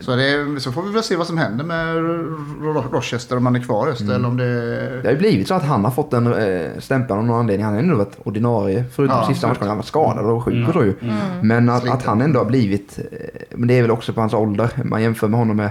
så, 0.00 0.16
det, 0.16 0.60
så 0.60 0.72
får 0.72 0.82
vi 0.82 0.92
väl 0.92 1.02
se 1.02 1.16
vad 1.16 1.26
som 1.26 1.38
händer 1.38 1.64
med 1.64 1.96
Ro- 1.96 2.84
Rochester 2.92 3.36
om 3.36 3.46
han 3.46 3.56
är 3.56 3.60
kvar 3.60 3.88
just, 3.88 4.00
Mm. 4.00 4.14
eller 4.14 4.28
om 4.28 4.36
det... 4.36 4.44
Det 5.02 5.08
har 5.08 5.12
ju 5.12 5.18
blivit 5.18 5.48
så 5.48 5.54
att 5.54 5.62
han 5.62 5.84
har 5.84 5.90
fått 5.90 6.12
en 6.12 6.26
eh, 6.34 6.66
stämpel 6.78 7.16
av 7.16 7.24
någon 7.24 7.40
anledning. 7.40 7.64
Han 7.64 7.74
har 7.74 7.80
ändå 7.82 7.96
varit 7.96 8.16
ordinarie 8.24 8.84
förutom 8.94 9.16
Ja, 9.16 9.26
sista 9.26 9.48
matchen. 9.48 9.68
Han 9.68 9.76
varit 9.76 9.86
skadad 9.86 10.24
och 10.26 10.44
sjuk 10.44 10.68
och 10.68 10.74
så 10.74 10.84
ju. 10.84 10.94
Mm. 11.00 11.14
Men 11.48 11.68
att, 11.68 11.88
att 11.88 12.02
han 12.04 12.20
ändå 12.20 12.40
har 12.40 12.46
blivit, 12.46 12.98
eh, 13.12 13.18
men 13.56 13.68
det 13.68 13.74
är 13.78 13.82
väl 13.82 13.90
också 13.90 14.12
på 14.12 14.20
hans 14.20 14.34
ålder. 14.34 14.70
Man 14.84 15.02
jämför 15.02 15.28
med 15.28 15.38
honom 15.38 15.56
med 15.56 15.70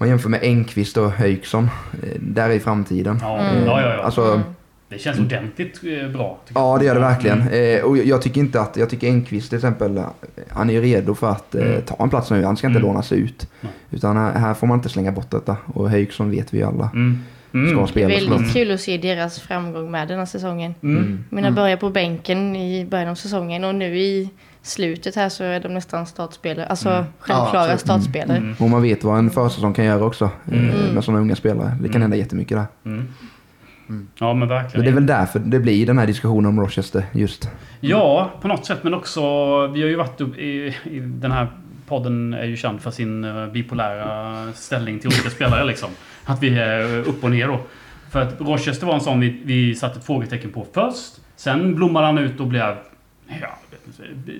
man 0.00 0.08
jämför 0.08 0.28
med 0.28 0.40
Engqvist 0.42 0.96
och 0.96 1.10
Höjksson. 1.10 1.64
eh, 2.02 2.08
Där 2.20 2.50
i 2.50 2.60
framtiden. 2.60 3.18
Ja, 3.22 3.38
Mm. 3.40 3.64
ja, 3.66 3.80
ja. 3.82 3.88
ja. 3.96 4.02
Alltså, 4.02 4.40
Det 4.88 4.98
känns 4.98 5.18
ordentligt 5.18 5.80
eh, 6.02 6.08
bra. 6.08 6.38
ja 6.54 6.76
det 6.78 6.84
gör 6.84 6.94
det 6.94 7.00
verkligen. 7.00 7.40
Mm. 7.42 7.78
Eh, 7.78 7.84
och 7.84 7.98
jag- 7.98 8.22
tycker 8.22 8.40
inte 8.40 8.60
att, 8.60 8.76
jag 8.76 8.90
tycker 8.90 9.06
Engqvist 9.06 9.48
till 9.48 9.56
exempel, 9.58 9.96
eh, 9.96 10.04
han 10.50 10.70
är 10.70 10.74
ju 10.74 10.80
redo 10.82 11.14
för 11.14 11.30
att 11.30 11.54
eh, 11.54 11.62
Mm. 11.66 11.82
ta 11.82 11.96
en 12.04 12.10
plats 12.10 12.30
nu. 12.30 12.44
Han 12.44 12.56
ska 12.56 12.66
inte 12.66 12.78
Mm. 12.78 12.88
lånas 12.88 13.12
ut. 13.12 13.46
Nej. 13.60 13.72
Utan 13.90 14.16
här, 14.16 14.32
här 14.34 14.54
får 14.54 14.66
man 14.66 14.78
inte 14.78 14.88
slänga 14.88 15.12
bort 15.12 15.30
detta. 15.30 15.56
Och 15.66 15.90
Höjksson 15.90 16.30
vet 16.30 16.54
vi 16.54 16.58
ju 16.58 16.64
alla. 16.64 16.90
Mm. 16.94 17.18
Mm. 17.54 17.70
Ska 17.72 17.80
Det 17.80 17.88
spela 17.88 18.14
är 18.14 18.18
såklart. 18.20 18.38
väldigt 18.38 18.52
kul 18.54 18.70
att 18.74 18.80
se 18.80 18.96
deras 18.96 19.40
framgång 19.40 19.90
med 19.90 20.08
den 20.08 20.18
här 20.18 20.26
säsongen. 20.26 20.74
Mm. 20.82 21.24
Mina 21.30 21.50
börjar 21.50 21.76
på 21.76 21.90
bänken 21.90 22.56
i 22.56 22.86
början 22.90 23.08
av 23.08 23.14
säsongen 23.14 23.64
och 23.64 23.74
nu 23.74 23.98
i 23.98 24.30
slutet 24.62 25.16
här 25.16 25.28
så 25.28 25.44
är 25.44 25.60
de 25.60 25.68
nästan 25.74 26.06
startspelare. 26.06 26.66
Alltså 26.66 26.88
Mm. 26.90 27.04
självklara 27.18 27.70
Ja, 27.70 27.78
startspelare. 27.78 28.36
Mm. 28.36 28.54
Och 28.58 28.70
man 28.70 28.82
vet 28.82 29.04
vad 29.04 29.18
en 29.18 29.30
försäsong 29.30 29.74
kan 29.74 29.84
göra 29.84 30.04
också. 30.04 30.24
eh, 30.52 30.58
Mm. 30.74 30.94
Med 30.94 31.04
sådana 31.04 31.20
unga 31.20 31.36
spelare. 31.36 31.66
Det 31.80 31.86
kan 31.88 31.90
Mm. 31.90 32.02
hända 32.02 32.16
jättemycket 32.16 32.56
där. 32.56 32.66
Mm. 33.88 34.08
Ja 34.18 34.34
men 34.34 34.48
verkligen. 34.48 34.84
det 34.84 34.90
är 34.90 34.94
väl 34.94 35.06
därför 35.06 35.38
det 35.38 35.60
blir 35.60 35.86
den 35.86 35.98
här 35.98 36.06
diskussionen 36.06 36.46
om 36.46 36.60
Rochester 36.60 37.04
just. 37.12 37.50
Ja, 37.80 38.30
på 38.40 38.48
något 38.48 38.66
sätt. 38.66 38.78
Men 38.82 38.94
också, 38.94 39.20
vi 39.66 39.82
har 39.82 39.88
ju 39.88 39.96
varit 39.96 40.20
i, 40.20 40.74
i 40.84 41.00
den 41.00 41.32
här 41.32 41.48
podden 41.88 42.34
är 42.34 42.44
ju 42.44 42.56
känd 42.56 42.80
för 42.80 42.90
sin 42.90 43.24
eh, 43.24 43.46
bipolära 43.46 44.52
ställning 44.52 44.98
till 44.98 45.08
olika 45.08 45.30
spelare 45.30 45.64
liksom. 45.64 45.88
Att 46.24 46.42
vi 46.42 46.58
är 46.58 47.08
upp 47.08 47.24
och 47.24 47.30
ner 47.30 47.46
då. 47.46 47.60
För 48.10 48.22
att 48.22 48.40
Rochester 48.40 48.86
var 48.86 48.94
en 48.94 49.00
sån 49.00 49.20
vi, 49.20 49.42
vi 49.44 49.74
satte 49.74 49.98
ett 49.98 50.06
frågetecken 50.06 50.52
på 50.52 50.66
först. 50.72 51.14
Sen 51.36 51.74
blommade 51.74 52.06
han 52.06 52.18
ut 52.18 52.40
och 52.40 52.46
blev 52.46 52.76
ja, 53.40 53.58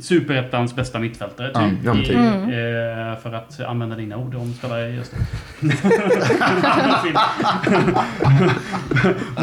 superettans 0.01 0.77
bästa 0.77 0.99
mittfältare 0.99 1.49
typ. 1.49 1.79
ja, 1.85 1.95
I, 1.99 2.05
typ. 2.05 2.17
eh, 2.17 3.23
för 3.23 3.33
att 3.35 3.61
använda 3.61 3.97
dina 3.97 4.17
ord 4.17 4.35
om 4.35 4.53
spelare 4.55 4.91
just 4.91 5.15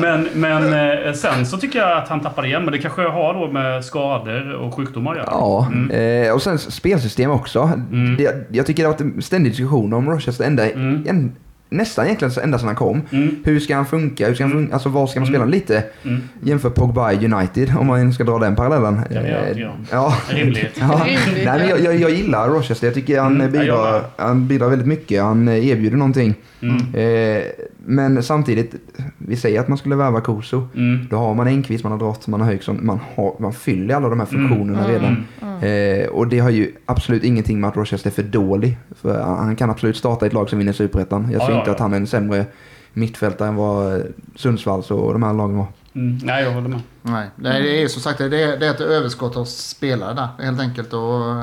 Men, 0.01 0.28
men 0.34 0.73
eh, 1.06 1.13
sen 1.13 1.45
så 1.45 1.58
tycker 1.58 1.80
jag 1.80 1.97
att 1.97 2.08
han 2.10 2.19
tappade 2.21 2.47
igen. 2.47 2.63
Men 2.63 2.71
det 2.71 2.78
kanske 2.78 3.01
har 3.08 3.34
då 3.34 3.51
med 3.51 3.86
skador 3.86 4.54
och 4.54 4.73
sjukdomar 4.73 5.12
att 5.12 5.17
göra. 5.17 5.28
Ja, 5.32 5.67
Mm. 5.71 6.23
eh, 6.25 6.34
och 6.34 6.41
sen 6.41 6.60
spelsystem 6.60 7.32
också. 7.32 7.62
Mm. 7.91 8.15
Det, 8.17 8.47
jag 8.51 8.65
tycker 8.65 8.84
det 8.84 8.88
har 8.89 8.93
varit 8.93 9.01
en 9.15 9.21
ständig 9.21 9.51
diskussion 9.51 9.93
om 9.93 10.10
Rochester 10.10 10.45
ända, 10.45 10.71
Mm. 10.71 11.04
en, 11.08 11.36
nästan 11.77 12.05
egentligen 12.05 12.31
så 12.31 12.41
ända 12.41 12.57
sedan 12.59 12.67
han 12.67 12.75
kom. 12.75 13.01
Mm. 13.11 13.35
Hur 13.43 13.59
ska 13.59 13.75
han 13.75 13.85
funka? 13.85 14.27
Hur 14.27 14.35
ska 14.35 14.43
han 14.43 14.51
funka? 14.51 14.73
Alltså 14.73 14.89
var 14.89 15.07
ska 15.07 15.19
man 15.19 15.27
Mm. 15.29 15.33
spela 15.39 15.45
lite? 15.51 15.83
Mm. 16.03 16.21
Jämför 16.43 16.69
Pogba 16.69 17.11
i 17.11 17.15
United 17.33 17.73
om 17.79 17.88
man 17.88 18.13
ska 18.13 18.23
dra 18.23 18.39
den 18.39 18.55
parallellen. 18.55 19.01
Ja, 19.09 19.21
det 19.21 19.29
jag, 19.29 19.49
Eh, 19.59 19.73
ja. 19.91 20.13
Rimligt. 20.29 20.65
Ja. 20.79 21.01
Rimligt, 21.05 21.45
Nej, 21.45 21.59
men 21.59 21.69
jag, 21.69 21.79
jag, 21.79 21.95
jag 21.95 22.11
gillar 22.11 22.49
Rochester. 22.49 22.88
Jag 22.88 22.93
tycker 22.93 23.19
han, 23.19 23.41
Mm, 23.41 23.55
ja, 23.55 23.61
bidrar, 23.61 24.01
han 24.17 24.47
bidrar 24.47 24.69
väldigt 24.69 24.88
mycket. 24.88 25.21
Han 25.23 25.47
eh, 25.47 25.67
erbjuder 25.67 25.97
någonting. 25.97 26.35
Mm. 26.61 26.75
Eh, 26.77 27.43
men 27.86 28.24
samtidigt, 28.24 28.76
vi 29.17 29.36
säger 29.36 29.60
att 29.60 29.67
man 29.67 29.78
skulle 29.78 29.95
värva 29.95 30.21
Koso. 30.21 30.67
Mm. 30.76 31.08
Då 31.10 31.17
har 31.17 31.34
man 31.34 31.48
Engqvist, 31.48 31.84
man 31.84 31.91
har 31.91 32.00
Drott, 32.00 32.28
man 32.28 32.41
har 32.41 32.48
Högson. 32.48 32.86
Man, 32.86 33.00
har, 33.15 33.36
man 33.39 33.54
fyller 33.54 33.95
alla 33.95 34.10
de 34.10 34.19
här 34.19 34.28
funktionerna 34.28 34.80
Mm. 34.80 34.91
redan. 34.91 35.26
Mm. 35.41 36.02
Eh, 36.04 36.08
och 36.08 36.28
det 36.28 36.39
har 36.39 36.50
ju 36.50 36.71
absolut 36.86 37.24
ingenting 37.24 37.60
med 37.62 37.67
att 37.67 37.78
Rochester 37.78 38.10
är 38.10 38.13
för 38.13 38.24
dålig. 38.24 38.78
För 39.02 39.21
han 39.24 39.56
kan 39.56 39.69
absolut 39.69 39.98
starta 39.98 40.26
ett 40.26 40.34
lag 40.34 40.50
som 40.50 40.60
vinner 40.60 40.74
Superettan. 40.74 41.32
Jag 41.32 41.41
Ja, 41.41 41.45
ser 41.45 41.54
ja, 41.54 41.60
inte 41.60 41.69
ja. 41.69 41.74
att 41.74 41.80
han 41.80 41.93
är 41.93 41.98
en 41.98 42.08
sämre 42.08 42.45
mittfältare 42.93 43.48
än 43.48 43.56
vad 43.56 43.93
eh, 43.95 44.02
Sundsvalls 44.36 44.91
och 44.91 45.13
de 45.13 45.24
här 45.24 45.34
lagen 45.34 45.58
var. 45.58 45.67
Mm. 45.95 46.17
Nej, 46.24 46.43
jag 46.43 46.52
håller 46.52 46.69
med. 46.69 46.80
Nej, 47.02 47.30
det 47.38 47.84
är 47.84 47.88
som 47.88 48.02
sagt 48.02 48.17
det 48.17 48.26
är, 48.43 48.58
det 48.60 48.67
är 48.67 48.71
ett 48.71 48.82
överskott 48.82 49.38
av 49.38 49.45
spelare 49.45 50.13
där 50.13 50.43
helt 50.45 50.60
enkelt. 50.60 50.93
Och 50.93 51.36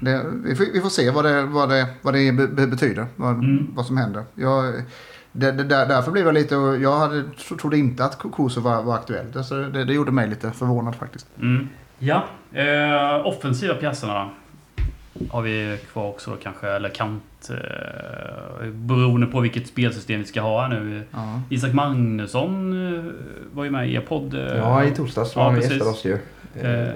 det, 0.00 0.22
vi, 0.44 0.54
får, 0.56 0.66
vi 0.72 0.80
får 0.80 0.88
se 0.88 1.10
vad 1.10 1.24
det, 1.24 1.42
vad 1.42 1.68
det, 1.68 1.86
vad 2.02 2.14
det 2.14 2.32
be, 2.32 2.46
be, 2.46 2.66
betyder, 2.66 3.06
vad, 3.16 3.34
Mm. 3.34 3.66
vad 3.74 3.86
som 3.86 3.96
händer. 3.96 4.22
Jag, 4.34 4.72
det, 5.32 5.52
det, 5.52 5.64
där, 5.64 5.86
därför 5.86 6.10
blev 6.12 6.26
jag 6.26 6.34
lite, 6.34 6.54
jag 6.54 6.98
hade, 6.98 7.22
tro- 7.22 7.56
trodde 7.56 7.78
inte 7.78 8.04
att 8.04 8.18
Koso 8.18 8.60
var, 8.60 8.82
var 8.82 8.94
aktuellt. 8.94 9.36
Alltså, 9.36 9.54
det, 9.62 9.84
det 9.84 9.92
gjorde 9.94 10.12
mig 10.12 10.28
lite 10.28 10.50
förvånad 10.50 10.94
faktiskt. 10.96 11.26
Mm. 11.40 11.68
Ja, 11.98 12.24
eh, 12.52 13.26
offensiva 13.26 13.74
pjäserna 13.74 14.30
har 15.30 15.42
vi 15.42 15.78
kvar 15.92 16.08
också 16.08 16.30
då 16.30 16.36
kanske. 16.36 16.68
Eller 16.68 16.88
kant... 16.88 17.22
Eh, 17.50 18.66
beroende 18.72 19.26
på 19.26 19.40
vilket 19.40 19.66
spelsystem 19.68 20.20
vi 20.20 20.26
ska 20.26 20.40
ha 20.40 20.62
här 20.62 20.68
nu. 20.68 21.02
Ja. 21.10 21.40
Isak 21.48 21.72
Magnusson 21.72 22.72
eh, 22.96 23.04
var 23.52 23.64
ju 23.64 23.70
med 23.70 23.88
i 23.90 23.94
er 23.94 24.00
podd. 24.00 24.34
eh, 24.34 24.40
Ja, 24.56 24.84
i 24.84 24.90
torsdags 24.90 25.36
var 25.36 25.42
Ja, 25.42 25.46
han 25.48 25.54
precis. 25.56 25.70
gästade 25.72 25.90
oss 25.90 26.04
ju. 26.04 26.18
Eh, 26.56 26.88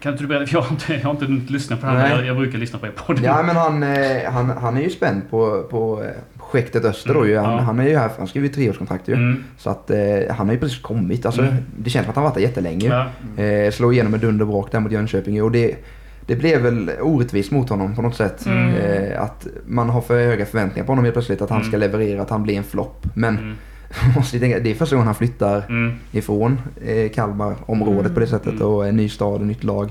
kan 0.00 0.12
inte 0.12 0.24
du 0.24 0.28
berätta? 0.28 0.50
Jag 0.52 0.60
har 0.60 0.70
inte, 0.70 0.92
jag 0.94 1.00
har 1.02 1.10
inte 1.10 1.52
lyssnat 1.52 1.80
på 1.80 1.86
det 1.86 1.92
här. 1.92 2.16
Jag, 2.16 2.26
jag 2.26 2.36
brukar 2.36 2.58
lyssna 2.58 2.78
på 2.78 2.86
er 2.86 2.90
podd. 2.90 3.20
Ja, 3.22 3.42
men 3.42 3.56
han, 3.56 3.82
eh, 3.82 4.32
han, 4.32 4.50
han 4.50 4.76
är 4.76 4.80
ju 4.82 4.90
spänd 4.90 5.22
på, 5.30 5.62
på 5.70 6.02
eh, 6.02 6.10
projektet 6.50 6.84
Öster 6.84 7.14
då 7.14 7.26
ju. 7.26 7.36
Han, 7.36 7.44
Mm, 7.46 7.56
ja. 7.58 7.62
han 7.64 7.80
är 7.80 7.88
ju 7.88 7.96
här, 7.96 8.10
han 8.18 8.26
skriver 8.26 8.48
ju 8.48 8.54
treårskontrakt 8.54 9.08
ju. 9.08 9.14
Mm. 9.14 9.44
Så 9.58 9.70
att 9.70 9.90
eh, 9.90 9.98
han 10.36 10.46
har 10.46 10.54
ju 10.54 10.60
precis 10.60 10.78
kommit. 10.82 11.26
Alltså, 11.26 11.42
Mm. 11.42 11.54
Det 11.78 11.90
känns 11.90 12.04
som 12.04 12.10
att 12.10 12.16
han 12.16 12.24
varit 12.24 12.34
där 12.34 12.40
jättelänge. 12.40 12.86
Ja. 13.36 13.42
Eh, 13.44 13.70
slå 13.70 13.92
igenom 13.92 14.10
med 14.10 14.20
dunder 14.20 14.44
och 14.44 14.50
brak 14.52 14.72
där 14.72 14.80
mot 14.80 14.92
Jönköping. 14.92 15.42
Och 15.42 15.50
det, 15.52 15.76
det 16.26 16.36
blev 16.36 16.60
väl 16.60 16.90
orättvist 17.00 17.50
mot 17.50 17.68
honom 17.68 17.96
på 17.96 18.02
något 18.02 18.16
sätt. 18.16 18.46
Mm. 18.46 18.74
Eh, 18.74 19.22
att 19.22 19.46
man 19.66 19.90
har 19.90 20.00
för 20.00 20.24
höga 20.26 20.46
förväntningar 20.46 20.86
på 20.86 20.92
honom 20.92 21.04
helt 21.04 21.14
plötsligt. 21.14 21.42
Att 21.42 21.50
han 21.50 21.58
Mm. 21.58 21.68
ska 21.68 21.76
leverera, 21.76 22.22
att 22.22 22.30
han 22.30 22.42
blir 22.42 22.56
en 22.56 22.64
flopp. 22.64 23.06
Men 23.14 23.38
Mm. 23.38 23.54
måste 24.16 24.38
tänka, 24.38 24.58
det 24.60 24.70
är 24.70 24.74
första 24.74 24.96
gången 24.96 25.06
han 25.06 25.14
flyttar 25.14 25.64
Mm. 25.68 25.92
ifrån 26.12 26.60
eh, 26.84 27.10
Kalmar-området 27.10 28.00
Mm. 28.00 28.14
på 28.14 28.20
det 28.20 28.26
sättet. 28.26 28.52
Mm. 28.52 28.66
Och 28.66 28.86
en 28.86 28.96
ny 28.96 29.08
stad 29.08 29.40
och 29.40 29.46
nytt 29.46 29.64
lag. 29.64 29.90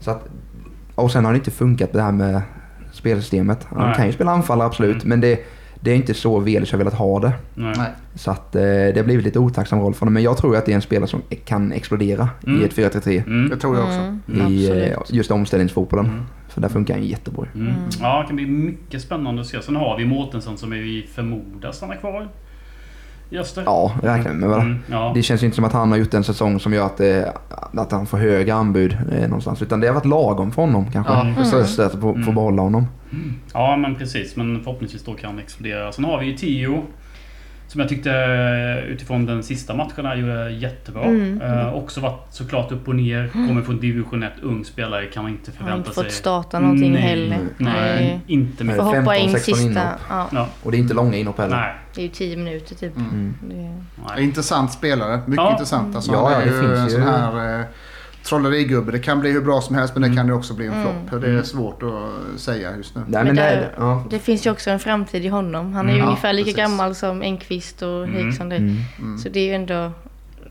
Så 0.00 0.10
att, 0.10 0.28
och 0.94 1.10
sen 1.12 1.24
har 1.24 1.32
det 1.32 1.36
inte 1.38 1.50
funkat 1.50 1.92
det 1.92 2.02
här 2.02 2.12
med 2.12 2.42
spelsystemet. 2.92 3.66
Han 3.70 3.86
Nej. 3.86 3.96
kan 3.96 4.06
ju 4.06 4.12
spela 4.12 4.30
anfallare 4.32 4.66
absolut. 4.66 4.96
Mm. 5.04 5.08
Men 5.08 5.20
det, 5.20 5.40
det 5.80 5.90
är 5.90 5.94
inte 5.96 6.14
så 6.14 6.38
Velic 6.38 6.70
har 6.72 6.78
velat 6.78 6.94
ha 6.94 7.20
det. 7.20 7.32
Nej. 7.54 7.90
Så 8.14 8.30
att 8.30 8.54
eh, 8.56 8.62
det 8.62 8.92
har 8.96 9.04
blivit 9.04 9.24
lite 9.24 9.38
otacksam 9.38 9.80
roll 9.80 9.94
för 9.94 10.00
honom. 10.00 10.14
Men 10.14 10.22
jag 10.22 10.36
tror 10.36 10.56
att 10.56 10.66
det 10.66 10.72
är 10.72 10.76
en 10.76 10.82
spelare 10.82 11.06
som 11.08 11.22
kan 11.44 11.72
explodera 11.72 12.28
Mm. 12.46 12.60
i 12.60 12.64
ett 12.64 12.74
4-3-3. 12.76 13.22
Mm. 13.26 13.48
Det 13.48 13.56
tror 13.56 13.76
jag 13.76 13.84
också. 13.84 13.98
Mm, 13.98 14.46
I 14.46 14.66
eh, 14.68 14.98
absolut. 14.98 15.12
just 15.12 15.30
omställningsfotbollen. 15.30 16.06
Mm. 16.06 16.20
För 16.48 16.60
där 16.60 16.68
funkar 16.68 16.94
han 16.94 17.02
jättebra. 17.04 17.46
Mm. 17.54 17.66
Mm. 17.66 17.76
Ja, 18.00 18.20
det 18.20 18.26
kan 18.26 18.36
bli 18.36 18.46
mycket 18.46 19.02
spännande 19.02 19.40
att 19.40 19.46
se. 19.46 19.62
Sen 19.62 19.76
har 19.76 19.96
vi 19.98 20.04
Mårtensson 20.04 20.58
som 20.58 20.70
vi 20.70 21.06
förmodar 21.14 21.72
stannar 21.72 21.96
kvar 21.96 22.28
i 23.30 23.38
Öster. 23.38 23.62
Ja, 23.66 23.92
räknar 24.02 24.32
vi 24.32 24.38
med 24.38 24.48
väl. 24.48 24.60
Mm, 24.60 24.78
ja. 24.90 25.12
Det 25.14 25.22
känns 25.22 25.42
inte 25.42 25.56
som 25.56 25.64
att 25.64 25.72
han 25.72 25.90
har 25.90 25.98
gjort 25.98 26.14
en 26.14 26.24
säsong 26.24 26.60
som 26.60 26.72
gör 26.72 26.86
att, 26.86 27.00
eh, 27.00 27.22
att 27.74 27.92
han 27.92 28.06
får 28.06 28.18
höga 28.18 28.54
anbud 28.54 28.96
eh, 29.12 29.22
någonstans. 29.28 29.62
Utan 29.62 29.80
det 29.80 29.86
har 29.86 29.94
varit 29.94 30.04
lagom 30.06 30.52
för 30.52 30.62
honom 30.62 30.86
kanske. 30.92 31.34
Precis. 31.36 31.54
Öster 31.54 31.86
att 31.86 31.92
få, 31.92 32.00
få 32.00 32.08
Mm. 32.14 32.34
behålla 32.34 32.62
honom. 32.62 32.86
ja, 33.54 33.76
men 33.76 33.94
precis. 33.94 34.36
Men 34.36 34.62
förhoppningsvis 34.64 35.04
då 35.04 35.14
kan 35.14 35.30
han 35.30 35.38
explodera. 35.38 35.92
Sen 35.92 36.04
har 36.04 36.18
vi 36.20 36.26
ju 36.26 36.36
Tio. 36.36 36.82
Som 37.70 37.80
jag 37.80 37.88
tyckte 37.88 38.10
eh, 38.12 38.84
utifrån 38.92 39.26
den 39.26 39.42
sista 39.42 39.74
matchen 39.74 40.06
här 40.06 40.16
gjorde 40.16 40.50
jättebra. 40.50 41.04
Mm. 41.04 41.40
Eh, 41.42 41.74
också 41.74 42.00
varit 42.00 42.26
såklart 42.30 42.72
upp 42.72 42.88
och 42.88 42.94
ner. 42.96 43.28
Kommer 43.32 43.62
från 43.62 43.80
division 43.80 44.22
1, 44.22 44.32
ung 44.42 44.64
spelare 44.64 45.06
kan 45.06 45.22
man 45.22 45.32
inte 45.32 45.50
Har 45.50 45.56
förvänta 45.56 45.76
inte 45.78 45.94
sig. 45.94 46.04
fått 46.04 46.12
starta 46.12 46.58
någonting 46.60 46.92
Nej. 46.92 47.02
heller. 47.02 47.38
Nej, 47.58 47.72
Nej. 47.74 48.20
inte 48.26 48.64
mycket. 48.64 48.82
Får 48.84 48.96
hoppa 48.96 49.16
in 49.16 49.30
15-16 49.30 49.38
sista. 49.38 49.82
Ja, 50.08 50.28
Ja, 50.32 50.48
Och 50.62 50.70
det 50.70 50.76
är 50.76 50.78
inte 50.78 50.94
långa 50.94 51.16
inhopp 51.16 51.38
heller. 51.38 51.56
nej. 51.56 51.74
det 51.94 52.00
är 52.00 52.02
ju 52.02 52.08
10 52.08 52.36
minuter 52.36 52.74
typ. 52.74 52.96
Mm. 52.96 53.34
Det. 54.16 54.22
Intressant 54.22 54.72
spelare, 54.72 55.16
mycket 55.26 55.36
Ja. 55.44 55.52
intressant. 55.52 55.96
Alltså, 55.96 56.12
Ja, 56.12 56.30
är 56.30 56.32
ja, 56.32 56.38
det 56.38 56.44
ju 56.44 56.60
finns 56.60 56.78
en 56.78 56.84
ju- 56.84 56.90
sån 56.90 57.02
här 57.02 57.60
eh, 57.60 57.64
trollerigubbe. 58.30 58.92
Det 58.92 58.98
kan 58.98 59.20
bli 59.20 59.30
hur 59.30 59.40
bra 59.40 59.60
som 59.60 59.76
helst 59.76 59.94
men 59.96 60.10
det 60.10 60.16
kan 60.16 60.26
ju 60.26 60.32
också 60.32 60.54
bli 60.54 60.66
en 60.66 60.72
Mm. 60.72 60.86
flopp. 61.08 61.22
Det 61.22 61.30
är 61.30 61.42
svårt 61.42 61.82
att 61.82 62.40
säga 62.40 62.76
just 62.76 62.94
nu. 62.96 63.02
Nej, 63.06 63.24
men 63.24 63.36
det, 63.36 63.70
ja. 63.76 64.04
det 64.10 64.18
finns 64.18 64.46
ju 64.46 64.50
också 64.50 64.70
en 64.70 64.78
framtid 64.80 65.24
i 65.24 65.28
honom. 65.28 65.72
Han 65.72 65.86
är 65.88 65.92
ju 65.92 65.96
Mm. 65.98 66.08
ungefär 66.08 66.28
Ja, 66.28 66.32
lika 66.32 66.44
precis. 66.44 66.56
gammal 66.56 66.94
som 66.94 67.22
Enqvist 67.22 67.82
och 67.82 68.04
Mm. 68.04 68.16
Eriksson. 68.16 68.52
Mm. 68.52 69.18
Så 69.18 69.28
det 69.28 69.40
är 69.40 69.44
ju 69.44 69.54
ändå 69.54 69.92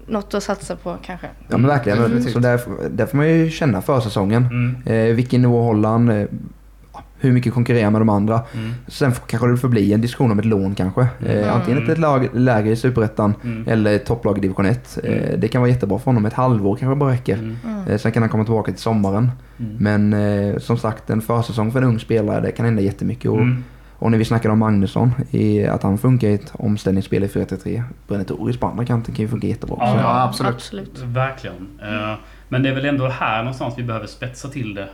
något 0.07 0.33
att 0.33 0.43
satsa 0.43 0.75
på 0.75 0.97
kanske. 1.05 1.27
Ja 1.47 1.57
men 1.57 1.67
verkligen. 1.67 1.97
Definitivt. 2.01 2.33
Så 2.33 2.39
där, 2.39 2.59
där 2.89 3.05
får 3.05 3.17
man 3.17 3.29
ju 3.29 3.49
känna 3.49 3.81
för 3.81 3.99
säsongen. 3.99 4.45
Mm. 4.85 5.09
Eh, 5.09 5.15
vilken 5.15 5.41
nivå 5.41 5.61
håller 5.63 5.89
han? 5.89 6.27
Hur 7.21 7.31
mycket 7.31 7.53
konkurrerar 7.53 7.89
med 7.91 8.01
de 8.01 8.09
andra? 8.09 8.41
Mm. 8.53 8.73
Sen 8.87 9.11
kanske 9.27 9.47
det 9.47 9.57
får 9.57 9.67
bli 9.67 9.93
en 9.93 10.01
diskussion 10.01 10.31
om 10.31 10.39
ett 10.39 10.45
lån 10.45 10.75
kanske. 10.75 11.07
Eh, 11.25 11.55
antingen 11.55 11.91
ett 11.91 11.97
lag, 11.97 12.29
läge 12.33 12.69
i 12.71 12.75
Superettan 12.75 13.33
Mm. 13.43 13.67
eller 13.67 13.93
ett 13.95 14.05
topplag 14.05 14.37
i 14.37 14.41
division 14.41 14.65
1. 14.65 14.97
Eh, 15.03 15.37
det 15.39 15.47
kan 15.47 15.61
vara 15.61 15.71
jättebra 15.71 15.99
för 15.99 16.05
honom. 16.05 16.25
Ett 16.25 16.33
halvår 16.33 16.75
kanske 16.75 16.95
bara 16.95 17.11
räcker. 17.11 17.37
Mm. 17.37 17.57
Eh, 17.87 17.97
sen 17.97 18.11
kan 18.11 18.23
han 18.23 18.29
komma 18.29 18.43
tillbaka 18.43 18.71
till 18.71 18.81
sommaren. 18.81 19.31
Mm. 19.59 19.75
Men 19.79 20.13
eh, 20.53 20.57
som 20.57 20.77
sagt, 20.77 21.09
en 21.09 21.21
försäsong 21.21 21.71
för 21.71 21.81
en 21.81 21.87
ung 21.87 21.99
spelare, 21.99 22.41
det 22.41 22.51
kan 22.51 22.65
hända 22.65 22.81
jättemycket. 22.81 23.31
Och, 23.31 23.37
Mm. 23.37 23.63
och 24.01 24.11
när 24.11 24.17
vi 24.17 24.25
snackade 24.25 24.51
om 24.53 24.59
Magnusson, 24.59 25.11
i, 25.31 25.65
att 25.65 25.83
han 25.83 25.97
funkar 25.97 26.27
i 26.27 26.33
ett 26.33 26.51
omställningsspel 26.53 27.23
i 27.23 27.27
4-3-3. 27.27 27.83
Brennetoris 28.07 28.57
på 28.57 28.67
andra 28.67 28.85
kanten 28.85 29.15
kan 29.15 29.23
ju 29.25 29.29
funka 29.29 29.47
jättebra. 29.47 29.77
Ja, 29.79 29.95
Ja, 30.01 30.23
absolut. 30.23 30.53
Absolut. 30.55 30.99
Verkligen. 31.05 31.55
Eh, 31.81 32.15
Men 32.49 32.63
det 32.63 32.69
är 32.69 32.75
väl 32.75 32.85
ändå 32.85 33.07
här 33.07 33.37
någonstans 33.43 33.73
vi 33.77 33.83
behöver 33.83 34.07
spetsa 34.07 34.47
till 34.47 34.73
det 34.73 34.89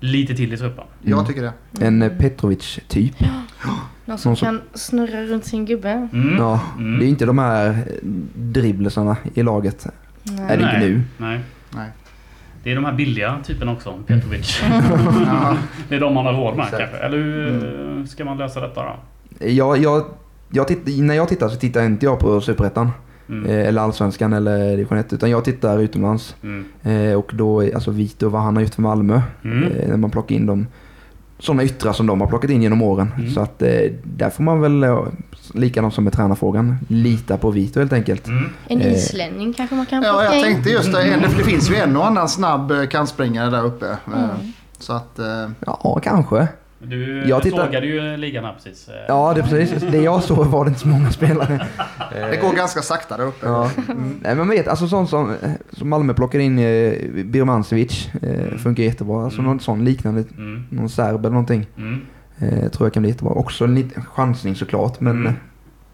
lite 0.00 0.34
till 0.34 0.52
i 0.52 0.56
truppen. 0.56 0.84
Jag 1.02 1.26
tycker 1.26 1.42
det. 1.42 1.52
En 1.86 2.02
eh, 2.02 2.12
Petrovic-typ. 2.18 3.14
Någon 4.04 4.18
som 4.18 4.30
Någon 4.30 4.36
som- 4.36 4.46
kan 4.46 4.60
snurra 4.74 5.22
runt 5.24 5.44
sin 5.44 5.64
gubbe. 5.64 6.08
Mm. 6.12 6.36
Ja, 6.38 6.60
Mm. 6.78 6.98
det 6.98 7.06
är 7.06 7.08
inte 7.08 7.26
de 7.26 7.38
här 7.38 7.68
eh, 7.70 7.74
dribblesarna 8.34 9.16
i 9.34 9.42
laget. 9.42 9.86
Nej. 10.22 10.40
Är 10.40 10.56
det 10.56 10.62
inte 10.62 10.78
Nej. 10.78 10.90
nu? 10.90 11.02
Nej. 11.16 11.40
Nej. 11.70 11.88
Det 12.62 12.70
är 12.70 12.74
de 12.74 12.84
här 12.84 12.92
billiga 12.92 13.38
typerna 13.44 13.72
också, 13.72 13.94
Petrovic. 14.06 14.62
Ja. 15.26 15.56
det 15.88 15.94
är 15.96 16.00
de 16.00 16.14
man 16.14 16.26
har 16.26 16.32
råd 16.32 16.56
med 16.56 16.64
Exakt. 16.64 16.82
kanske. 16.82 16.98
Eller 16.98 17.16
hur 17.18 17.98
eh, 17.98 18.04
ska 18.04 18.24
man 18.24 18.38
lösa 18.38 18.60
detta 18.60 18.82
då? 18.84 18.96
Jag, 19.46 19.78
jag, 19.78 20.04
jag 20.50 20.68
titt, 20.68 20.98
när 20.98 21.14
jag 21.14 21.28
tittar 21.28 21.48
så 21.48 21.56
tittar 21.56 21.82
inte 21.84 22.06
jag 22.06 22.18
på 22.18 22.40
Superettan. 22.40 22.90
Mm. 23.28 23.46
Eh, 23.50 23.68
eller 23.68 23.82
Allsvenskan 23.82 24.32
eller 24.32 24.70
Division 24.76 24.98
1. 24.98 25.12
Utan 25.12 25.30
jag 25.30 25.44
tittar 25.44 25.78
utomlands. 25.78 26.36
Mm. 26.42 26.64
Eh, 26.82 27.18
och 27.18 27.30
då, 27.34 27.64
är- 27.64 27.74
alltså 27.74 27.90
Vito, 27.90 28.28
vad 28.28 28.42
han 28.42 28.56
har 28.56 28.62
gjort 28.62 28.74
för 28.74 28.82
Malmö. 28.82 29.20
Mm. 29.44 29.62
Eh, 29.72 29.88
när 29.88 29.96
man 29.96 30.10
plockar 30.10 30.34
in 30.34 30.46
dem. 30.46 30.66
Sådana 31.40 31.62
yttrar 31.64 31.92
som 31.92 32.06
de 32.06 32.20
har 32.20 32.28
plockat 32.28 32.50
in 32.50 32.62
genom 32.62 32.82
åren. 32.82 33.10
Mm. 33.18 33.30
Så 33.30 33.40
att 33.40 33.58
där 34.04 34.30
får 34.30 34.42
man 34.42 34.60
väl, 34.60 34.84
likadant 35.54 35.94
som 35.94 36.04
med 36.04 36.12
tränarfrågan, 36.12 36.76
lita 36.88 37.36
på 37.36 37.50
Vito 37.50 37.80
helt 37.80 37.92
enkelt. 37.92 38.26
Mm. 38.26 38.44
En 38.68 38.80
islänning 38.82 39.52
kanske 39.52 39.76
man 39.76 39.86
kan 39.86 40.02
Ja, 40.02 40.10
plocka 40.12 40.24
jag 40.24 40.36
in. 40.38 40.42
tänkte 40.54 40.70
just 40.70 40.92
det. 40.92 41.02
En- 41.02 41.20
Det 41.20 41.44
finns 41.44 41.70
ju 41.70 41.74
en 41.76 41.96
och 41.96 42.06
annan 42.06 42.28
snabb 42.28 42.72
kantspringare 42.90 43.50
där 43.50 43.64
uppe. 43.64 43.86
Mm. 43.86 44.28
Så 44.78 44.92
att... 44.92 45.18
Ja, 45.66 46.00
kanske. 46.02 46.48
Du, 46.80 47.28
Jag 47.28 47.38
du 47.40 47.42
tittar- 47.50 47.66
sågade 47.66 47.86
ju 47.86 48.16
ligan 48.16 48.44
här 48.44 48.52
precis. 48.52 48.88
Eh, 48.88 48.94
Ja, 49.08 49.34
det 49.34 49.40
är 49.40 49.44
precis. 49.46 49.82
Det 49.82 49.98
jag 50.02 50.22
såg 50.22 50.46
var 50.46 50.64
det 50.64 50.68
inte 50.68 50.80
så 50.80 50.88
många 50.88 51.10
spelare. 51.10 51.66
Det 52.12 52.40
går 52.42 52.52
ganska 52.56 52.80
sakta 52.82 53.16
där 53.16 53.24
uppe. 53.26 53.46
Ja. 53.46 53.70
Nej, 53.86 53.94
men 54.22 54.38
man 54.38 54.48
vet, 54.48 54.68
alltså 54.68 54.88
sånt 54.88 55.10
som, 55.10 55.34
som 55.72 55.88
Malmö 55.88 56.14
plockar 56.14 56.38
in 56.38 56.58
eh, 56.58 56.64
Birmancevic. 57.24 58.08
Eh, 58.22 58.58
funkar 58.58 58.82
jättebra. 58.82 59.24
Alltså 59.24 59.38
Mm. 59.40 59.50
någon 59.50 59.60
sån 59.60 59.84
liknande, 59.84 60.24
Mm. 60.36 60.64
någon 60.70 60.88
serb 60.88 61.20
eller 61.20 61.30
någonting. 61.30 61.66
Mm. 61.76 62.00
Eh, 62.38 62.68
tror 62.70 62.86
jag 62.86 62.92
kan 62.94 63.02
bli 63.02 63.10
jättebra. 63.10 63.32
Också 63.32 63.64
en 63.64 63.74
liten 63.74 64.04
chansning 64.04 64.54
såklart, 64.54 65.00
men 65.00 65.12
Mm. 65.16 65.26
eh, 65.26 65.32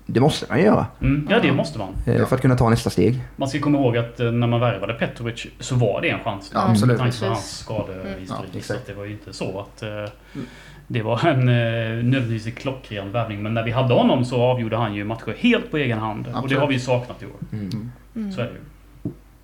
det 0.07 0.21
måste 0.21 0.47
man 0.49 0.61
göra. 0.61 0.87
Mm. 1.03 1.27
Ja, 1.31 1.39
det 1.43 1.53
måste 1.53 1.79
man. 1.79 1.89
Eh, 2.07 2.17
Ja. 2.17 2.27
För 2.27 2.37
att 2.37 2.43
kunna 2.43 2.57
ta 2.57 2.71
nästa 2.71 2.91
steg. 2.91 3.21
Man 3.37 3.49
ska 3.49 3.59
komma 3.61 3.79
ihåg 3.79 3.97
att 3.97 4.21
eh, 4.21 4.31
när 4.33 4.47
man 4.47 4.61
värvade 4.61 4.95
Petrovic 4.95 5.47
så 5.61 5.75
var 5.75 6.01
det 6.01 6.09
en 6.11 6.21
chans. 6.21 6.51
Ja, 6.55 6.67
absolut. 6.71 6.89
Med 6.89 6.99
tanke 6.99 7.21
på 7.21 7.27
hans 7.27 7.59
skadehistorik. 7.59 8.51
Ja, 8.53 8.61
så 8.63 8.75
det 8.87 8.95
var 8.95 9.05
ju 9.05 9.13
inte 9.13 9.33
så 9.33 9.61
att 9.61 9.83
eh, 9.83 9.89
det 10.87 11.03
var 11.03 11.27
en 11.27 11.39
eh, 11.49 12.05
nödvändigtvis 12.05 12.47
en 12.47 12.53
klockren 12.53 13.13
värvning. 13.13 13.43
Men 13.43 13.55
när 13.55 13.63
vi 13.65 13.71
hade 13.71 13.95
honom 13.95 14.25
så 14.25 14.43
avgjorde 14.43 14.77
han 14.77 14.95
ju 14.95 15.05
matcher 15.05 15.35
helt 15.39 15.71
på 15.71 15.77
egen 15.77 15.99
hand. 15.99 16.27
Och 16.27 16.33
det 16.33 16.39
Absolut. 16.39 16.59
har 16.61 16.67
vi 16.69 16.75
ju 16.75 16.81
saknat 16.81 17.23
i 17.23 17.27
år. 17.27 17.33
Mm. 17.53 18.33
Så 18.33 18.41
är 18.41 18.45
det 18.45 18.51
ju. 18.53 18.61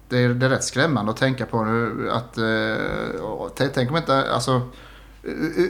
Det 0.08 0.18
är, 0.18 0.28
det 0.28 0.46
är 0.46 0.50
rätt 0.50 0.64
skrämmande 0.64 1.10
att 1.10 1.16
tänka 1.16 1.46
på 1.46 1.64
nu 1.64 2.10
att... 2.10 2.38
Eh, 2.38 3.68
tänk 3.74 3.90
om 3.90 3.96
inte... 3.96 4.32
Alltså, 4.32 4.60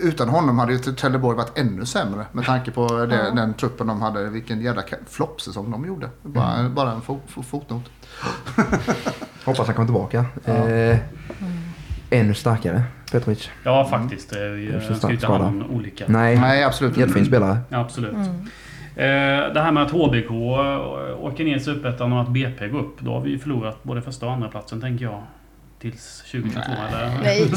utan 0.03 0.29
honom 0.29 0.59
hade 0.59 0.73
ju 0.73 0.79
Trelleborg 0.79 1.37
varit 1.37 1.59
ännu 1.59 1.87
sämre 1.87 2.27
med 2.33 2.45
tanke 2.45 2.71
på 2.71 3.07
det, 3.07 3.15
Ja. 3.17 3.31
den 3.31 3.55
truppen 3.55 3.87
de 3.87 4.03
hade. 4.03 4.29
Vilken 4.29 4.61
jävla 4.61 4.83
floppsäsong 5.09 5.71
de 5.71 5.87
gjorde. 5.87 6.09
Bara, 6.23 6.69
bara 6.69 6.93
en 6.93 7.01
fo, 7.03 7.21
fo, 7.27 7.43
fotnot. 7.43 7.83
Hoppas 9.45 9.67
han 9.67 9.75
kommer 9.75 9.87
tillbaka. 9.87 10.25
Ja. 10.45 10.53
Eh, 10.69 10.99
ännu 12.11 12.35
starkare, 12.35 12.83
Petrovic. 13.13 13.51
Ja, 13.65 13.87
faktiskt. 13.91 14.31
Det 14.31 14.41
är 14.45 14.55
ju- 14.57 14.73
Jag 14.89 14.97
ska 14.97 15.09
ju 15.09 15.15
inte 15.15 15.27
ha 15.27 15.39
någon 15.39 15.71
olika. 15.71 16.05
Nej, 16.09 16.37
Nej, 16.41 16.65
absolut 16.65 16.91
inte. 16.91 17.01
jättefin 17.01 17.25
spelare. 17.27 17.59
Ja, 17.69 17.79
absolut. 17.81 18.13
Mm. 18.13 18.27
Eh, 18.97 19.53
det 19.55 19.61
här 19.61 19.73
med 19.73 19.83
att 19.83 19.91
HBK 19.91 20.31
åker 21.21 21.45
ner 21.45 21.57
i 21.57 21.61
Superettan 21.61 22.13
och 22.13 22.21
att 22.21 22.29
BP 22.29 22.69
går 22.69 22.79
upp. 22.79 22.97
Då 23.01 23.13
har 23.13 23.21
vi 23.21 23.31
ju 23.31 23.39
förlorat 23.39 23.83
både 23.83 24.03
första 24.03 24.27
och 24.27 24.33
andra 24.33 24.49
platsen 24.49 24.81
tänker 24.81 25.05
jag. 25.05 25.23
Tills 25.81 26.23
2022 26.33 26.61
eller? 26.89 27.11
Nej. 27.23 27.47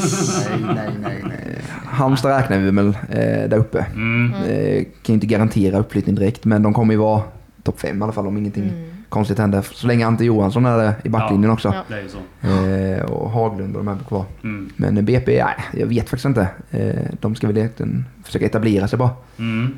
Nej, 0.66 0.74
nej, 0.74 0.90
nej, 1.02 1.24
nej. 1.28 1.58
Halmstad 1.86 2.36
räknar 2.36 2.58
vi 2.58 2.70
väl 2.70 2.86
eh, 2.88 3.48
där 3.48 3.56
uppe. 3.56 3.86
Mm. 3.94 4.34
Eh, 4.34 4.82
kan 4.84 4.88
ju 5.06 5.14
inte 5.14 5.26
garantera 5.26 5.78
uppflyttning 5.78 6.14
direkt, 6.14 6.44
men 6.44 6.62
de 6.62 6.74
kommer 6.74 6.94
ju 6.94 6.98
vara 7.00 7.22
topp 7.62 7.80
fem 7.80 8.00
i 8.00 8.02
alla 8.04 8.12
fall 8.12 8.26
om 8.26 8.36
ingenting 8.38 8.62
Mm. 8.62 8.93
Konstigt 9.14 9.38
händer. 9.38 9.62
Så 9.72 9.86
länge 9.86 10.06
Ante 10.06 10.24
Johansson 10.24 10.66
är 10.66 10.94
i 11.04 11.08
backlinjen 11.08 11.50
också. 11.50 11.68
Ja. 11.68 11.82
Det 11.88 11.94
är 11.94 12.02
ju 12.02 12.08
så. 12.08 12.18
Eh, 12.48 13.04
och 13.04 13.30
Haglund 13.30 13.76
och 13.76 13.84
de 13.84 13.88
här 13.88 13.94
blir 13.94 14.06
kvar. 14.06 14.24
Mm. 14.42 14.70
Men 14.76 15.04
BP, 15.04 15.44
nej, 15.44 15.54
jag 15.72 15.86
vet 15.86 16.08
faktiskt 16.08 16.24
inte. 16.24 16.48
Eh, 16.70 16.94
de 17.20 17.34
ska 17.34 17.46
väl 17.46 17.56
egentligen 17.56 18.04
försöka 18.24 18.46
etablera 18.46 18.88
sig 18.88 18.98
bara. 18.98 19.10
Mm. 19.38 19.74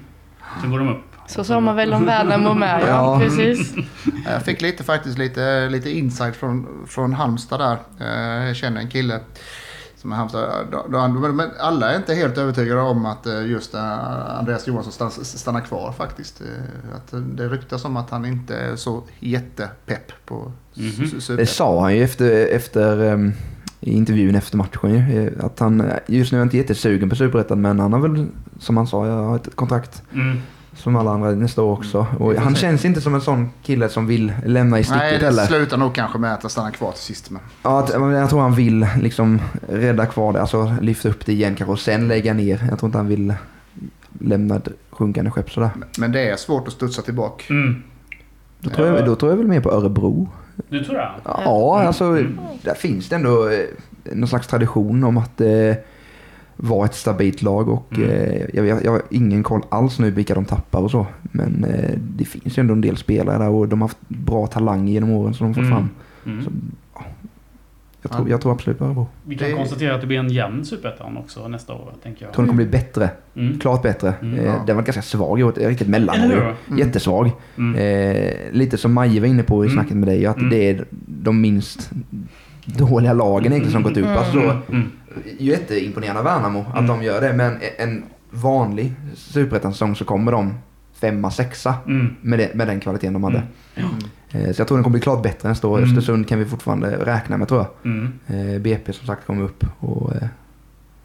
Sen 0.61 0.70
går 0.70 0.78
de 0.78 0.89
upp. 0.89 1.03
Så 1.28 1.45
sa 1.45 1.61
man 1.61 1.76
väl 1.76 1.93
om 1.95 2.07
Värnamo 2.07 2.55
med. 2.55 2.80
Ja, 2.82 2.87
Ja. 2.89 3.20
precis. 3.24 3.74
Jag 4.32 4.43
fick 4.43 4.61
lite 4.62 4.84
faktiskt 4.84 5.18
lite, 5.18 5.68
lite 5.68 5.91
insight 5.91 6.37
från, 6.37 6.66
från 6.89 7.12
Halmstad 7.12 7.61
där. 7.61 7.76
Eh, 8.01 8.47
Jag 8.47 8.57
känner 8.57 8.80
en 8.80 8.89
kille 8.89 9.20
som 10.07 10.12
är 10.12 10.16
Halmstad. 10.16 10.66
Då- 10.90 11.32
Men 11.32 11.50
alla 11.61 11.92
är 11.92 11.96
inte 11.96 12.14
helt 12.14 12.38
övertygade 12.38 12.80
om 12.80 13.07
att 13.07 13.26
eh, 13.26 13.46
just 13.46 13.74
eh, 13.74 14.38
Andreas 14.38 14.66
Johansson 14.66 15.11
stannar, 15.24 15.61
kvar 15.61 15.92
faktiskt. 15.92 16.40
Eh, 16.40 16.96
Att 16.96 17.14
det 17.36 17.48
ryktas 17.48 17.84
om 17.84 17.96
att 17.96 18.11
han 18.11 18.24
inte 18.24 18.57
är 18.57 18.76
så 18.76 19.02
jättepepp 19.20 20.12
på 20.26 20.52
Mhm. 20.74 20.86
su- 21.07 21.36
Det 21.36 21.46
sa 21.46 21.80
han 21.82 21.96
ju 21.96 22.02
efter, 22.04 22.46
efter 22.46 23.02
ehm, 23.04 23.32
i 23.80 23.92
intervjun 23.92 24.34
efter 24.34 24.57
matchen 24.57 24.90
ju. 24.90 25.26
eh, 25.26 25.44
Att 25.44 25.59
han 25.59 25.80
eh, 25.80 25.96
just 26.07 26.32
nu 26.32 26.38
är 26.38 26.42
inte 26.42 26.57
jättesugen 26.57 27.11
på 27.11 27.16
Superettan 27.16 27.61
men 27.61 27.80
han 27.80 27.92
har 27.92 28.00
väl, 28.00 28.26
som 28.61 28.76
han 28.76 28.86
sa, 28.86 29.07
jag 29.07 29.24
har 29.24 29.36
ett 29.36 29.57
kontrakt 29.57 30.02
Mm. 30.14 30.38
Som 30.77 30.97
alla 30.97 31.11
andra 31.11 31.31
nästa 31.31 31.62
år 31.62 31.72
också. 31.72 32.07
Och 32.18 32.31
vi 32.33 32.37
får 32.37 32.43
han 32.43 32.55
se. 32.55 32.61
känns 32.61 32.85
inte 32.85 33.01
som 33.01 33.14
en 33.14 33.20
sån 33.20 33.51
kille 33.62 33.89
som 33.89 34.07
vill 34.07 34.33
lämna 34.45 34.79
i 34.79 34.81
Nej, 34.81 34.85
sticket 34.85 35.20
det 35.20 35.27
heller. 35.27 35.45
slutar 35.47 35.77
nog 35.77 35.95
kanske 35.95 36.18
med 36.18 36.35
att 36.35 36.43
han 36.43 36.51
stannar 36.51 36.70
kvar 36.70 36.93
till 36.93 37.01
sist. 37.03 37.31
Men. 37.31 37.43
Ja, 37.62 37.89
jag 38.12 38.31
tror 38.31 38.41
han 38.41 38.55
vill 38.55 38.87
liksom 39.01 39.41
rädda 39.68 40.07
kvar 40.07 40.33
det, 40.33 40.41
alltså 40.41 40.74
lyfta 40.81 41.09
upp 41.09 41.27
det 41.27 41.33
igen 41.33 41.55
kanske 41.55 41.72
och 41.72 41.81
sen 41.81 42.09
lägga 42.09 42.35
ner. 42.35 42.66
Jag 42.70 42.79
tror 42.79 42.89
inte 42.89 42.99
han 42.99 43.09
vill 43.09 43.35
lämna 44.20 44.57
ett 44.57 44.68
sjunkande 44.91 45.31
skepp 45.31 45.51
sådär. 45.51 45.70
men 45.99 46.12
det 46.12 46.31
är 46.31 46.37
svårt 46.37 46.66
att 46.68 46.72
studsa 46.72 47.03
tillbaka. 47.03 47.45
Mm. 47.51 47.83
Då 48.61 48.70
tror, 48.70 48.87
jag, 48.89 49.07
då 49.07 49.16
tror 49.16 49.33
jag 49.33 49.37
väl 49.37 49.47
mer 49.47 49.61
på 49.61 49.72
Örebro. 49.72 50.29
Du 50.68 50.85
tror 50.85 50.95
det? 50.95 51.11
Ja, 51.24 51.83
alltså 51.83 52.12
där 52.62 52.74
finns 52.74 53.09
det 53.09 53.16
ändå 53.16 53.49
eh, 53.49 53.59
någon 54.12 54.29
slags 54.29 54.47
tradition 54.47 55.05
om 55.05 55.16
att 55.18 55.41
eh, 55.41 55.74
vara 56.57 56.84
ett 56.84 56.94
stabilt 56.94 57.42
lag 57.42 57.68
och 57.68 57.92
Mm. 57.96 58.11
eh, 58.11 58.42
jag, 58.54 58.66
jag, 58.66 58.84
jag 58.84 58.90
har 58.92 59.02
ingen 59.11 59.42
koll 59.42 59.62
alls 59.68 59.98
nu 59.98 60.11
vilka 60.11 60.34
de 60.34 60.44
tappar 60.44 60.80
och 60.80 60.90
så. 60.90 61.07
Men 61.22 61.64
eh, 61.64 61.90
det 61.98 62.24
finns 62.24 62.59
ju 62.59 62.61
ändå 62.61 62.74
en 62.74 62.80
del 62.80 62.96
spelare 62.96 63.38
där 63.38 63.48
och 63.48 63.68
de 63.68 63.80
har 63.80 63.88
haft 63.88 63.98
bra 64.09 64.46
talang 64.46 64.88
genom 64.88 65.11
åren 65.11 65.34
som 65.34 65.46
de 65.46 65.54
får 65.54 65.62
Mm. 65.62 65.72
fram. 65.72 65.88
Mm. 66.26 66.44
Så, 66.44 66.50
ja, 66.94 67.04
jag, 68.02 68.12
tror, 68.12 68.28
jag 68.30 68.40
tror 68.40 68.52
absolut 68.52 68.78
på 68.78 68.84
Örebro. 68.84 69.07
Vi 69.24 69.36
kan 69.38 69.48
Det- 69.50 69.54
konstatera 69.57 69.94
att 69.94 70.00
det 70.00 70.07
blir 70.07 70.18
en 70.18 70.28
jämn 70.30 70.64
Superettan 70.64 71.16
också 71.16 71.48
nästa 71.48 71.72
år, 71.72 71.92
tänker 72.02 72.22
jag. 72.22 72.28
Jag 72.28 72.34
tror 72.34 72.44
den 72.44 72.50
kommer 72.52 72.64
bli 72.64 72.72
bättre. 72.72 73.11
Mm. 73.34 73.59
Klart 73.59 73.82
bättre. 73.82 74.14
Mm, 74.22 74.38
eh, 74.38 74.44
ja. 74.44 74.62
Den 74.66 74.76
var 74.76 74.82
ganska 74.82 75.02
svag 75.02 75.40
i 75.40 75.42
år. 75.42 75.52
Riktigt 75.52 75.88
mellan. 75.88 76.16
Mm. 76.16 76.54
Jättesvag. 76.78 77.30
Mm. 77.57 77.74
Eh, 77.74 78.32
lite 78.52 78.76
som 78.78 78.92
Maje 78.92 79.20
var 79.20 79.26
inne 79.28 79.42
på 79.42 79.64
i 79.64 79.68
Mm. 79.68 79.78
snacket 79.78 79.96
med 79.96 80.09
dig. 80.09 80.26
Att 80.26 80.36
Mm. 80.36 80.50
det 80.50 80.70
är 80.70 80.84
de 81.07 81.40
minst 81.40 81.90
dåliga 82.66 83.12
lagen 83.12 83.52
egentligen 83.52 83.72
som 83.72 83.82
gått 83.82 83.96
upp. 83.96 84.04
Mm. 84.04 84.16
Alltså, 84.18 84.32
så, 84.32 84.72
Mm. 84.72 84.90
jätteimponerande 85.38 86.18
av 86.18 86.24
Värnamo 86.24 86.60
att 86.68 86.78
Mm. 86.78 86.86
de 86.86 87.02
gör 87.02 87.20
det. 87.20 87.32
Men 87.32 87.58
en 87.78 88.02
vanlig 88.30 88.92
superettan-säsong 89.14 89.96
så 89.96 90.04
kommer 90.04 90.32
de 90.32 90.54
femma, 90.94 91.30
sexa 91.30 91.74
Mm. 91.86 92.16
med, 92.20 92.38
det, 92.38 92.54
med 92.54 92.66
den 92.66 92.80
kvaliteten 92.80 93.12
de 93.12 93.24
hade. 93.24 93.42
Mm. 93.74 93.90
Eh, 94.30 94.52
Så 94.52 94.60
jag 94.60 94.68
tror 94.68 94.76
den 94.78 94.84
kommer 94.84 94.92
bli 94.94 95.00
klart 95.00 95.22
bättre 95.22 95.48
nästa 95.48 95.68
år. 95.68 95.78
Mm. 95.78 95.90
Östersund 95.90 96.28
kan 96.28 96.38
vi 96.38 96.44
fortfarande 96.44 96.96
räkna 97.04 97.36
med 97.36 97.48
tror 97.48 97.60
jag. 97.60 97.92
Mm. 97.92 98.12
Eh, 98.54 98.60
BP 98.60 98.92
som 98.92 99.06
sagt 99.06 99.26
kommer 99.26 99.42
upp. 99.42 99.64
Och, 99.78 100.14
eh, 100.14 100.28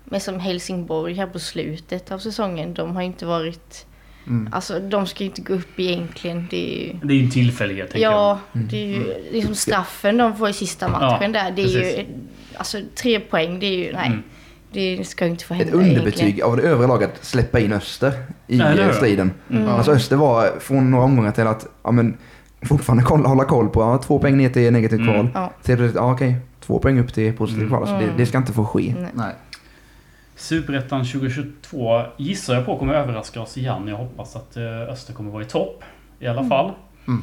Men 0.06 0.20
som 0.22 0.40
Helsingborg 0.40 1.14
här 1.14 1.28
på 1.28 1.40
slutet 1.40 2.12
av 2.12 2.20
säsongen, 2.20 2.74
de 2.74 2.96
har 2.96 3.02
inte 3.02 3.26
varit... 3.26 3.86
Mm. 4.28 4.50
Alltså 4.54 4.80
de 4.80 5.08
ska 5.08 5.24
inte 5.24 5.42
gå 5.42 5.54
upp 5.54 5.80
egentligen. 5.80 6.48
Det 6.50 6.58
är 6.82 6.86
ju... 6.88 6.94
Det 7.04 7.14
är 7.14 7.18
ju 7.18 7.24
en 7.24 7.32
tillfällighet, 7.32 7.92
tänker 7.92 8.04
jag. 8.04 8.14
Ja, 8.14 8.40
det 8.54 8.78
är 8.84 8.88
ju 8.88 9.14
liksom 9.32 9.56
straffen 9.56 10.18
de 10.18 10.36
får 10.38 10.50
i 10.50 10.54
sista 10.54 10.88
matchen 10.88 11.34
Ja, 11.34 11.44
där. 11.44 11.52
Det 11.52 11.62
är 11.62 11.66
precis. 11.66 12.00
ju... 12.00 12.06
Alltså 12.58 12.78
tre 12.96 13.20
poäng, 13.20 13.60
det 13.60 13.66
är 13.66 13.78
ju... 13.88 13.94
Nej. 13.94 14.08
Mm. 14.08 14.24
Det 14.74 15.08
ska 15.08 15.26
ju 15.26 15.32
inte 15.32 15.46
få 15.46 15.54
ett 15.54 15.60
hända 15.60 15.74
underbetyg 15.78 16.20
egentligen. 16.22 16.50
av 16.50 16.58
det 16.58 16.64
övriga 16.64 16.88
laget 16.88 17.10
att 17.20 17.26
släppa 17.26 17.60
in 17.60 17.74
Öster 17.74 18.12
i 18.48 18.58
Ja, 18.58 18.66
det. 18.76 18.94
striden. 18.94 19.32
Mm. 19.50 19.68
Alltså 19.70 19.92
Öster 19.92 20.16
var 20.16 20.60
från 20.60 20.92
några 20.92 21.04
omgångar 21.06 21.32
till 21.32 21.48
att 21.48 21.68
ja, 21.84 21.92
men, 21.92 22.18
fortfarande 22.62 23.04
kolla, 23.04 23.30
hålla 23.30 23.44
koll 23.46 23.70
på 23.70 23.82
ja, 23.82 23.98
två 23.98 24.20
poäng 24.20 24.38
ner 24.38 24.50
till 24.50 24.74
negativt 24.74 25.00
Mm. 25.00 25.14
kval. 25.14 25.30
Ja. 25.34 25.52
Till 25.64 25.76
plötsligt, 25.78 25.96
ja 25.96 26.14
okej, 26.14 26.36
två 26.66 26.80
poäng 26.80 27.00
upp 27.00 27.14
till 27.14 27.34
positivt 27.34 27.58
Mm. 27.60 27.70
kval. 27.70 27.82
Alltså, 27.82 27.96
det, 27.98 28.04
Mm. 28.04 28.18
det 28.18 28.26
ska 28.26 28.38
inte 28.38 28.54
få 28.54 28.66
ske. 28.66 28.96
Nej. 29.00 29.10
Nej. 29.14 29.34
Superettan 30.42 31.06
2022 31.06 32.04
gissar 32.18 32.54
jag 32.56 32.66
på 32.66 32.78
kommer 32.78 32.94
överraska 32.94 33.42
oss 33.42 33.58
igen. 33.58 33.88
Jag 33.88 33.96
hoppas 33.98 34.36
att 34.36 34.58
eh, 34.58 34.82
Öster 34.82 35.14
kommer 35.14 35.32
vara 35.32 35.44
i 35.44 35.46
topp 35.46 35.84
i 36.20 36.28
alla 36.28 36.40
Mm. 36.40 36.50
fall. 36.50 36.72
Mm. 37.08 37.22